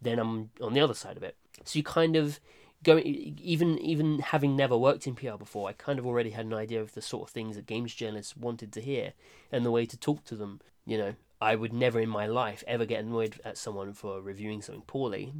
then 0.00 0.18
I'm 0.18 0.50
on 0.60 0.72
the 0.72 0.80
other 0.80 0.94
side 0.94 1.16
of 1.16 1.22
it. 1.22 1.36
So 1.64 1.78
you 1.78 1.82
kind 1.82 2.16
of 2.16 2.40
go 2.82 2.98
even 2.98 3.78
even 3.78 4.20
having 4.20 4.56
never 4.56 4.76
worked 4.76 5.06
in 5.06 5.14
PR 5.14 5.36
before, 5.38 5.68
I 5.68 5.72
kind 5.72 5.98
of 5.98 6.06
already 6.06 6.30
had 6.30 6.46
an 6.46 6.54
idea 6.54 6.80
of 6.80 6.94
the 6.94 7.02
sort 7.02 7.28
of 7.28 7.32
things 7.32 7.56
that 7.56 7.66
games 7.66 7.94
journalists 7.94 8.36
wanted 8.36 8.72
to 8.72 8.80
hear 8.80 9.12
and 9.52 9.64
the 9.64 9.70
way 9.70 9.86
to 9.86 9.96
talk 9.96 10.24
to 10.24 10.36
them. 10.36 10.60
You 10.86 10.98
know, 10.98 11.14
I 11.40 11.54
would 11.54 11.72
never 11.72 12.00
in 12.00 12.08
my 12.08 12.26
life 12.26 12.64
ever 12.66 12.84
get 12.84 13.04
annoyed 13.04 13.40
at 13.44 13.58
someone 13.58 13.92
for 13.92 14.20
reviewing 14.20 14.62
something 14.62 14.84
poorly 14.86 15.32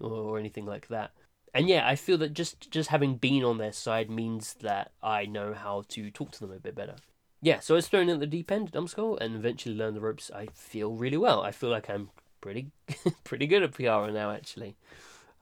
or, 0.00 0.10
or 0.10 0.38
anything 0.38 0.66
like 0.66 0.88
that. 0.88 1.12
And 1.54 1.68
yeah, 1.68 1.88
I 1.88 1.96
feel 1.96 2.18
that 2.18 2.34
just 2.34 2.70
just 2.70 2.90
having 2.90 3.16
been 3.16 3.42
on 3.42 3.58
their 3.58 3.72
side 3.72 4.10
means 4.10 4.54
that 4.60 4.92
I 5.02 5.24
know 5.24 5.54
how 5.54 5.84
to 5.88 6.10
talk 6.10 6.30
to 6.32 6.40
them 6.40 6.52
a 6.52 6.60
bit 6.60 6.74
better. 6.74 6.96
Yeah, 7.40 7.60
so 7.60 7.74
I 7.74 7.76
was 7.76 7.88
thrown 7.88 8.08
in 8.08 8.18
the 8.18 8.26
deep 8.26 8.50
end 8.50 8.68
at 8.68 8.74
Numskull 8.74 9.18
and 9.18 9.34
eventually 9.34 9.74
learned 9.74 9.96
the 9.96 10.00
ropes. 10.00 10.30
I 10.34 10.46
feel 10.52 10.92
really 10.92 11.16
well. 11.16 11.42
I 11.42 11.52
feel 11.52 11.70
like 11.70 11.88
I'm 11.88 12.10
pretty 12.40 12.70
pretty 13.24 13.46
good 13.46 13.62
at 13.62 13.72
PR 13.72 14.10
now 14.10 14.30
actually. 14.30 14.76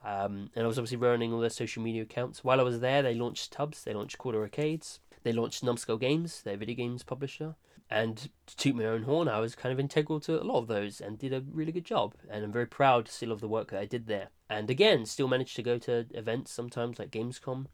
Um, 0.05 0.51
and 0.55 0.63
I 0.63 0.67
was 0.67 0.77
obviously 0.77 0.97
running 0.97 1.33
all 1.33 1.39
their 1.39 1.49
social 1.49 1.81
media 1.81 2.03
accounts. 2.03 2.43
While 2.43 2.59
I 2.59 2.63
was 2.63 2.79
there, 2.79 3.01
they 3.01 3.15
launched 3.15 3.51
Tubbz, 3.51 3.83
they 3.83 3.93
launched 3.93 4.19
Quarter 4.19 4.39
Arcades, 4.41 4.99
they 5.23 5.33
launched 5.33 5.63
Numskull 5.63 5.97
Games, 5.97 6.43
their 6.43 6.57
video 6.57 6.75
games 6.75 7.01
publisher. 7.01 7.55
And 7.89 8.29
to 8.45 8.55
toot 8.55 8.75
my 8.75 8.85
own 8.85 9.03
horn, 9.03 9.27
I 9.27 9.39
was 9.39 9.55
kind 9.55 9.73
of 9.73 9.79
integral 9.79 10.19
to 10.21 10.41
a 10.41 10.43
lot 10.43 10.59
of 10.59 10.67
those 10.67 11.01
and 11.01 11.17
did 11.17 11.33
a 11.33 11.43
really 11.51 11.71
good 11.71 11.85
job. 11.85 12.13
And 12.29 12.43
I'm 12.43 12.51
very 12.51 12.67
proud 12.67 13.07
still 13.07 13.31
of 13.31 13.41
the 13.41 13.47
work 13.47 13.71
that 13.71 13.79
I 13.79 13.85
did 13.85 14.05
there. 14.05 14.29
And 14.49 14.69
again, 14.69 15.05
still 15.05 15.27
managed 15.27 15.55
to 15.55 15.63
go 15.63 15.79
to 15.79 16.05
events 16.13 16.51
sometimes 16.51 16.99
like 16.99 17.11
Gamescom. 17.11 17.65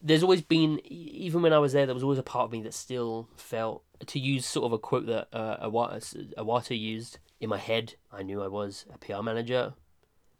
There's 0.00 0.22
always 0.22 0.42
been, 0.42 0.80
even 0.84 1.42
when 1.42 1.52
I 1.52 1.58
was 1.58 1.72
there, 1.72 1.84
there 1.86 1.94
was 1.94 2.02
always 2.02 2.18
a 2.18 2.22
part 2.22 2.46
of 2.46 2.52
me 2.52 2.62
that 2.62 2.74
still 2.74 3.28
felt, 3.36 3.82
to 4.06 4.18
use 4.18 4.46
sort 4.46 4.66
of 4.66 4.72
a 4.72 4.78
quote 4.78 5.06
that 5.06 5.28
uh, 5.32 5.68
Iwata 5.68 6.78
used, 6.78 7.18
in 7.40 7.48
my 7.48 7.58
head, 7.58 7.94
I 8.10 8.22
knew 8.22 8.42
I 8.42 8.48
was 8.48 8.86
a 8.92 8.98
PR 8.98 9.22
manager, 9.22 9.74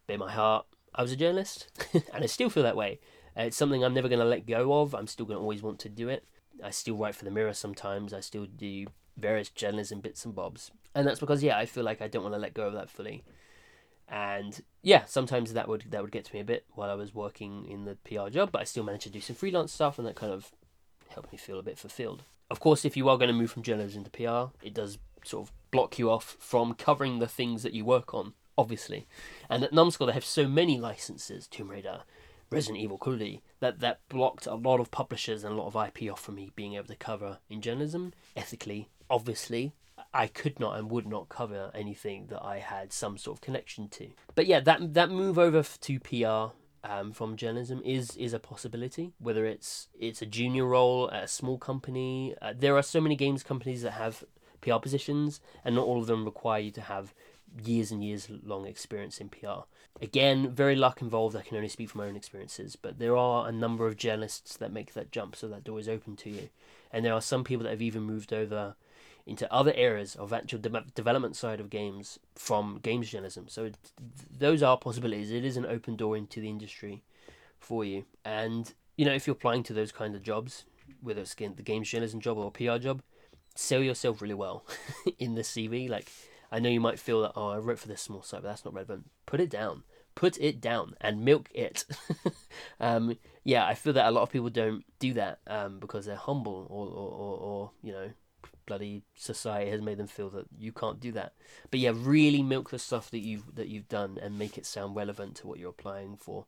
but 0.06 0.14
in 0.14 0.20
my 0.20 0.30
heart, 0.30 0.66
I 0.94 1.02
was 1.02 1.12
a 1.12 1.16
journalist, 1.16 1.68
and 2.12 2.22
I 2.22 2.26
still 2.26 2.50
feel 2.50 2.62
that 2.62 2.76
way. 2.76 3.00
Uh, 3.36 3.42
it's 3.42 3.56
something 3.56 3.82
I'm 3.82 3.94
never 3.94 4.08
going 4.08 4.18
to 4.18 4.24
let 4.24 4.46
go 4.46 4.80
of. 4.80 4.94
I'm 4.94 5.06
still 5.06 5.26
going 5.26 5.38
to 5.38 5.42
always 5.42 5.62
want 5.62 5.78
to 5.80 5.88
do 5.88 6.08
it. 6.08 6.24
I 6.62 6.70
still 6.70 6.96
write 6.96 7.14
for 7.14 7.24
the 7.24 7.30
Mirror 7.30 7.54
sometimes. 7.54 8.12
I 8.12 8.20
still 8.20 8.46
do 8.46 8.86
various 9.16 9.48
journalism 9.48 10.00
bits 10.00 10.24
and 10.24 10.34
bobs. 10.34 10.70
and 10.94 11.06
that's 11.06 11.20
because 11.20 11.42
yeah, 11.42 11.56
I 11.56 11.66
feel 11.66 11.84
like 11.84 12.02
I 12.02 12.08
don't 12.08 12.22
want 12.22 12.34
to 12.34 12.40
let 12.40 12.54
go 12.54 12.66
of 12.66 12.74
that 12.74 12.90
fully. 12.90 13.22
And 14.08 14.60
yeah, 14.82 15.04
sometimes 15.06 15.54
that 15.54 15.68
would 15.68 15.86
that 15.90 16.02
would 16.02 16.12
get 16.12 16.26
to 16.26 16.34
me 16.34 16.40
a 16.40 16.44
bit 16.44 16.66
while 16.72 16.90
I 16.90 16.94
was 16.94 17.14
working 17.14 17.66
in 17.66 17.84
the 17.84 17.96
PR 18.04 18.28
job, 18.28 18.50
but 18.52 18.60
I 18.60 18.64
still 18.64 18.84
managed 18.84 19.04
to 19.04 19.10
do 19.10 19.20
some 19.20 19.36
freelance 19.36 19.72
stuff, 19.72 19.98
and 19.98 20.06
that 20.06 20.16
kind 20.16 20.32
of 20.32 20.52
helped 21.08 21.32
me 21.32 21.38
feel 21.38 21.58
a 21.58 21.62
bit 21.62 21.78
fulfilled. 21.78 22.24
Of 22.50 22.60
course, 22.60 22.84
if 22.84 22.96
you 22.96 23.08
are 23.08 23.16
going 23.16 23.28
to 23.28 23.34
move 23.34 23.50
from 23.50 23.62
journalism 23.62 24.04
to 24.04 24.10
PR, 24.10 24.54
it 24.66 24.74
does 24.74 24.98
sort 25.24 25.48
of 25.48 25.52
block 25.70 25.98
you 25.98 26.10
off 26.10 26.36
from 26.38 26.74
covering 26.74 27.18
the 27.18 27.28
things 27.28 27.62
that 27.62 27.72
you 27.72 27.84
work 27.84 28.12
on, 28.12 28.34
obviously. 28.56 29.06
And 29.48 29.64
at 29.64 29.72
Numskull, 29.72 30.06
they 30.06 30.12
have 30.12 30.24
so 30.24 30.48
many 30.48 30.78
licenses 30.78 31.46
Tomb 31.46 31.70
Raider, 31.70 32.02
Resident 32.50 32.82
Evil 32.82 32.98
Cody, 32.98 33.42
that, 33.60 33.80
that 33.80 34.00
blocked 34.08 34.46
a 34.46 34.54
lot 34.54 34.80
of 34.80 34.90
publishers 34.90 35.44
and 35.44 35.54
a 35.54 35.56
lot 35.56 35.74
of 35.74 35.76
IP 35.76 36.12
off 36.12 36.20
from 36.20 36.36
me 36.36 36.50
being 36.54 36.74
able 36.74 36.88
to 36.88 36.96
cover 36.96 37.38
in 37.48 37.60
journalism 37.60 38.12
ethically. 38.36 38.88
Obviously, 39.08 39.72
I 40.14 40.26
could 40.26 40.60
not 40.60 40.78
and 40.78 40.90
would 40.90 41.06
not 41.06 41.28
cover 41.28 41.70
anything 41.74 42.26
that 42.28 42.42
I 42.42 42.58
had 42.58 42.92
some 42.92 43.16
sort 43.18 43.38
of 43.38 43.40
connection 43.40 43.88
to. 43.90 44.08
But 44.34 44.46
yeah, 44.46 44.60
that 44.60 44.94
that 44.94 45.10
move 45.10 45.38
over 45.38 45.62
to 45.62 46.00
PR 46.00 46.54
um, 46.84 47.12
from 47.12 47.36
journalism 47.36 47.80
is 47.84 48.16
is 48.16 48.32
a 48.32 48.38
possibility. 48.38 49.12
Whether 49.18 49.46
it's 49.46 49.88
it's 49.98 50.22
a 50.22 50.26
junior 50.26 50.66
role 50.66 51.10
at 51.10 51.24
a 51.24 51.28
small 51.28 51.58
company, 51.58 52.34
uh, 52.42 52.52
there 52.56 52.76
are 52.76 52.82
so 52.82 53.00
many 53.00 53.16
games 53.16 53.42
companies 53.42 53.82
that 53.82 53.92
have 53.92 54.24
PR 54.60 54.76
positions, 54.76 55.40
and 55.64 55.74
not 55.74 55.86
all 55.86 56.00
of 56.00 56.06
them 56.06 56.24
require 56.24 56.60
you 56.60 56.70
to 56.72 56.82
have 56.82 57.14
years 57.64 57.90
and 57.90 58.02
years 58.02 58.28
long 58.44 58.66
experience 58.66 59.18
in 59.18 59.28
PR. 59.28 59.64
Again, 60.00 60.50
very 60.50 60.74
luck 60.74 61.02
involved. 61.02 61.36
I 61.36 61.42
can 61.42 61.56
only 61.56 61.68
speak 61.68 61.90
from 61.90 62.00
my 62.00 62.06
own 62.06 62.16
experiences, 62.16 62.76
but 62.76 62.98
there 62.98 63.16
are 63.16 63.48
a 63.48 63.52
number 63.52 63.86
of 63.86 63.96
journalists 63.96 64.56
that 64.56 64.72
make 64.72 64.94
that 64.94 65.12
jump, 65.12 65.36
so 65.36 65.48
that 65.48 65.64
door 65.64 65.78
is 65.78 65.88
open 65.88 66.16
to 66.16 66.30
you. 66.30 66.48
And 66.92 67.04
there 67.04 67.14
are 67.14 67.20
some 67.20 67.44
people 67.44 67.64
that 67.64 67.70
have 67.70 67.82
even 67.82 68.02
moved 68.02 68.32
over 68.32 68.74
into 69.26 69.52
other 69.52 69.72
areas 69.74 70.16
of 70.16 70.32
actual 70.32 70.58
de- 70.58 70.84
development 70.94 71.36
side 71.36 71.60
of 71.60 71.70
games 71.70 72.18
from 72.34 72.80
games 72.82 73.10
journalism. 73.10 73.46
So 73.48 73.66
it, 73.66 73.76
those 74.36 74.62
are 74.62 74.76
possibilities. 74.76 75.30
It 75.30 75.44
is 75.44 75.56
an 75.56 75.66
open 75.66 75.96
door 75.96 76.16
into 76.16 76.40
the 76.40 76.48
industry 76.48 77.02
for 77.60 77.84
you. 77.84 78.04
And 78.24 78.72
you 78.96 79.04
know, 79.04 79.12
if 79.12 79.26
you're 79.26 79.36
applying 79.36 79.62
to 79.64 79.72
those 79.72 79.92
kind 79.92 80.14
of 80.14 80.22
jobs, 80.22 80.64
whether 81.00 81.20
it's 81.20 81.34
the 81.34 81.48
games 81.48 81.88
journalism 81.88 82.20
job 82.20 82.38
or 82.38 82.50
PR 82.50 82.78
job, 82.78 83.02
sell 83.54 83.80
yourself 83.80 84.20
really 84.20 84.34
well 84.34 84.64
in 85.18 85.34
the 85.34 85.42
CV. 85.42 85.88
Like 85.88 86.10
I 86.52 86.58
know 86.58 86.68
you 86.68 86.80
might 86.80 87.00
feel 87.00 87.22
that 87.22 87.32
oh, 87.34 87.48
I 87.48 87.56
wrote 87.56 87.78
for 87.78 87.88
this 87.88 88.02
small 88.02 88.22
site, 88.22 88.42
but 88.42 88.48
that's 88.48 88.64
not 88.64 88.74
relevant. 88.74 89.10
Put 89.24 89.40
it 89.40 89.48
down. 89.48 89.84
Put 90.14 90.38
it 90.38 90.60
down 90.60 90.94
and 91.00 91.24
milk 91.24 91.48
it. 91.54 91.86
um, 92.80 93.16
yeah, 93.42 93.66
I 93.66 93.72
feel 93.72 93.94
that 93.94 94.06
a 94.06 94.10
lot 94.10 94.22
of 94.22 94.30
people 94.30 94.50
don't 94.50 94.84
do 94.98 95.14
that 95.14 95.38
um, 95.46 95.80
because 95.80 96.04
they're 96.04 96.16
humble 96.16 96.66
or, 96.68 96.86
or, 96.86 97.10
or, 97.10 97.38
or 97.38 97.70
you 97.82 97.92
know 97.92 98.10
bloody 98.66 99.02
society 99.14 99.70
has 99.70 99.80
made 99.80 99.98
them 99.98 100.06
feel 100.06 100.30
that 100.30 100.46
you 100.58 100.72
can't 100.72 101.00
do 101.00 101.12
that. 101.12 101.32
But 101.70 101.80
yeah, 101.80 101.92
really 101.94 102.42
milk 102.42 102.68
the 102.70 102.78
stuff 102.78 103.10
that 103.10 103.20
you've 103.20 103.54
that 103.54 103.68
you've 103.68 103.88
done 103.88 104.18
and 104.20 104.38
make 104.38 104.58
it 104.58 104.66
sound 104.66 104.94
relevant 104.94 105.36
to 105.36 105.46
what 105.46 105.58
you're 105.58 105.70
applying 105.70 106.16
for. 106.18 106.44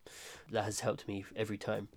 That 0.51 0.65
has 0.65 0.81
helped 0.81 1.09
me 1.09 1.25
every 1.35 1.59
time. 1.59 1.89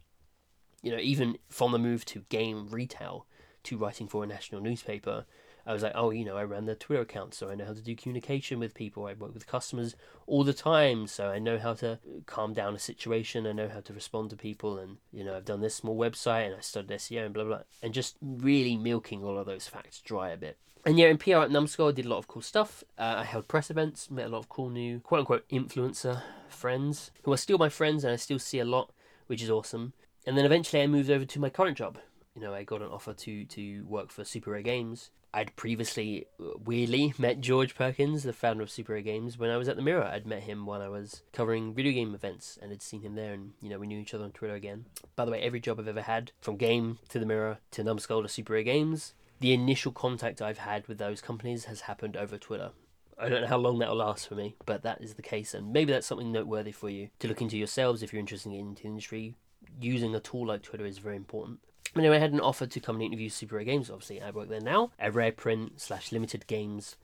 You 0.81 0.91
know, 0.91 0.99
even 0.99 1.37
from 1.49 1.73
the 1.73 1.79
move 1.79 2.05
to 2.05 2.23
game 2.29 2.69
retail 2.69 3.25
to 3.63 3.77
writing 3.77 4.07
for 4.07 4.23
a 4.23 4.27
national 4.27 4.61
newspaper, 4.61 5.25
I 5.67 5.73
was 5.73 5.83
like, 5.83 5.91
oh, 5.95 6.11
you 6.11 6.23
know, 6.23 6.37
I 6.37 6.43
ran 6.43 6.65
the 6.65 6.75
Twitter 6.75 7.01
account, 7.01 7.33
so 7.33 7.49
I 7.49 7.55
know 7.55 7.65
how 7.65 7.73
to 7.73 7.81
do 7.81 7.93
communication 7.93 8.57
with 8.57 8.73
people. 8.73 9.05
I 9.05 9.13
work 9.13 9.33
with 9.33 9.47
customers 9.47 9.97
all 10.25 10.45
the 10.45 10.53
time, 10.53 11.07
so 11.07 11.27
I 11.27 11.39
know 11.39 11.59
how 11.59 11.73
to 11.75 11.99
calm 12.25 12.53
down 12.53 12.73
a 12.73 12.79
situation. 12.79 13.45
I 13.45 13.51
know 13.51 13.67
how 13.67 13.81
to 13.81 13.93
respond 13.93 14.29
to 14.29 14.37
people, 14.37 14.79
and 14.79 14.97
you 15.11 15.25
know, 15.25 15.35
I've 15.35 15.43
done 15.43 15.59
this 15.59 15.75
small 15.75 15.97
website 15.97 16.47
and 16.47 16.55
I 16.55 16.61
studied 16.61 16.97
SEO 16.97 17.25
and 17.25 17.33
blah 17.33 17.43
blah, 17.43 17.61
and 17.83 17.93
just 17.93 18.15
really 18.21 18.77
milking 18.77 19.25
all 19.25 19.37
of 19.37 19.45
those 19.45 19.67
facts 19.67 19.99
dry 19.99 20.29
a 20.29 20.37
bit. 20.37 20.57
And 20.85 20.97
yeah, 20.97 21.07
in 21.07 21.17
PR 21.17 21.39
at 21.39 21.51
Numskull, 21.51 21.89
I 21.89 21.91
did 21.91 22.05
a 22.05 22.09
lot 22.09 22.19
of 22.19 22.29
cool 22.29 22.41
stuff. 22.41 22.81
Uh, 22.97 23.15
I 23.17 23.23
held 23.25 23.49
press 23.49 23.69
events, 23.69 24.09
met 24.09 24.27
a 24.27 24.29
lot 24.29 24.39
of 24.39 24.47
cool 24.47 24.69
new 24.69 25.01
quote 25.01 25.19
unquote 25.19 25.49
influencer 25.49 26.21
friends 26.47 27.11
who 27.23 27.33
are 27.33 27.37
still 27.37 27.57
my 27.57 27.67
friends, 27.67 28.05
and 28.05 28.13
I 28.13 28.15
still 28.15 28.39
see 28.39 28.59
a 28.59 28.65
lot, 28.65 28.93
which 29.27 29.43
is 29.43 29.49
awesome. 29.49 29.91
And 30.25 30.37
then 30.37 30.45
eventually, 30.45 30.81
I 30.81 30.87
moved 30.87 31.09
over 31.09 31.25
to 31.25 31.39
my 31.41 31.49
current 31.49 31.77
job. 31.77 31.97
You 32.35 32.41
know, 32.41 32.53
I 32.53 32.63
got 32.63 32.81
an 32.81 32.87
offer 32.87 33.13
to 33.13 33.43
to 33.43 33.85
work 33.85 34.11
for 34.11 34.23
Super 34.23 34.51
Rare 34.51 34.61
Games, 34.61 35.11
I'd 35.33 35.55
previously 35.55 36.25
uh, 36.39 36.57
weirdly 36.63 37.13
met 37.17 37.41
George 37.41 37.75
Perkins, 37.75 38.23
the 38.23 38.33
founder 38.33 38.63
of 38.63 38.71
Super 38.71 38.99
Games, 39.01 39.37
when 39.37 39.49
I 39.49 39.57
was 39.57 39.67
at 39.67 39.75
the 39.75 39.81
Mirror. 39.81 40.05
I'd 40.05 40.25
met 40.25 40.43
him 40.43 40.65
when 40.65 40.81
I 40.81 40.89
was 40.89 41.21
covering 41.33 41.73
video 41.73 41.91
game 41.91 42.15
events 42.15 42.57
and 42.61 42.71
had 42.71 42.81
seen 42.81 43.01
him 43.01 43.15
there, 43.15 43.33
and 43.33 43.51
you 43.61 43.69
know 43.69 43.77
we 43.77 43.87
knew 43.87 43.99
each 43.99 44.13
other 44.13 44.23
on 44.23 44.31
Twitter 44.31 44.55
again. 44.55 44.85
By 45.15 45.25
the 45.25 45.31
way, 45.31 45.41
every 45.41 45.59
job 45.59 45.79
I've 45.79 45.87
ever 45.87 46.01
had, 46.01 46.31
from 46.41 46.57
game 46.57 46.99
to 47.09 47.19
the 47.19 47.25
Mirror 47.25 47.59
to 47.71 47.83
Numskull 47.83 48.23
to 48.23 48.29
Super 48.29 48.61
Games, 48.63 49.13
the 49.39 49.53
initial 49.53 49.91
contact 49.91 50.41
I've 50.41 50.59
had 50.59 50.87
with 50.87 50.97
those 50.97 51.21
companies 51.21 51.65
has 51.65 51.81
happened 51.81 52.17
over 52.17 52.37
Twitter. 52.37 52.71
I 53.19 53.29
don't 53.29 53.41
know 53.41 53.47
how 53.47 53.57
long 53.57 53.79
that'll 53.79 53.95
last 53.95 54.27
for 54.27 54.35
me, 54.35 54.55
but 54.65 54.83
that 54.83 55.01
is 55.01 55.15
the 55.15 55.21
case, 55.21 55.53
and 55.53 55.73
maybe 55.73 55.91
that's 55.91 56.07
something 56.07 56.31
noteworthy 56.31 56.71
for 56.71 56.89
you 56.89 57.09
to 57.19 57.27
look 57.27 57.41
into 57.41 57.57
yourselves 57.57 58.01
if 58.01 58.13
you're 58.13 58.19
interested 58.19 58.51
in 58.51 58.75
the 58.75 58.81
industry. 58.83 59.35
Using 59.81 60.15
a 60.15 60.19
tool 60.19 60.47
like 60.47 60.61
Twitter 60.61 60.85
is 60.85 60.99
very 60.99 61.15
important. 61.15 61.59
Anyway, 61.95 62.17
I 62.17 62.19
had 62.19 62.33
an 62.33 62.39
offer 62.39 62.67
to 62.67 62.79
come 62.79 62.97
and 62.97 63.03
interview 63.03 63.29
Super 63.29 63.55
Rare 63.55 63.63
Games. 63.63 63.89
Obviously, 63.89 64.21
I 64.21 64.31
work 64.31 64.49
there 64.49 64.61
now. 64.61 64.91
A 64.99 65.11
rare 65.11 65.31
print 65.31 65.79
slash 65.81 66.11
limited 66.11 66.45
games 66.47 66.95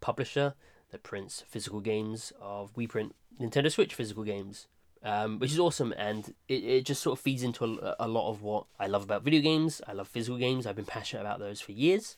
publisher 0.00 0.54
that 0.90 1.02
prints 1.02 1.44
physical 1.48 1.80
games 1.80 2.32
of 2.40 2.70
we 2.76 2.86
print 2.86 3.14
Nintendo 3.40 3.70
Switch 3.70 3.94
physical 3.94 4.24
games, 4.24 4.66
um, 5.02 5.38
which 5.38 5.52
is 5.52 5.58
awesome. 5.58 5.94
And 5.96 6.34
it, 6.48 6.64
it 6.64 6.84
just 6.84 7.02
sort 7.02 7.18
of 7.18 7.22
feeds 7.22 7.42
into 7.42 7.64
a, 7.64 7.96
a 8.00 8.08
lot 8.08 8.30
of 8.30 8.42
what 8.42 8.66
I 8.78 8.86
love 8.86 9.02
about 9.02 9.22
video 9.22 9.40
games. 9.40 9.80
I 9.86 9.92
love 9.92 10.08
physical 10.08 10.38
games. 10.38 10.66
I've 10.66 10.76
been 10.76 10.84
passionate 10.84 11.22
about 11.22 11.38
those 11.38 11.60
for 11.60 11.72
years. 11.72 12.16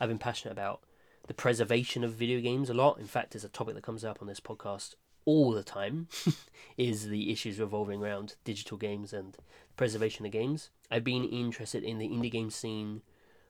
I've 0.00 0.08
been 0.08 0.18
passionate 0.18 0.52
about 0.52 0.80
the 1.26 1.34
preservation 1.34 2.04
of 2.04 2.12
video 2.12 2.40
games 2.40 2.70
a 2.70 2.74
lot. 2.74 2.98
In 2.98 3.06
fact, 3.06 3.34
it's 3.34 3.44
a 3.44 3.48
topic 3.48 3.74
that 3.74 3.82
comes 3.82 4.04
up 4.04 4.18
on 4.20 4.28
this 4.28 4.40
podcast 4.40 4.94
all 5.26 5.52
the 5.52 5.62
time 5.62 6.08
is 6.78 7.08
the 7.08 7.30
issues 7.30 7.60
revolving 7.60 8.02
around 8.02 8.36
digital 8.44 8.78
games 8.78 9.12
and 9.12 9.36
preservation 9.76 10.24
of 10.24 10.32
games. 10.32 10.70
I've 10.90 11.04
been 11.04 11.24
interested 11.24 11.82
in 11.82 11.98
the 11.98 12.08
indie 12.08 12.30
game 12.30 12.50
scene 12.50 13.02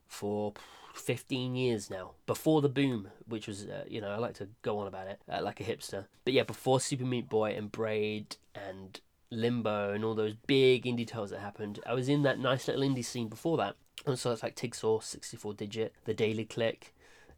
for 0.08 0.54
15 0.94 1.54
years 1.54 1.90
now. 1.90 2.12
Before 2.26 2.60
the 2.60 2.68
boom, 2.68 3.08
which 3.28 3.46
was, 3.46 3.66
uh, 3.66 3.84
you 3.86 4.00
know, 4.00 4.10
I 4.10 4.16
like 4.16 4.34
to 4.34 4.48
go 4.62 4.78
on 4.78 4.86
about 4.86 5.06
it 5.06 5.20
uh, 5.30 5.42
like 5.42 5.60
a 5.60 5.64
hipster. 5.64 6.06
But 6.24 6.34
yeah, 6.34 6.42
before 6.42 6.80
Super 6.80 7.04
Meat 7.04 7.28
Boy 7.28 7.54
and 7.54 7.70
Braid 7.70 8.36
and 8.54 8.98
Limbo 9.30 9.92
and 9.92 10.04
all 10.04 10.14
those 10.14 10.34
big 10.46 10.84
indie 10.84 11.06
titles 11.06 11.30
that 11.30 11.40
happened, 11.40 11.80
I 11.86 11.94
was 11.94 12.08
in 12.08 12.22
that 12.22 12.40
nice 12.40 12.66
little 12.66 12.82
indie 12.82 13.04
scene 13.04 13.28
before 13.28 13.56
that. 13.58 13.76
And 14.06 14.18
so 14.18 14.32
it's 14.32 14.42
like 14.42 14.56
TIGSource, 14.56 15.04
64 15.04 15.54
Digit, 15.54 15.94
The 16.04 16.14
Daily 16.14 16.44
Click, 16.44 16.94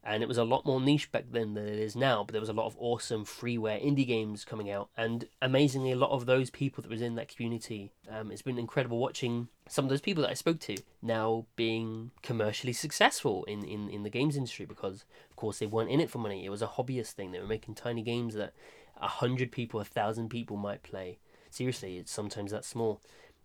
and 0.09 0.23
it 0.23 0.29
was 0.29 0.38
a 0.38 0.44
lot 0.44 0.64
more 0.64 0.81
niche 0.81 1.12
back 1.12 1.25
then 1.31 1.55
than 1.55 1.66
it 1.66 1.79
is 1.79 1.94
now 1.94 2.25
but 2.25 2.33
there 2.33 2.40
was 2.40 2.49
a 2.49 2.55
lot 2.55 2.66
of 2.66 2.77
awesome 2.79 3.25
freeware 3.25 3.83
indie 3.85 4.07
games 4.07 4.44
coming 4.44 4.71
out 4.71 4.88
and 4.97 5.27
amazingly 5.42 5.92
a 5.92 5.97
lot 5.97 6.11
of 6.11 6.27
those 6.27 6.51
people 6.51 6.83
that 6.83 6.90
was 6.90 7.03
in 7.03 7.14
that 7.14 7.29
community 7.29 7.92
um, 8.11 8.31
it's 8.33 8.42
been 8.42 8.59
incredible 8.59 8.99
watching 8.99 9.49
some 9.68 9.85
of 9.85 9.88
those 9.90 10.01
people 10.01 10.23
that 10.23 10.31
i 10.31 10.35
spoke 10.35 10.59
to 10.59 10.77
now 11.03 11.47
being 11.57 12.11
commercially 12.23 12.73
successful 12.73 13.44
in, 13.44 13.64
in, 13.64 13.88
in 13.88 14.03
the 14.03 14.11
games 14.11 14.37
industry 14.37 14.66
because 14.66 15.05
of 15.31 15.37
course 15.37 15.59
they 15.59 15.66
weren't 15.66 15.90
in 15.90 16.01
it 16.01 16.11
for 16.11 16.18
money. 16.18 16.44
It 16.44 16.51
was 16.51 16.62
a 16.62 16.66
hobbyist 16.66 17.12
thing. 17.12 17.31
They 17.31 17.40
were 17.40 17.47
making 17.47 17.75
tiny 17.75 18.03
games 18.03 18.35
that 18.35 18.53
a 19.01 19.09
hundred 19.09 19.53
people 19.53 19.81
a 19.81 19.85
thousand 19.85 20.29
people 20.29 20.57
might 20.57 20.83
play. 20.83 21.18
Seriously 21.51 21.99
it's 21.99 22.12
sometimes 22.12 22.51
that 22.51 22.64
small. 22.64 23.01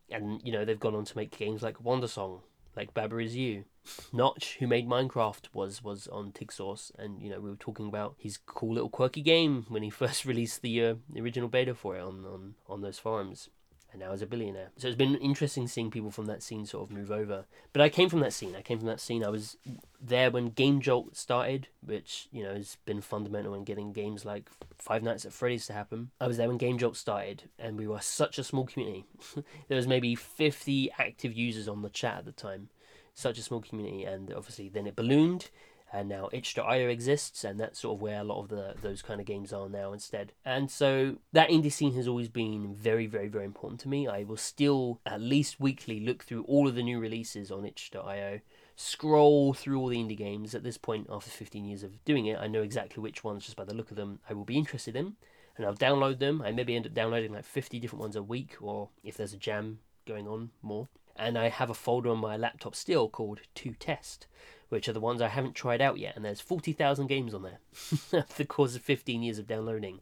And 0.09 0.41
you 0.43 0.51
know 0.51 0.65
they've 0.65 0.79
gone 0.79 0.95
on 0.95 1.05
to 1.05 1.17
make 1.17 1.37
games 1.37 1.61
like 1.61 1.83
Wandersong 1.83 2.41
like 2.75 2.93
Baba 2.93 3.17
Is 3.19 3.35
You. 3.35 3.65
Notch, 4.11 4.57
who 4.59 4.67
made 4.67 4.87
Minecraft, 4.87 5.47
was 5.53 5.83
was 5.83 6.07
on 6.07 6.31
TIGSource, 6.31 6.91
and 6.97 7.21
you 7.21 7.29
know 7.29 7.39
we 7.39 7.49
were 7.49 7.55
talking 7.55 7.87
about 7.87 8.15
his 8.17 8.37
cool 8.37 8.73
little 8.73 8.89
quirky 8.89 9.21
game 9.21 9.65
when 9.69 9.83
he 9.83 9.89
first 10.01 10.25
released 10.25 10.61
the, 10.61 10.83
uh, 10.83 10.95
the 11.09 11.21
original 11.21 11.49
beta 11.49 11.75
for 11.75 11.95
it 11.95 12.01
on, 12.01 12.25
on 12.25 12.55
on 12.67 12.81
those 12.81 12.99
forums 12.99 13.49
and 13.93 14.01
now 14.01 14.11
is 14.11 14.21
a 14.21 14.25
billionaire. 14.25 14.71
So 14.77 14.87
it's 14.87 14.97
been 14.97 15.15
interesting 15.15 15.67
seeing 15.67 15.91
people 15.91 16.11
from 16.11 16.25
that 16.25 16.43
scene 16.43 16.65
sort 16.65 16.89
of 16.89 16.95
move 16.95 17.11
over. 17.11 17.45
But 17.71 17.81
I 17.81 17.89
came 17.89 18.09
from 18.09 18.19
that 18.21 18.33
scene. 18.33 18.55
I 18.55 18.61
came 18.61 18.79
from 18.79 18.87
that 18.87 18.99
scene. 18.99 19.23
I 19.23 19.29
was 19.29 19.55
there 20.01 20.31
when 20.31 20.49
Game 20.49 20.81
Jolt 20.81 21.15
started, 21.15 21.67
which 21.85 22.27
you 22.31 22.43
know 22.43 22.53
has 22.55 22.77
been 22.85 23.01
fundamental 23.01 23.53
in 23.53 23.63
getting 23.63 23.93
games 23.93 24.25
like 24.25 24.49
Five 24.77 25.03
Nights 25.03 25.25
at 25.25 25.33
Freddy's 25.33 25.67
to 25.67 25.73
happen. 25.73 26.09
I 26.19 26.27
was 26.27 26.37
there 26.37 26.47
when 26.47 26.57
Game 26.57 26.77
Jolt 26.77 26.97
started, 26.97 27.43
and 27.59 27.77
we 27.77 27.87
were 27.87 28.01
such 28.01 28.39
a 28.39 28.43
small 28.43 28.65
community. 28.65 29.05
there 29.67 29.77
was 29.77 29.87
maybe 29.87 30.15
fifty 30.15 30.91
active 30.97 31.33
users 31.33 31.67
on 31.67 31.83
the 31.83 31.89
chat 31.89 32.17
at 32.17 32.25
the 32.25 32.31
time. 32.31 32.69
Such 33.13 33.37
a 33.37 33.43
small 33.43 33.61
community, 33.61 34.03
and 34.03 34.33
obviously 34.33 34.69
then 34.69 34.87
it 34.87 34.95
ballooned 34.95 35.49
and 35.93 36.09
now 36.09 36.27
itch.io 36.33 36.89
exists 36.89 37.43
and 37.43 37.59
that's 37.59 37.79
sort 37.79 37.95
of 37.95 38.01
where 38.01 38.19
a 38.19 38.23
lot 38.23 38.41
of 38.41 38.49
the 38.49 38.73
those 38.81 39.03
kind 39.03 39.21
of 39.21 39.27
games 39.27 39.53
are 39.53 39.69
now 39.69 39.93
instead. 39.93 40.33
And 40.43 40.69
so 40.69 41.17
that 41.31 41.49
indie 41.49 41.71
scene 41.71 41.93
has 41.93 42.07
always 42.07 42.29
been 42.29 42.73
very 42.73 43.05
very 43.05 43.27
very 43.27 43.45
important 43.45 43.79
to 43.81 43.87
me. 43.87 44.07
I 44.07 44.23
will 44.23 44.37
still 44.37 44.99
at 45.05 45.21
least 45.21 45.59
weekly 45.59 45.99
look 45.99 46.23
through 46.23 46.43
all 46.45 46.67
of 46.67 46.73
the 46.73 46.83
new 46.83 46.99
releases 46.99 47.51
on 47.51 47.63
itch.io 47.63 48.39
scroll 48.75 49.53
through 49.53 49.79
all 49.79 49.87
the 49.87 49.99
indie 49.99 50.17
games. 50.17 50.55
At 50.55 50.63
this 50.63 50.79
point 50.79 51.07
after 51.11 51.29
15 51.29 51.63
years 51.63 51.83
of 51.83 52.03
doing 52.05 52.25
it 52.25 52.39
i 52.39 52.47
know 52.47 52.63
exactly 52.63 53.01
which 53.01 53.23
ones 53.23 53.45
just 53.45 53.55
by 53.55 53.63
the 53.63 53.75
look 53.75 53.91
of 53.91 53.97
them 53.97 54.19
i 54.27 54.33
will 54.33 54.45
be 54.45 54.57
interested 54.57 54.95
in 54.95 55.15
and 55.55 55.65
i'll 55.65 55.75
download 55.75 56.17
them. 56.17 56.41
I 56.41 56.51
maybe 56.51 56.75
end 56.75 56.87
up 56.87 56.95
downloading 56.95 57.33
like 57.33 57.45
50 57.45 57.79
different 57.79 58.01
ones 58.01 58.15
a 58.15 58.23
week 58.23 58.55
or 58.59 58.89
if 59.03 59.15
there's 59.15 59.33
a 59.33 59.37
jam 59.37 59.79
going 60.07 60.27
on 60.27 60.49
more 60.63 60.87
and 61.15 61.37
i 61.37 61.49
have 61.49 61.69
a 61.69 61.73
folder 61.73 62.09
on 62.09 62.17
my 62.17 62.35
laptop 62.35 62.75
still 62.75 63.09
called 63.09 63.41
to 63.55 63.73
test 63.73 64.27
which 64.73 64.89
are 64.89 64.93
the 64.93 64.99
ones 64.99 65.21
I 65.21 65.27
haven't 65.27 65.53
tried 65.53 65.81
out 65.81 65.99
yet, 65.99 66.15
and 66.15 66.25
there's 66.25 66.41
40,000 66.41 67.05
games 67.05 67.35
on 67.35 67.43
there 67.43 67.59
over 68.13 68.25
the 68.35 68.43
course 68.43 68.75
of 68.75 68.81
15 68.81 69.21
years 69.21 69.37
of 69.37 69.45
downloading. 69.45 69.99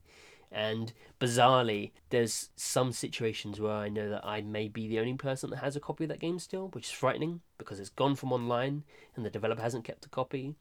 And 0.49 0.93
bizarrely, 1.19 1.91
there's 2.09 2.49
some 2.55 2.93
situations 2.93 3.59
where 3.59 3.73
I 3.73 3.89
know 3.89 4.09
that 4.09 4.25
I 4.25 4.39
may 4.39 4.69
be 4.69 4.87
the 4.87 4.99
only 4.99 5.15
person 5.15 5.49
that 5.49 5.57
has 5.57 5.75
a 5.75 5.81
copy 5.81 6.05
of 6.05 6.07
that 6.09 6.19
game 6.21 6.39
still, 6.39 6.69
which 6.69 6.85
is 6.85 6.91
frightening 6.91 7.41
because 7.57 7.81
it's 7.81 7.89
gone 7.89 8.15
from 8.15 8.31
online 8.31 8.83
and 9.15 9.25
the 9.25 9.29
developer 9.29 9.61
hasn't 9.61 9.83
kept 9.83 10.05
a 10.05 10.09
copy. 10.09 10.55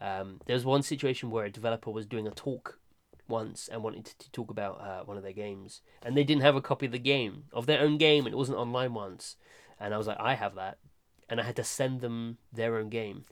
Um, 0.00 0.40
there 0.46 0.54
was 0.54 0.64
one 0.64 0.82
situation 0.82 1.32
where 1.32 1.44
a 1.44 1.50
developer 1.50 1.90
was 1.90 2.06
doing 2.06 2.28
a 2.28 2.32
talk 2.32 2.78
once 3.26 3.68
and 3.68 3.82
wanted 3.82 4.04
to 4.04 4.30
talk 4.30 4.50
about 4.50 4.80
uh, 4.80 5.02
one 5.04 5.16
of 5.16 5.24
their 5.24 5.32
games, 5.32 5.80
and 6.04 6.16
they 6.16 6.22
didn't 6.24 6.42
have 6.42 6.54
a 6.54 6.62
copy 6.62 6.86
of 6.86 6.92
the 6.92 7.00
game 7.00 7.44
of 7.52 7.66
their 7.66 7.80
own 7.80 7.98
game, 7.98 8.26
and 8.26 8.32
it 8.32 8.38
wasn't 8.38 8.58
online 8.58 8.94
once. 8.94 9.36
And 9.78 9.94
I 9.94 9.98
was 9.98 10.06
like, 10.06 10.18
I 10.20 10.34
have 10.34 10.54
that, 10.54 10.78
and 11.28 11.40
I 11.40 11.44
had 11.44 11.56
to 11.56 11.64
send 11.64 12.00
them 12.00 12.38
their 12.52 12.76
own 12.76 12.88
game. 12.88 13.24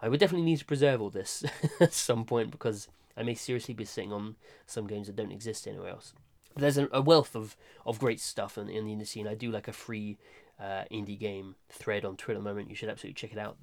I 0.00 0.08
would 0.08 0.20
definitely 0.20 0.46
need 0.46 0.58
to 0.58 0.64
preserve 0.64 1.00
all 1.00 1.10
this 1.10 1.44
at 1.80 1.92
some 1.92 2.24
point 2.24 2.50
because 2.50 2.88
I 3.16 3.22
may 3.22 3.34
seriously 3.34 3.74
be 3.74 3.84
sitting 3.84 4.12
on 4.12 4.36
some 4.66 4.86
games 4.86 5.06
that 5.06 5.16
don't 5.16 5.32
exist 5.32 5.66
anywhere 5.66 5.90
else. 5.90 6.14
There's 6.56 6.78
a, 6.78 6.88
a 6.92 7.02
wealth 7.02 7.36
of, 7.36 7.56
of 7.84 7.98
great 7.98 8.20
stuff 8.20 8.56
in, 8.56 8.68
in 8.68 8.86
the 8.86 8.92
indie 8.92 9.06
scene. 9.06 9.28
I 9.28 9.34
do 9.34 9.50
like 9.50 9.68
a 9.68 9.72
free 9.72 10.18
uh, 10.58 10.84
indie 10.90 11.18
game 11.18 11.56
thread 11.68 12.04
on 12.04 12.16
Twitter 12.16 12.38
at 12.38 12.42
the 12.42 12.48
moment. 12.48 12.70
You 12.70 12.76
should 12.76 12.88
absolutely 12.88 13.14
check 13.14 13.32
it 13.32 13.38
out. 13.38 13.56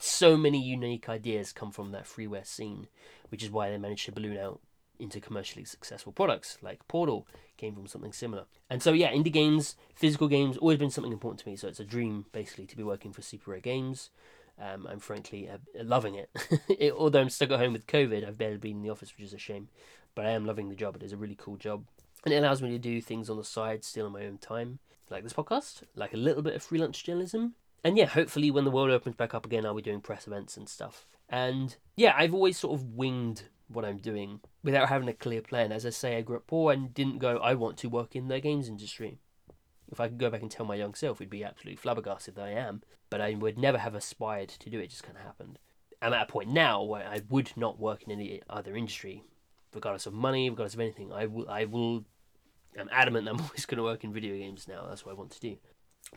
So 0.00 0.36
many 0.36 0.60
unique 0.60 1.08
ideas 1.08 1.52
come 1.52 1.70
from 1.70 1.92
that 1.92 2.04
freeware 2.04 2.46
scene, 2.46 2.88
which 3.28 3.42
is 3.42 3.50
why 3.50 3.70
they 3.70 3.78
managed 3.78 4.06
to 4.06 4.12
balloon 4.12 4.36
out 4.36 4.60
into 4.98 5.20
commercially 5.20 5.64
successful 5.64 6.12
products 6.12 6.58
like 6.62 6.86
Portal 6.88 7.26
came 7.56 7.74
from 7.74 7.86
something 7.86 8.12
similar. 8.12 8.44
And 8.70 8.82
so 8.82 8.92
yeah, 8.92 9.12
indie 9.12 9.32
games, 9.32 9.76
physical 9.94 10.28
games, 10.28 10.56
always 10.56 10.78
been 10.78 10.90
something 10.90 11.12
important 11.12 11.40
to 11.40 11.48
me. 11.48 11.56
So 11.56 11.68
it's 11.68 11.80
a 11.80 11.84
dream 11.84 12.26
basically 12.32 12.66
to 12.66 12.76
be 12.76 12.82
working 12.82 13.12
for 13.12 13.22
Super 13.22 13.52
Rare 13.52 13.60
Games. 13.60 14.10
Um, 14.58 14.86
I'm 14.90 15.00
frankly 15.00 15.48
uh, 15.48 15.58
loving 15.82 16.14
it. 16.14 16.30
it. 16.68 16.92
Although 16.92 17.20
I'm 17.20 17.30
stuck 17.30 17.50
at 17.50 17.58
home 17.58 17.72
with 17.72 17.86
COVID, 17.86 18.26
I've 18.26 18.38
barely 18.38 18.56
been 18.56 18.76
in 18.76 18.82
the 18.82 18.90
office, 18.90 19.12
which 19.16 19.26
is 19.26 19.34
a 19.34 19.38
shame. 19.38 19.68
But 20.14 20.26
I 20.26 20.30
am 20.30 20.46
loving 20.46 20.68
the 20.68 20.74
job. 20.74 20.96
It 20.96 21.02
is 21.02 21.12
a 21.12 21.16
really 21.16 21.36
cool 21.38 21.56
job, 21.56 21.84
and 22.24 22.32
it 22.32 22.38
allows 22.38 22.62
me 22.62 22.70
to 22.70 22.78
do 22.78 23.02
things 23.02 23.28
on 23.28 23.36
the 23.36 23.44
side, 23.44 23.84
still 23.84 24.06
in 24.06 24.12
my 24.12 24.24
own 24.24 24.38
time, 24.38 24.78
like 25.10 25.22
this 25.22 25.34
podcast, 25.34 25.82
like 25.94 26.14
a 26.14 26.16
little 26.18 26.42
bit 26.42 26.54
of 26.54 26.62
freelance 26.62 27.00
journalism. 27.02 27.54
And 27.84 27.98
yeah, 27.98 28.06
hopefully 28.06 28.50
when 28.50 28.64
the 28.64 28.70
world 28.70 28.90
opens 28.90 29.14
back 29.14 29.34
up 29.34 29.44
again, 29.44 29.66
I'll 29.66 29.74
be 29.74 29.82
doing 29.82 30.00
press 30.00 30.26
events 30.26 30.56
and 30.56 30.68
stuff. 30.68 31.06
And 31.28 31.76
yeah, 31.96 32.14
I've 32.16 32.34
always 32.34 32.58
sort 32.58 32.80
of 32.80 32.94
winged 32.94 33.42
what 33.68 33.84
I'm 33.84 33.98
doing 33.98 34.40
without 34.66 34.88
having 34.88 35.08
a 35.08 35.14
clear 35.14 35.40
plan. 35.40 35.70
As 35.70 35.86
I 35.86 35.90
say, 35.90 36.16
I 36.16 36.22
grew 36.22 36.38
up 36.38 36.48
poor 36.48 36.72
and 36.72 36.92
didn't 36.92 37.18
go, 37.18 37.38
I 37.38 37.54
want 37.54 37.76
to 37.78 37.88
work 37.88 38.16
in 38.16 38.26
the 38.26 38.40
games 38.40 38.68
industry. 38.68 39.20
If 39.92 40.00
I 40.00 40.08
could 40.08 40.18
go 40.18 40.28
back 40.28 40.42
and 40.42 40.50
tell 40.50 40.66
my 40.66 40.74
young 40.74 40.94
self, 40.94 41.20
we'd 41.20 41.30
be 41.30 41.44
absolutely 41.44 41.76
flabbergasted 41.76 42.34
that 42.34 42.46
I 42.46 42.50
am. 42.50 42.82
But 43.08 43.20
I 43.20 43.34
would 43.34 43.56
never 43.56 43.78
have 43.78 43.94
aspired 43.94 44.48
to 44.48 44.68
do 44.68 44.80
it, 44.80 44.86
it 44.86 44.90
just 44.90 45.04
kind 45.04 45.16
of 45.16 45.22
happened. 45.22 45.60
I'm 46.02 46.12
at 46.12 46.28
a 46.28 46.32
point 46.32 46.50
now 46.50 46.82
where 46.82 47.06
I 47.06 47.22
would 47.30 47.52
not 47.56 47.78
work 47.78 48.02
in 48.02 48.10
any 48.10 48.42
other 48.50 48.74
industry, 48.74 49.22
regardless 49.72 50.06
of 50.06 50.12
money, 50.12 50.50
regardless 50.50 50.74
of 50.74 50.80
anything. 50.80 51.12
I 51.12 51.26
will, 51.26 51.48
I 51.48 51.66
will, 51.66 52.04
I'm 52.76 52.90
adamant 52.90 53.28
I'm 53.28 53.40
always 53.40 53.66
going 53.66 53.78
to 53.78 53.84
work 53.84 54.02
in 54.02 54.12
video 54.12 54.36
games 54.36 54.66
now. 54.66 54.84
That's 54.88 55.06
what 55.06 55.12
I 55.12 55.18
want 55.18 55.30
to 55.30 55.40
do. 55.40 55.58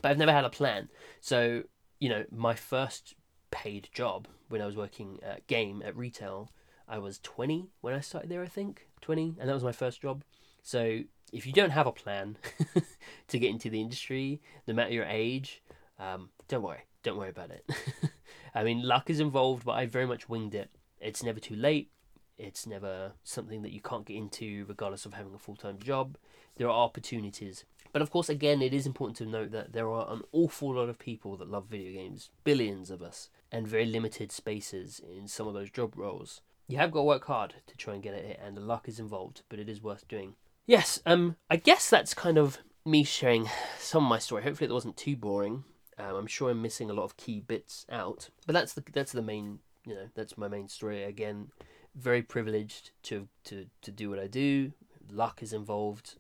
But 0.02 0.10
I've 0.10 0.18
never 0.18 0.34
had 0.34 0.44
a 0.46 0.50
plan. 0.50 0.90
So, 1.22 1.62
you 2.00 2.10
know, 2.10 2.26
my 2.32 2.56
first 2.56 3.14
paid 3.52 3.90
job 3.94 4.28
when 4.48 4.60
I 4.60 4.66
was 4.66 4.76
working 4.76 5.20
at 5.22 5.46
game 5.46 5.84
at 5.86 5.96
retail, 5.96 6.50
I 6.90 6.98
was 6.98 7.20
20 7.20 7.70
when 7.82 7.94
I 7.94 8.00
started 8.00 8.30
there, 8.30 8.42
I 8.42 8.48
think. 8.48 8.88
20, 9.02 9.36
and 9.40 9.48
that 9.48 9.54
was 9.54 9.64
my 9.64 9.72
first 9.72 10.02
job. 10.02 10.24
So 10.64 11.02
if 11.32 11.46
you 11.46 11.54
don't 11.54 11.70
have 11.70 11.88
a 11.88 11.92
plan 11.92 12.38
to 13.28 13.40
get 13.40 13.52
into 13.52 13.70
the 13.70 13.80
industry, 13.80 14.42
no 14.68 14.74
matter 14.74 14.92
your 14.92 15.06
age, 15.06 15.62
um, 16.00 16.30
don't 16.48 16.64
worry. 16.64 16.82
Don't 17.04 17.18
worry 17.18 17.30
about 17.30 17.52
it. 17.52 17.70
I 18.56 18.64
mean, 18.64 18.82
luck 18.82 19.10
is 19.10 19.20
involved, 19.20 19.64
but 19.64 19.74
I 19.74 19.86
very 19.86 20.08
much 20.08 20.28
winged 20.28 20.56
it. 20.56 20.72
It's 21.00 21.24
never 21.24 21.40
too 21.40 21.56
late. 21.56 21.92
It's 22.38 22.66
never 22.66 23.14
something 23.24 23.62
that 23.62 23.72
you 23.72 23.82
can't 23.82 24.06
get 24.06 24.18
into, 24.18 24.66
regardless 24.68 25.06
of 25.06 25.14
having 25.14 25.34
a 25.34 25.40
full 25.40 25.56
time 25.56 25.78
job. 25.80 26.18
There 26.58 26.68
are 26.68 26.86
opportunities. 26.86 27.66
But 27.92 28.02
of 28.02 28.12
course, 28.12 28.30
again, 28.30 28.62
it 28.62 28.74
is 28.74 28.86
important 28.86 29.18
to 29.18 29.26
note 29.26 29.52
that 29.52 29.74
there 29.74 29.90
are 29.90 30.12
an 30.12 30.24
awful 30.32 30.74
lot 30.74 30.90
of 30.90 31.00
people 31.00 31.38
that 31.38 31.50
love 31.50 31.66
video 31.68 31.92
games, 31.92 32.30
billions 32.44 32.92
of 32.92 33.02
us, 33.02 33.30
and 33.52 33.68
very 33.68 33.86
limited 33.86 34.32
spaces 34.32 35.02
in 35.18 35.28
some 35.28 35.48
of 35.48 35.54
those 35.54 35.70
job 35.70 35.98
roles. 35.98 36.42
You 36.70 36.78
have 36.78 36.92
got 36.92 37.00
to 37.00 37.04
work 37.04 37.26
hard 37.26 37.56
to 37.66 37.76
try 37.78 37.96
and 37.96 38.04
get 38.04 38.14
it, 38.14 38.40
and 38.42 38.56
the 38.56 38.62
luck 38.62 38.88
is 38.88 39.00
involved, 39.00 39.42
but 39.50 39.58
it 39.58 39.68
is 39.68 39.82
worth 39.82 40.08
doing. 40.08 40.36
Yes, 40.68 41.02
um, 41.04 41.36
I 41.50 41.56
guess 41.56 41.90
that's 41.90 42.14
kind 42.14 42.38
of 42.38 42.60
me 42.86 43.04
sharing 43.04 43.50
some 43.80 44.04
of 44.04 44.10
my 44.10 44.20
story. 44.20 44.44
Hopefully, 44.44 44.70
it 44.70 44.74
wasn't 44.74 44.96
too 44.96 45.16
boring. 45.16 45.64
Um, 45.98 46.16
I'm 46.16 46.28
sure 46.28 46.52
I'm 46.52 46.62
missing 46.62 46.92
a 46.92 46.94
lot 46.94 47.06
of 47.06 47.18
key 47.18 47.40
bits 47.40 47.88
out, 47.92 48.30
but 48.46 48.54
that's 48.54 48.74
the 48.74 48.84
that's 48.94 49.12
the 49.12 49.24
main 49.24 49.60
you 49.84 49.96
know 49.96 50.10
that's 50.14 50.38
my 50.38 50.48
main 50.48 50.68
story. 50.68 51.04
Again, 51.04 51.48
very 51.96 52.22
privileged 52.22 52.92
to 53.04 53.28
to 53.46 53.66
to 53.82 53.92
do 53.92 54.12
what 54.12 54.20
I 54.20 54.28
do. 54.28 54.72
Luck 55.12 55.42
is 55.42 55.54
involved. 55.54 56.18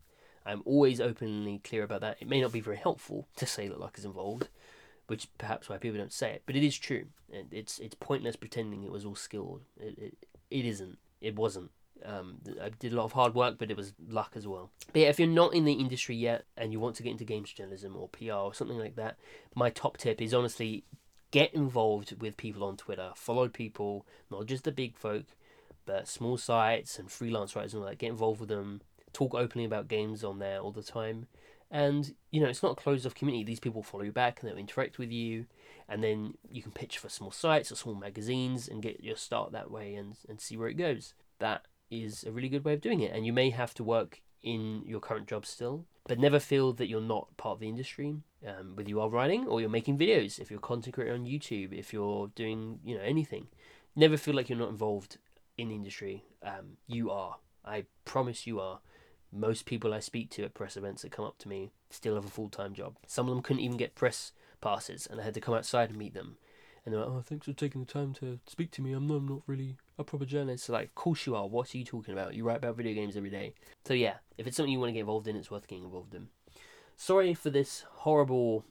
I'm 0.47 0.63
always 0.65 0.99
openly 0.99 1.59
clear 1.63 1.83
about 1.83 2.01
that. 2.01 2.17
It 2.19 2.27
may 2.27 2.41
not 2.41 2.51
be 2.51 2.59
very 2.59 2.77
helpful 2.77 3.27
to 3.35 3.45
say 3.45 3.67
that 3.67 3.79
luck 3.79 3.99
is 3.99 4.05
involved, 4.05 4.49
which 5.05 5.27
perhaps 5.37 5.69
why 5.69 5.77
people 5.77 5.99
don't 5.99 6.11
say 6.11 6.31
it, 6.31 6.43
but 6.47 6.55
it 6.55 6.63
is 6.63 6.75
true. 6.75 7.05
And 7.31 7.53
it's 7.53 7.77
it's 7.77 7.95
pointless 7.95 8.35
pretending 8.35 8.83
it 8.83 8.91
was 8.91 9.05
all 9.05 9.15
skilled. 9.15 9.61
It 9.79 9.97
it, 9.99 10.17
it 10.51 10.65
isn't. 10.65 10.97
It 11.21 11.35
wasn't. 11.35 11.71
Um, 12.05 12.37
I 12.61 12.69
did 12.69 12.93
a 12.93 12.95
lot 12.95 13.05
of 13.05 13.11
hard 13.11 13.35
work, 13.35 13.57
but 13.57 13.69
it 13.69 13.77
was 13.77 13.93
luck 14.07 14.31
as 14.35 14.47
well. 14.47 14.71
But 14.93 15.01
yeah, 15.01 15.09
if 15.09 15.19
you're 15.19 15.27
not 15.27 15.53
in 15.53 15.65
the 15.65 15.73
industry 15.73 16.15
yet 16.15 16.45
and 16.55 16.71
you 16.71 16.79
want 16.79 16.95
to 16.95 17.03
get 17.03 17.11
into 17.11 17.25
games 17.25 17.51
journalism 17.51 17.95
or 17.95 18.07
PR 18.09 18.33
or 18.33 18.53
something 18.53 18.77
like 18.77 18.95
that, 18.95 19.17
my 19.53 19.69
top 19.69 19.97
tip 19.97 20.21
is 20.21 20.33
honestly 20.33 20.83
get 21.31 21.53
involved 21.53 22.21
with 22.21 22.37
people 22.37 22.63
on 22.63 22.77
Twitter. 22.77 23.11
Follow 23.15 23.49
people, 23.49 24.05
not 24.31 24.45
just 24.45 24.63
the 24.63 24.71
big 24.71 24.97
folk, 24.97 25.25
but 25.85 26.07
small 26.07 26.37
sites 26.37 26.97
and 26.97 27.11
freelance 27.11 27.55
writers 27.55 27.73
and 27.73 27.83
all 27.83 27.89
that. 27.89 27.97
Get 27.97 28.11
involved 28.11 28.39
with 28.39 28.49
them. 28.49 28.81
Talk 29.11 29.33
openly 29.33 29.65
about 29.65 29.87
games 29.87 30.23
on 30.23 30.39
there 30.39 30.59
all 30.59 30.71
the 30.71 30.83
time. 30.83 31.27
And 31.71 32.15
you 32.31 32.41
know, 32.41 32.47
it's 32.47 32.63
not 32.63 32.73
a 32.73 32.81
closed 32.81 33.05
off 33.05 33.15
community. 33.15 33.43
These 33.43 33.59
people 33.59 33.83
follow 33.83 34.03
you 34.03 34.11
back 34.11 34.39
and 34.39 34.49
they'll 34.49 34.57
interact 34.57 34.97
with 34.97 35.11
you, 35.11 35.45
and 35.87 36.03
then 36.03 36.33
you 36.49 36.61
can 36.61 36.71
pitch 36.71 36.97
for 36.97 37.09
small 37.09 37.31
sites 37.31 37.71
or 37.71 37.75
small 37.75 37.95
magazines 37.95 38.67
and 38.67 38.81
get 38.81 39.03
your 39.03 39.15
start 39.15 39.51
that 39.51 39.71
way 39.71 39.95
and, 39.95 40.15
and 40.27 40.41
see 40.41 40.57
where 40.57 40.67
it 40.67 40.75
goes. 40.75 41.13
That 41.39 41.65
is 41.91 42.23
a 42.23 42.31
really 42.31 42.49
good 42.49 42.65
way 42.65 42.73
of 42.73 42.81
doing 42.81 43.01
it. 43.01 43.13
And 43.13 43.25
you 43.25 43.33
may 43.33 43.49
have 43.49 43.73
to 43.75 43.83
work 43.83 44.21
in 44.41 44.83
your 44.85 44.99
current 44.99 45.27
job 45.27 45.45
still, 45.45 45.85
but 46.07 46.19
never 46.19 46.39
feel 46.39 46.73
that 46.73 46.87
you're 46.87 47.01
not 47.01 47.35
part 47.37 47.55
of 47.55 47.59
the 47.59 47.69
industry. 47.69 48.15
Um, 48.47 48.75
whether 48.75 48.89
you 48.89 49.01
are 49.01 49.09
writing 49.09 49.47
or 49.47 49.59
you're 49.59 49.69
making 49.69 49.97
videos, 49.97 50.39
if 50.39 50.49
you're 50.49 50.59
content 50.59 50.95
creator 50.95 51.13
on 51.13 51.25
YouTube, 51.25 51.73
if 51.73 51.91
you're 51.91 52.27
doing 52.35 52.79
you 52.83 52.95
know 52.95 53.03
anything, 53.03 53.47
never 53.95 54.17
feel 54.17 54.33
like 54.33 54.49
you're 54.49 54.57
not 54.57 54.69
involved 54.69 55.17
in 55.57 55.69
the 55.69 55.75
industry. 55.75 56.23
Um, 56.41 56.77
you 56.87 57.11
are. 57.11 57.37
I 57.65 57.85
promise 58.05 58.47
you 58.47 58.59
are. 58.59 58.79
Most 59.31 59.65
people 59.65 59.93
I 59.93 59.99
speak 59.99 60.29
to 60.31 60.43
at 60.43 60.53
press 60.53 60.75
events 60.75 61.03
that 61.03 61.11
come 61.11 61.25
up 61.25 61.37
to 61.39 61.49
me 61.49 61.71
still 61.89 62.15
have 62.15 62.25
a 62.25 62.29
full 62.29 62.49
time 62.49 62.73
job. 62.73 62.97
Some 63.07 63.27
of 63.27 63.35
them 63.35 63.43
couldn't 63.43 63.61
even 63.61 63.77
get 63.77 63.95
press 63.95 64.31
passes, 64.61 65.07
and 65.07 65.19
I 65.19 65.23
had 65.23 65.33
to 65.35 65.41
come 65.41 65.53
outside 65.53 65.89
and 65.89 65.97
meet 65.97 66.13
them. 66.13 66.37
And 66.85 66.93
they're 66.93 67.01
like, 67.01 67.09
"Oh, 67.09 67.21
thanks 67.21 67.45
for 67.45 67.53
taking 67.53 67.81
the 67.81 67.91
time 67.91 68.13
to 68.15 68.39
speak 68.47 68.71
to 68.71 68.81
me. 68.81 68.93
I'm 68.93 69.07
not, 69.07 69.15
I'm 69.15 69.27
not 69.27 69.41
really 69.45 69.75
a 69.99 70.03
proper 70.03 70.25
journalist. 70.25 70.65
So 70.65 70.73
like, 70.73 70.85
of 70.85 70.95
course 70.95 71.25
you 71.25 71.35
are. 71.35 71.47
What 71.47 71.73
are 71.73 71.77
you 71.77 71.83
talking 71.83 72.13
about? 72.13 72.33
You 72.33 72.43
write 72.43 72.57
about 72.57 72.77
video 72.77 72.93
games 72.93 73.15
every 73.15 73.29
day. 73.29 73.53
So 73.85 73.93
yeah, 73.93 74.15
if 74.37 74.47
it's 74.47 74.57
something 74.57 74.71
you 74.71 74.79
want 74.79 74.89
to 74.89 74.93
get 74.93 75.01
involved 75.01 75.27
in, 75.27 75.35
it's 75.35 75.51
worth 75.51 75.67
getting 75.67 75.83
involved 75.83 76.15
in. 76.15 76.29
Sorry 76.95 77.33
for 77.33 77.49
this 77.49 77.85
horrible 77.89 78.65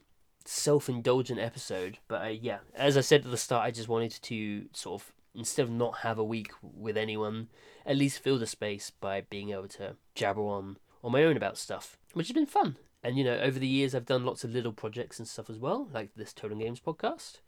self-indulgent 0.44 1.38
episode, 1.38 1.98
but 2.08 2.22
uh, 2.22 2.28
yeah, 2.28 2.58
as 2.74 2.96
I 2.96 3.02
said 3.02 3.24
at 3.24 3.30
the 3.30 3.36
start, 3.36 3.66
I 3.66 3.70
just 3.70 3.88
wanted 3.88 4.12
to 4.22 4.66
sort 4.72 5.02
of 5.02 5.12
instead 5.38 5.62
of 5.62 5.70
not 5.70 5.98
have 5.98 6.18
a 6.18 6.24
week 6.24 6.52
with 6.62 6.96
anyone, 6.96 7.48
at 7.86 7.96
least 7.96 8.18
fill 8.18 8.38
the 8.38 8.46
space 8.46 8.90
by 8.90 9.22
being 9.22 9.50
able 9.50 9.68
to 9.68 9.96
jabber 10.14 10.42
on 10.42 10.76
on 11.02 11.12
my 11.12 11.22
own 11.22 11.36
about 11.36 11.56
stuff, 11.56 11.96
which 12.12 12.26
has 12.26 12.34
been 12.34 12.46
fun. 12.46 12.76
And 13.02 13.16
you 13.16 13.24
know, 13.24 13.38
over 13.38 13.58
the 13.58 13.68
years, 13.68 13.94
I've 13.94 14.04
done 14.04 14.26
lots 14.26 14.42
of 14.42 14.50
little 14.50 14.72
projects 14.72 15.18
and 15.18 15.28
stuff 15.28 15.48
as 15.48 15.58
well, 15.58 15.88
like 15.94 16.10
this 16.16 16.32
Toad 16.32 16.52
on 16.52 16.58
Games 16.58 16.80
podcast 16.80 17.38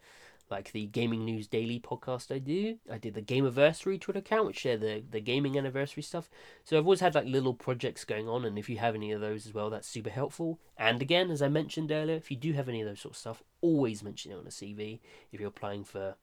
like 0.51 0.73
the 0.73 0.87
Gaming 0.87 1.25
News 1.25 1.47
Daily 1.47 1.79
podcast 1.79 2.35
I 2.35 2.39
do. 2.39 2.79
I 2.91 2.99
did 2.99 3.15
the 3.15 3.23
Gameversary 3.23 4.01
Twitter 4.01 4.19
account, 4.19 4.47
which 4.47 4.59
share 4.59 4.77
the, 4.77 5.03
the 5.09 5.21
gaming 5.21 5.57
anniversary 5.57 6.03
stuff. 6.03 6.29
So 6.65 6.77
I've 6.77 6.85
always 6.85 7.01
had 7.01 7.15
like 7.15 7.27
little 7.27 7.55
projects 7.55 8.05
going 8.05 8.29
on, 8.29 8.45
and 8.45 8.59
if 8.59 8.69
you 8.69 8.79
have 8.79 8.95
any 8.95 9.13
of 9.13 9.21
those 9.21 9.47
as 9.47 9.55
well, 9.55 9.71
that's 9.71 9.89
super 9.89 10.11
helpful. 10.11 10.59
And 10.77 11.01
again, 11.01 11.31
as 11.31 11.43
I 11.43 11.49
mentioned 11.49 11.93
earlier, 11.93 12.17
if 12.17 12.31
you 12.31 12.37
do 12.37 12.53
have 12.53 12.69
any 12.69 12.81
of 12.81 12.89
those 12.89 13.01
sort 13.01 13.15
of 13.15 13.19
stuff, 13.19 13.43
always 13.61 14.03
mention 14.03 14.33
it 14.33 14.39
on 14.39 14.47
a 14.47 14.51
CV 14.51 15.01
if 15.33 15.41
you're 15.41 15.49
applying 15.49 15.85
for 15.85 16.17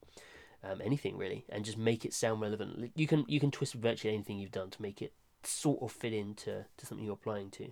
um, 0.64 0.82
anything 0.84 1.18
really, 1.18 1.46
and 1.50 1.66
just 1.66 1.78
make 1.78 2.06
it 2.06 2.14
sound 2.14 2.42
relevant. 2.42 2.92
You 2.96 3.08
can 3.08 3.26
you 3.28 3.40
can 3.40 3.52
twist 3.52 3.74
virtually 3.74 4.14
anything 4.14 4.40
you've 4.40 4.52
done 4.52 4.70
to 4.72 4.82
make 4.82 5.02
it 5.02 5.14
sort 5.44 5.82
of 5.82 5.92
fit 5.92 6.14
into 6.14 6.66
to 6.78 6.86
something 6.86 7.06
you're 7.06 7.14
applying 7.14 7.52
to. 7.52 7.72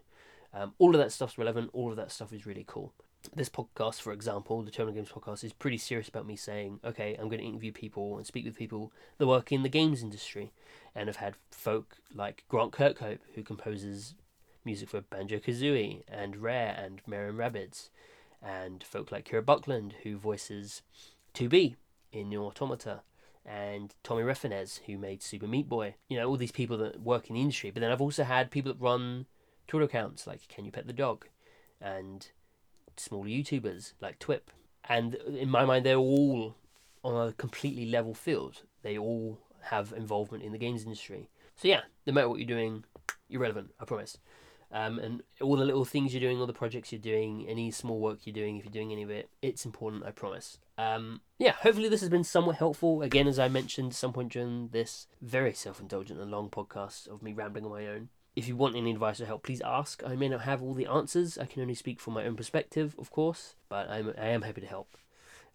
Um, 0.54 0.74
all 0.78 0.96
of 0.96 1.02
that 1.02 1.12
stuff's 1.12 1.38
relevant. 1.38 1.70
All 1.74 1.92
of 1.92 1.98
that 1.98 2.12
stuff 2.12 2.32
is 2.32 2.46
really 2.46 2.64
cool 2.66 2.94
this 3.34 3.50
podcast, 3.50 4.02
for 4.02 4.12
example, 4.12 4.62
the 4.62 4.72
Toad 4.72 4.88
on 4.88 4.94
Games 4.94 5.10
podcast, 5.10 5.44
is 5.44 5.54
pretty 5.54 5.78
serious 5.78 6.08
about 6.08 6.28
me 6.28 6.36
saying, 6.36 6.80
okay, 6.84 7.16
I'm 7.16 7.28
going 7.28 7.40
to 7.40 7.48
interview 7.48 7.72
people 7.72 8.18
and 8.18 8.26
speak 8.26 8.46
with 8.46 8.58
people 8.58 8.92
that 9.18 9.28
work 9.28 9.52
in 9.52 9.64
the 9.64 9.70
games 9.70 10.04
industry. 10.04 10.52
And 10.94 11.10
I've 11.10 11.18
had 11.18 11.36
folk 11.52 11.98
like 12.14 12.44
Grant 12.50 12.72
Kirkhope, 12.72 13.20
who 13.34 13.44
composes 13.44 14.16
music 14.64 14.90
for 14.90 15.02
Banjo 15.02 15.38
Kazooie 15.38 16.04
and 16.08 16.38
Rare 16.38 16.76
and 16.78 17.02
Mario 17.08 17.32
Rabbids, 17.32 17.90
and 18.42 18.84
folk 18.84 19.12
like 19.12 19.30
Kira 19.30 19.46
Buckland, 19.46 19.96
who 20.04 20.18
voices 20.18 20.82
2B 21.34 21.76
in 22.16 22.34
Automata. 22.36 23.02
and 23.46 23.94
Tommy 24.04 24.24
Refenes, 24.24 24.80
who 24.86 24.98
made 24.98 25.22
Super 25.22 25.48
Meat 25.48 25.70
Boy. 25.70 25.96
You 26.10 26.18
know, 26.18 26.28
all 26.28 26.38
these 26.38 26.52
people 26.52 26.78
that 26.80 27.02
work 27.02 27.30
in 27.30 27.36
the 27.36 27.42
industry. 27.42 27.70
But 27.70 27.82
then 27.82 27.92
I've 27.92 28.02
also 28.02 28.24
had 28.24 28.50
people 28.52 28.74
that 28.74 28.82
run 28.82 29.28
Twitter 29.68 29.86
accounts 29.86 30.26
like 30.26 30.48
Can 30.48 30.66
You 30.66 30.72
Pet 30.72 30.88
the 30.88 30.94
Dog 30.94 31.28
and 31.80 32.28
smaller 32.98 33.28
YouTubers 33.28 33.94
like 34.02 34.20
Twip. 34.20 34.50
And 34.88 35.16
in 35.16 35.50
my 35.50 35.66
mind, 35.66 35.86
they're 35.86 35.98
all 35.98 36.56
on 37.04 37.28
a 37.28 37.34
completely 37.34 37.86
level 37.86 38.14
field. 38.14 38.64
They 38.82 38.98
all 38.98 39.40
have 39.64 39.94
involvement 39.96 40.44
in 40.44 40.52
the 40.52 40.58
games 40.58 40.84
industry. 40.84 41.30
So 41.56 41.68
yeah, 41.68 41.82
no 42.08 42.14
matter 42.14 42.30
what 42.30 42.40
you're 42.40 42.48
doing, 42.48 42.84
you're 43.28 43.42
relevant. 43.42 43.72
I 43.80 43.86
promise. 43.86 44.18
Um, 44.76 45.00
and 45.00 45.24
all 45.40 45.56
the 45.56 45.64
little 45.64 45.86
things 45.86 46.14
you're 46.14 46.20
doing, 46.20 46.38
all 46.38 46.46
the 46.46 46.52
projects 46.52 46.92
you're 46.92 47.00
doing, 47.00 47.46
any 47.48 47.72
small 47.72 47.98
work 48.02 48.20
you're 48.26 48.34
doing, 48.34 48.58
if 48.58 48.66
you're 48.66 48.74
doing 48.74 48.92
any 48.92 49.04
of 49.04 49.10
it, 49.10 49.30
it's 49.42 49.64
important. 49.64 50.04
I 50.06 50.12
promise. 50.12 50.58
Um, 50.78 51.22
yeah, 51.40 51.54
hopefully 51.54 51.88
this 51.88 52.02
has 52.02 52.10
been 52.10 52.26
somewhat 52.26 52.58
helpful. 52.58 53.02
Again, 53.02 53.26
as 53.26 53.40
I 53.40 53.48
mentioned 53.48 53.92
at 53.92 53.96
some 53.96 54.12
point 54.12 54.34
during 54.34 54.68
this 54.74 55.08
very 55.22 55.54
self-indulgent 55.54 56.20
and 56.20 56.30
long 56.30 56.50
podcast 56.50 57.08
of 57.08 57.24
me 57.24 57.32
rambling 57.32 57.64
on 57.64 57.72
my 57.72 57.88
own. 57.88 58.10
If 58.36 58.50
you 58.50 58.58
want 58.58 58.76
any 58.76 58.92
advice 58.92 59.22
or 59.22 59.26
help, 59.26 59.44
please 59.44 59.62
ask. 59.62 60.04
I 60.06 60.18
may 60.18 60.28
not 60.28 60.42
have 60.42 60.62
all 60.62 60.74
the 60.74 60.88
answers. 60.88 61.38
I 61.38 61.46
can 61.46 61.62
only 61.62 61.76
speak 61.76 62.02
from 62.02 62.14
my 62.14 62.26
own 62.26 62.36
perspective, 62.36 62.98
of 63.00 63.12
course, 63.12 63.56
but 63.70 63.90
I'm, 63.90 64.14
I 64.18 64.28
am 64.28 64.42
happy 64.42 64.60
to 64.60 64.68
help. 64.68 64.98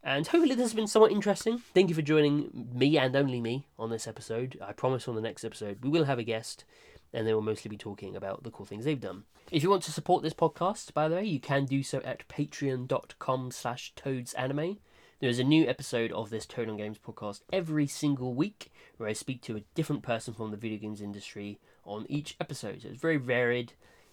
And 0.02 0.26
hopefully 0.26 0.54
this 0.54 0.64
has 0.64 0.74
been 0.74 0.86
somewhat 0.86 1.12
interesting. 1.12 1.60
Thank 1.74 1.90
you 1.90 1.94
for 1.94 2.00
joining 2.00 2.70
me 2.72 2.96
and 2.96 3.14
only 3.14 3.38
me 3.38 3.66
on 3.78 3.90
this 3.90 4.06
episode. 4.06 4.58
I 4.66 4.72
promise 4.72 5.06
on 5.06 5.14
the 5.14 5.20
next 5.20 5.44
episode 5.44 5.84
we 5.84 5.90
will 5.90 6.04
have 6.04 6.18
a 6.18 6.22
guest 6.22 6.64
and 7.12 7.26
they 7.26 7.34
will 7.34 7.42
mostly 7.42 7.68
be 7.68 7.76
talking 7.76 8.16
about 8.16 8.42
the 8.42 8.50
cool 8.50 8.66
things 8.66 8.84
they've 8.84 9.00
done. 9.00 9.24
If 9.50 9.62
you 9.62 9.70
want 9.70 9.82
to 9.84 9.92
support 9.92 10.22
this 10.22 10.34
podcast, 10.34 10.94
by 10.94 11.08
the 11.08 11.16
way, 11.16 11.24
you 11.24 11.40
can 11.40 11.64
do 11.64 11.82
so 11.82 12.00
at 12.04 12.28
patreon.com 12.28 13.50
slash 13.50 13.92
toadsanime. 13.96 14.78
There 15.20 15.28
is 15.28 15.38
a 15.38 15.44
new 15.44 15.68
episode 15.68 16.12
of 16.12 16.30
this 16.30 16.46
Toad 16.46 16.68
on 16.68 16.78
Games 16.78 16.98
podcast 16.98 17.42
every 17.52 17.86
single 17.86 18.34
week 18.34 18.72
where 18.96 19.08
I 19.08 19.12
speak 19.12 19.42
to 19.42 19.56
a 19.56 19.64
different 19.74 20.02
person 20.02 20.32
from 20.32 20.50
the 20.50 20.56
video 20.56 20.78
games 20.78 21.02
industry 21.02 21.58
on 21.84 22.06
each 22.08 22.36
episode. 22.40 22.82
So 22.82 22.88
it's 22.88 23.00
very 23.00 23.18
varied. 23.18 23.72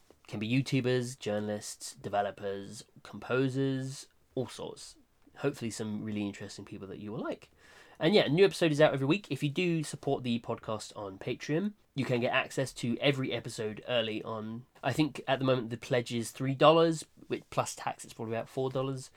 It 0.10 0.28
can 0.28 0.40
be 0.40 0.50
YouTubers, 0.50 1.18
journalists, 1.18 1.94
developers, 1.94 2.84
composers, 3.04 4.08
all 4.36 4.48
sorts. 4.48 4.96
Hopefully 5.38 5.72
some 5.72 6.04
really 6.04 6.26
interesting 6.26 6.66
people 6.66 6.88
that 6.90 7.00
you 7.00 7.12
will 7.12 7.24
like. 7.24 7.52
And 8.00 8.14
yeah, 8.14 8.24
a 8.24 8.30
new 8.30 8.44
episode 8.44 8.72
is 8.72 8.82
out 8.82 8.94
every 8.94 9.08
week. 9.08 9.28
If 9.30 9.42
you 9.42 9.50
do 9.50 9.84
support 9.84 10.24
the 10.24 10.40
podcast 10.40 10.92
on 10.96 11.18
Patreon, 11.18 11.72
you 11.98 12.06
can 12.06 12.22
get 12.22 12.32
access 12.32 12.72
to 12.72 12.96
every 13.02 13.34
episode 13.34 13.84
early 13.90 14.22
on. 14.22 14.62
I 14.84 14.94
think 14.94 15.22
at 15.28 15.40
the 15.40 15.46
moment 15.46 15.72
the 15.72 15.78
pledge 15.78 16.14
is 16.14 16.30
three 16.30 16.54
dollars, 16.54 17.04
plus 17.50 17.74
tax 17.74 18.06
it's 18.06 18.14
probably 18.14 18.36
about 18.36 18.48
four 18.48 18.70
dollars 18.70 19.10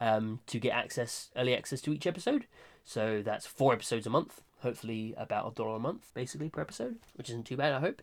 um, 0.00 0.40
to 0.48 0.58
get 0.58 0.74
access, 0.74 1.30
early 1.34 1.56
access 1.56 1.80
to 1.80 1.94
each 1.94 2.06
episode. 2.06 2.46
So 2.84 3.22
that's 3.24 3.46
four 3.46 3.72
episodes 3.72 4.06
a 4.06 4.10
month. 4.10 4.42
Hopefully 4.60 5.14
about 5.16 5.50
a 5.50 5.54
dollar 5.54 5.76
a 5.76 5.80
month, 5.80 6.12
basically 6.12 6.50
per 6.50 6.60
episode, 6.60 6.96
which 7.14 7.30
isn't 7.30 7.46
too 7.46 7.56
bad, 7.56 7.72
I 7.72 7.80
hope. 7.80 8.02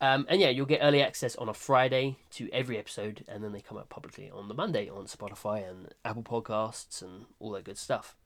Um, 0.00 0.24
and 0.30 0.40
yeah, 0.40 0.48
you'll 0.48 0.64
get 0.64 0.80
early 0.82 1.02
access 1.02 1.36
on 1.36 1.50
a 1.50 1.54
Friday 1.54 2.16
to 2.32 2.48
every 2.52 2.78
episode, 2.78 3.22
and 3.28 3.44
then 3.44 3.52
they 3.52 3.60
come 3.60 3.76
out 3.76 3.90
publicly 3.90 4.30
on 4.30 4.48
the 4.48 4.54
Monday 4.54 4.88
on 4.88 5.04
Spotify 5.04 5.68
and 5.68 5.92
Apple 6.06 6.22
Podcasts 6.22 7.02
and 7.02 7.26
all 7.38 7.50
that 7.52 7.64
good 7.64 7.76
stuff. 7.76 8.16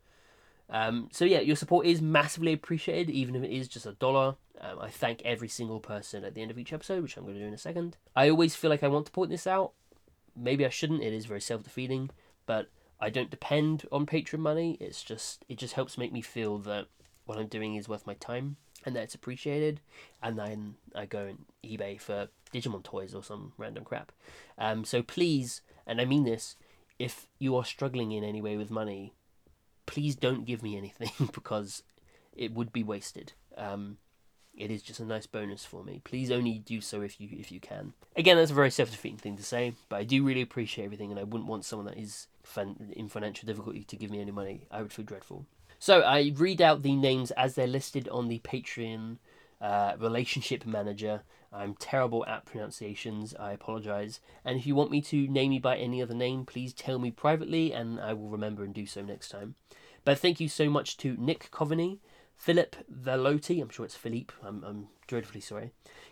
Um, 0.73 1.09
so 1.13 1.25
yeah, 1.25 1.41
your 1.41 1.55
support 1.55 1.87
is 1.87 2.01
massively 2.01 2.53
appreciated, 2.53 3.11
even 3.11 3.37
if 3.37 3.45
it 3.45 3.55
is 3.55 3.69
just 3.69 3.87
a 3.87 3.93
dollar. 3.93 4.37
Um, 4.61 4.79
I 4.81 4.89
thank 4.89 5.23
every 5.23 5.49
single 5.49 5.81
person 5.81 6.25
at 6.25 6.35
the 6.35 6.43
end 6.43 6.51
of 6.51 6.59
each 6.59 6.73
episode, 6.73 7.03
which 7.03 7.17
I'm 7.17 7.25
going 7.25 7.35
to 7.35 7.41
do 7.41 7.47
in 7.47 7.55
a 7.55 7.59
second. 7.59 7.99
I 8.17 8.31
always 8.31 8.57
feel 8.57 8.71
like 8.71 8.83
I 8.83 8.89
want 8.89 9.07
to 9.07 9.13
point 9.13 9.31
this 9.31 9.47
out. 9.47 9.73
Maybe 10.35 10.65
I 10.65 10.71
shouldn't. 10.71 11.03
It 11.03 11.13
is 11.13 11.27
very 11.27 11.43
self-defeating, 11.43 12.11
but 12.47 12.71
I 12.99 13.11
don't 13.11 13.31
depend 13.31 13.85
on 13.93 14.07
Patreon 14.07 14.39
money. 14.39 14.79
It's 14.81 15.03
just 15.03 15.45
it 15.49 15.59
just 15.59 15.75
helps 15.75 15.99
make 15.99 16.13
me 16.13 16.23
feel 16.23 16.59
that 16.61 16.87
what 17.27 17.39
I'm 17.39 17.49
doing 17.49 17.75
is 17.75 17.89
worth 17.89 18.07
my 18.07 18.15
time 18.15 18.57
and 18.87 18.97
that 18.97 19.03
it's 19.03 19.15
appreciated. 19.15 19.81
And 20.23 20.39
then 20.39 20.77
I 20.95 21.05
go 21.05 21.29
on 21.29 21.39
eBay 21.65 22.01
for 22.01 22.29
Digimon 22.55 22.83
toys 22.83 23.15
or 23.15 23.23
some 23.23 23.53
random 23.59 23.85
crap. 23.85 24.11
Um, 24.57 24.85
so 24.85 25.03
please, 25.03 25.61
and 25.87 26.01
I 26.01 26.05
mean 26.05 26.25
this, 26.25 26.57
if 26.99 27.27
you 27.39 27.57
are 27.57 27.65
struggling 27.65 28.13
in 28.13 28.25
any 28.25 28.41
way 28.41 28.57
with 28.57 28.71
money, 28.71 29.13
please 29.87 30.15
don't 30.17 30.45
give 30.45 30.63
me 30.63 30.77
anything 30.77 31.29
because 31.35 31.83
it 32.33 32.55
would 32.55 32.73
be 32.73 32.83
wasted. 32.83 33.33
Um, 33.57 33.99
it 34.55 34.71
is 34.71 34.83
just 34.83 35.01
a 35.01 35.05
nice 35.05 35.27
bonus 35.27 35.65
for 35.65 35.83
me. 35.83 36.01
Please 36.05 36.31
only 36.31 36.59
do 36.59 36.81
so 36.81 37.01
if 37.01 37.21
you 37.21 37.29
if 37.33 37.51
you 37.51 37.59
can. 37.59 37.95
Again, 38.17 38.37
that's 38.37 38.51
a 38.51 38.55
very 38.55 38.71
self-defeating 38.71 39.19
thing 39.19 39.37
to 39.37 39.43
say, 39.43 39.75
but 39.89 39.97
I 39.97 40.05
do 40.05 40.25
really 40.25 40.43
appreciate 40.43 40.85
everything, 40.85 41.11
and 41.11 41.19
I 41.19 41.25
wouldn't 41.25 41.49
want 41.49 41.65
someone 41.65 41.87
that 41.87 41.99
is 41.99 42.27
fin- 42.43 42.93
in 42.95 43.09
financial 43.09 43.47
difficulty 43.47 43.85
to 43.85 43.97
give 43.97 44.11
me 44.11 44.21
any 44.21 44.31
money. 44.31 44.67
I 44.71 44.83
would 44.83 44.93
feel 44.93 45.07
dreadful. 45.07 45.47
So 45.79 46.03
I 46.03 46.33
read 46.37 46.61
out 46.61 46.83
the 46.83 46.95
names 46.95 47.31
as 47.33 47.55
they're 47.55 47.67
listed 47.67 48.09
on 48.09 48.29
the 48.29 48.39
Patreon 48.41 49.17
uh, 49.61 49.95
relationship 49.99 50.67
manager. 50.67 51.23
I'm 51.53 51.75
terrible 51.75 52.25
at 52.27 52.47
pronunciations. 52.47 53.35
I 53.39 53.53
apologize. 53.53 54.21
And 54.45 54.59
if 54.59 54.67
you 54.67 54.75
want 54.75 54.91
me 54.91 55.03
to 55.03 55.29
name 55.29 55.53
you 55.53 55.61
by 55.61 55.77
any 55.77 56.01
other 56.01 56.15
name, 56.15 56.47
please 56.47 56.73
tell 56.73 56.99
me 56.99 57.11
privately, 57.11 57.73
and 57.73 58.01
I 58.01 58.15
will 58.15 58.31
remember 58.31 58.65
and 58.65 58.73
do 58.73 58.87
so 58.87 59.03
next 59.03 59.29
time. 59.29 59.55
But 60.05 60.19
thank 60.19 60.41
you 60.41 60.49
so 60.49 60.69
much 60.71 60.97
to 60.99 61.17
Nick 61.19 61.51
Coveney, 61.51 61.99
Philip 62.37 62.77
Velotti, 62.91 63.63
I'm 63.63 63.69
sure 63.69 63.85
it's 63.85 63.95
Philippe, 63.95 64.35
I'm, 64.43 64.65
I'm 64.65 64.89
dreadfully 65.07 65.41
sorry, 65.41 65.71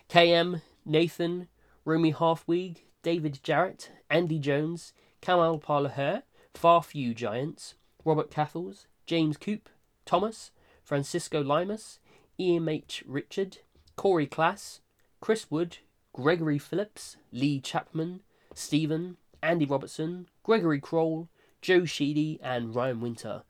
KM, 0.09 0.63
Nathan, 0.85 1.49
Romy 1.85 2.13
Halfweeg, 2.13 2.83
David 3.03 3.41
Jarrett, 3.43 3.91
Andy 4.09 4.39
Jones, 4.39 4.93
Kamal 5.21 5.59
Parlaher, 5.59 6.23
Far 6.55 6.83
Few 6.83 7.15
Giants, 7.15 7.75
Robert 8.05 8.31
Cathles, 8.31 8.87
James 9.07 9.37
Coop, 9.37 9.69
Thomas, 10.05 10.53
Francisco 10.85 11.43
Limas, 11.43 11.99
Ian 12.39 12.69
H. 12.69 13.03
Richard, 13.07 13.59
Corey 13.97 14.27
Class, 14.27 14.81
Chris 15.21 15.51
Wood, 15.51 15.79
Gregory 16.13 16.59
Phillips, 16.59 17.17
Lee 17.31 17.61
Chapman, 17.61 18.21
Stephen, 18.55 19.17
Andy 19.43 19.67
Robertson, 19.67 20.27
Gregory 20.43 20.81
Kroll, 20.81 21.29
Joe 21.61 21.85
Sheedy, 21.85 22.39
and 22.43 22.75
Ryan 22.75 23.01
Winter. 23.01 23.43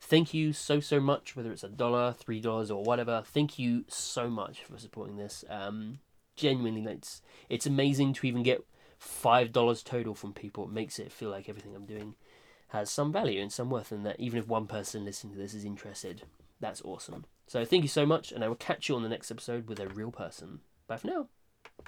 Thank 0.00 0.32
you 0.32 0.52
so 0.52 0.80
so 0.80 1.00
much, 1.00 1.36
whether 1.36 1.52
it's 1.52 1.64
a 1.64 1.68
dollar, 1.68 2.12
three 2.12 2.40
dollars, 2.40 2.70
or 2.70 2.82
whatever. 2.82 3.22
Thank 3.26 3.58
you 3.58 3.84
so 3.88 4.30
much 4.30 4.62
for 4.64 4.78
supporting 4.78 5.16
this. 5.16 5.44
Um, 5.50 5.98
genuinely, 6.36 6.90
it's 6.90 7.20
it's 7.48 7.66
amazing 7.66 8.14
to 8.14 8.26
even 8.26 8.42
get 8.42 8.64
five 8.98 9.52
dollars 9.52 9.82
total 9.82 10.14
from 10.14 10.32
people. 10.32 10.64
It 10.64 10.72
makes 10.72 10.98
it 10.98 11.12
feel 11.12 11.30
like 11.30 11.48
everything 11.48 11.74
I'm 11.74 11.86
doing 11.86 12.14
has 12.68 12.90
some 12.90 13.12
value 13.12 13.40
and 13.40 13.52
some 13.52 13.70
worth, 13.70 13.92
and 13.92 14.06
that 14.06 14.20
even 14.20 14.38
if 14.38 14.46
one 14.46 14.66
person 14.66 15.04
listening 15.04 15.34
to 15.34 15.38
this 15.38 15.54
is 15.54 15.64
interested, 15.64 16.22
that's 16.60 16.82
awesome. 16.82 17.24
So 17.46 17.64
thank 17.64 17.82
you 17.82 17.88
so 17.88 18.06
much, 18.06 18.30
and 18.30 18.44
I 18.44 18.48
will 18.48 18.56
catch 18.56 18.88
you 18.88 18.94
on 18.94 19.02
the 19.02 19.08
next 19.08 19.30
episode 19.30 19.68
with 19.68 19.80
a 19.80 19.88
real 19.88 20.10
person. 20.10 20.60
Bye 20.88 20.96
for 20.96 21.06
now. 21.06 21.28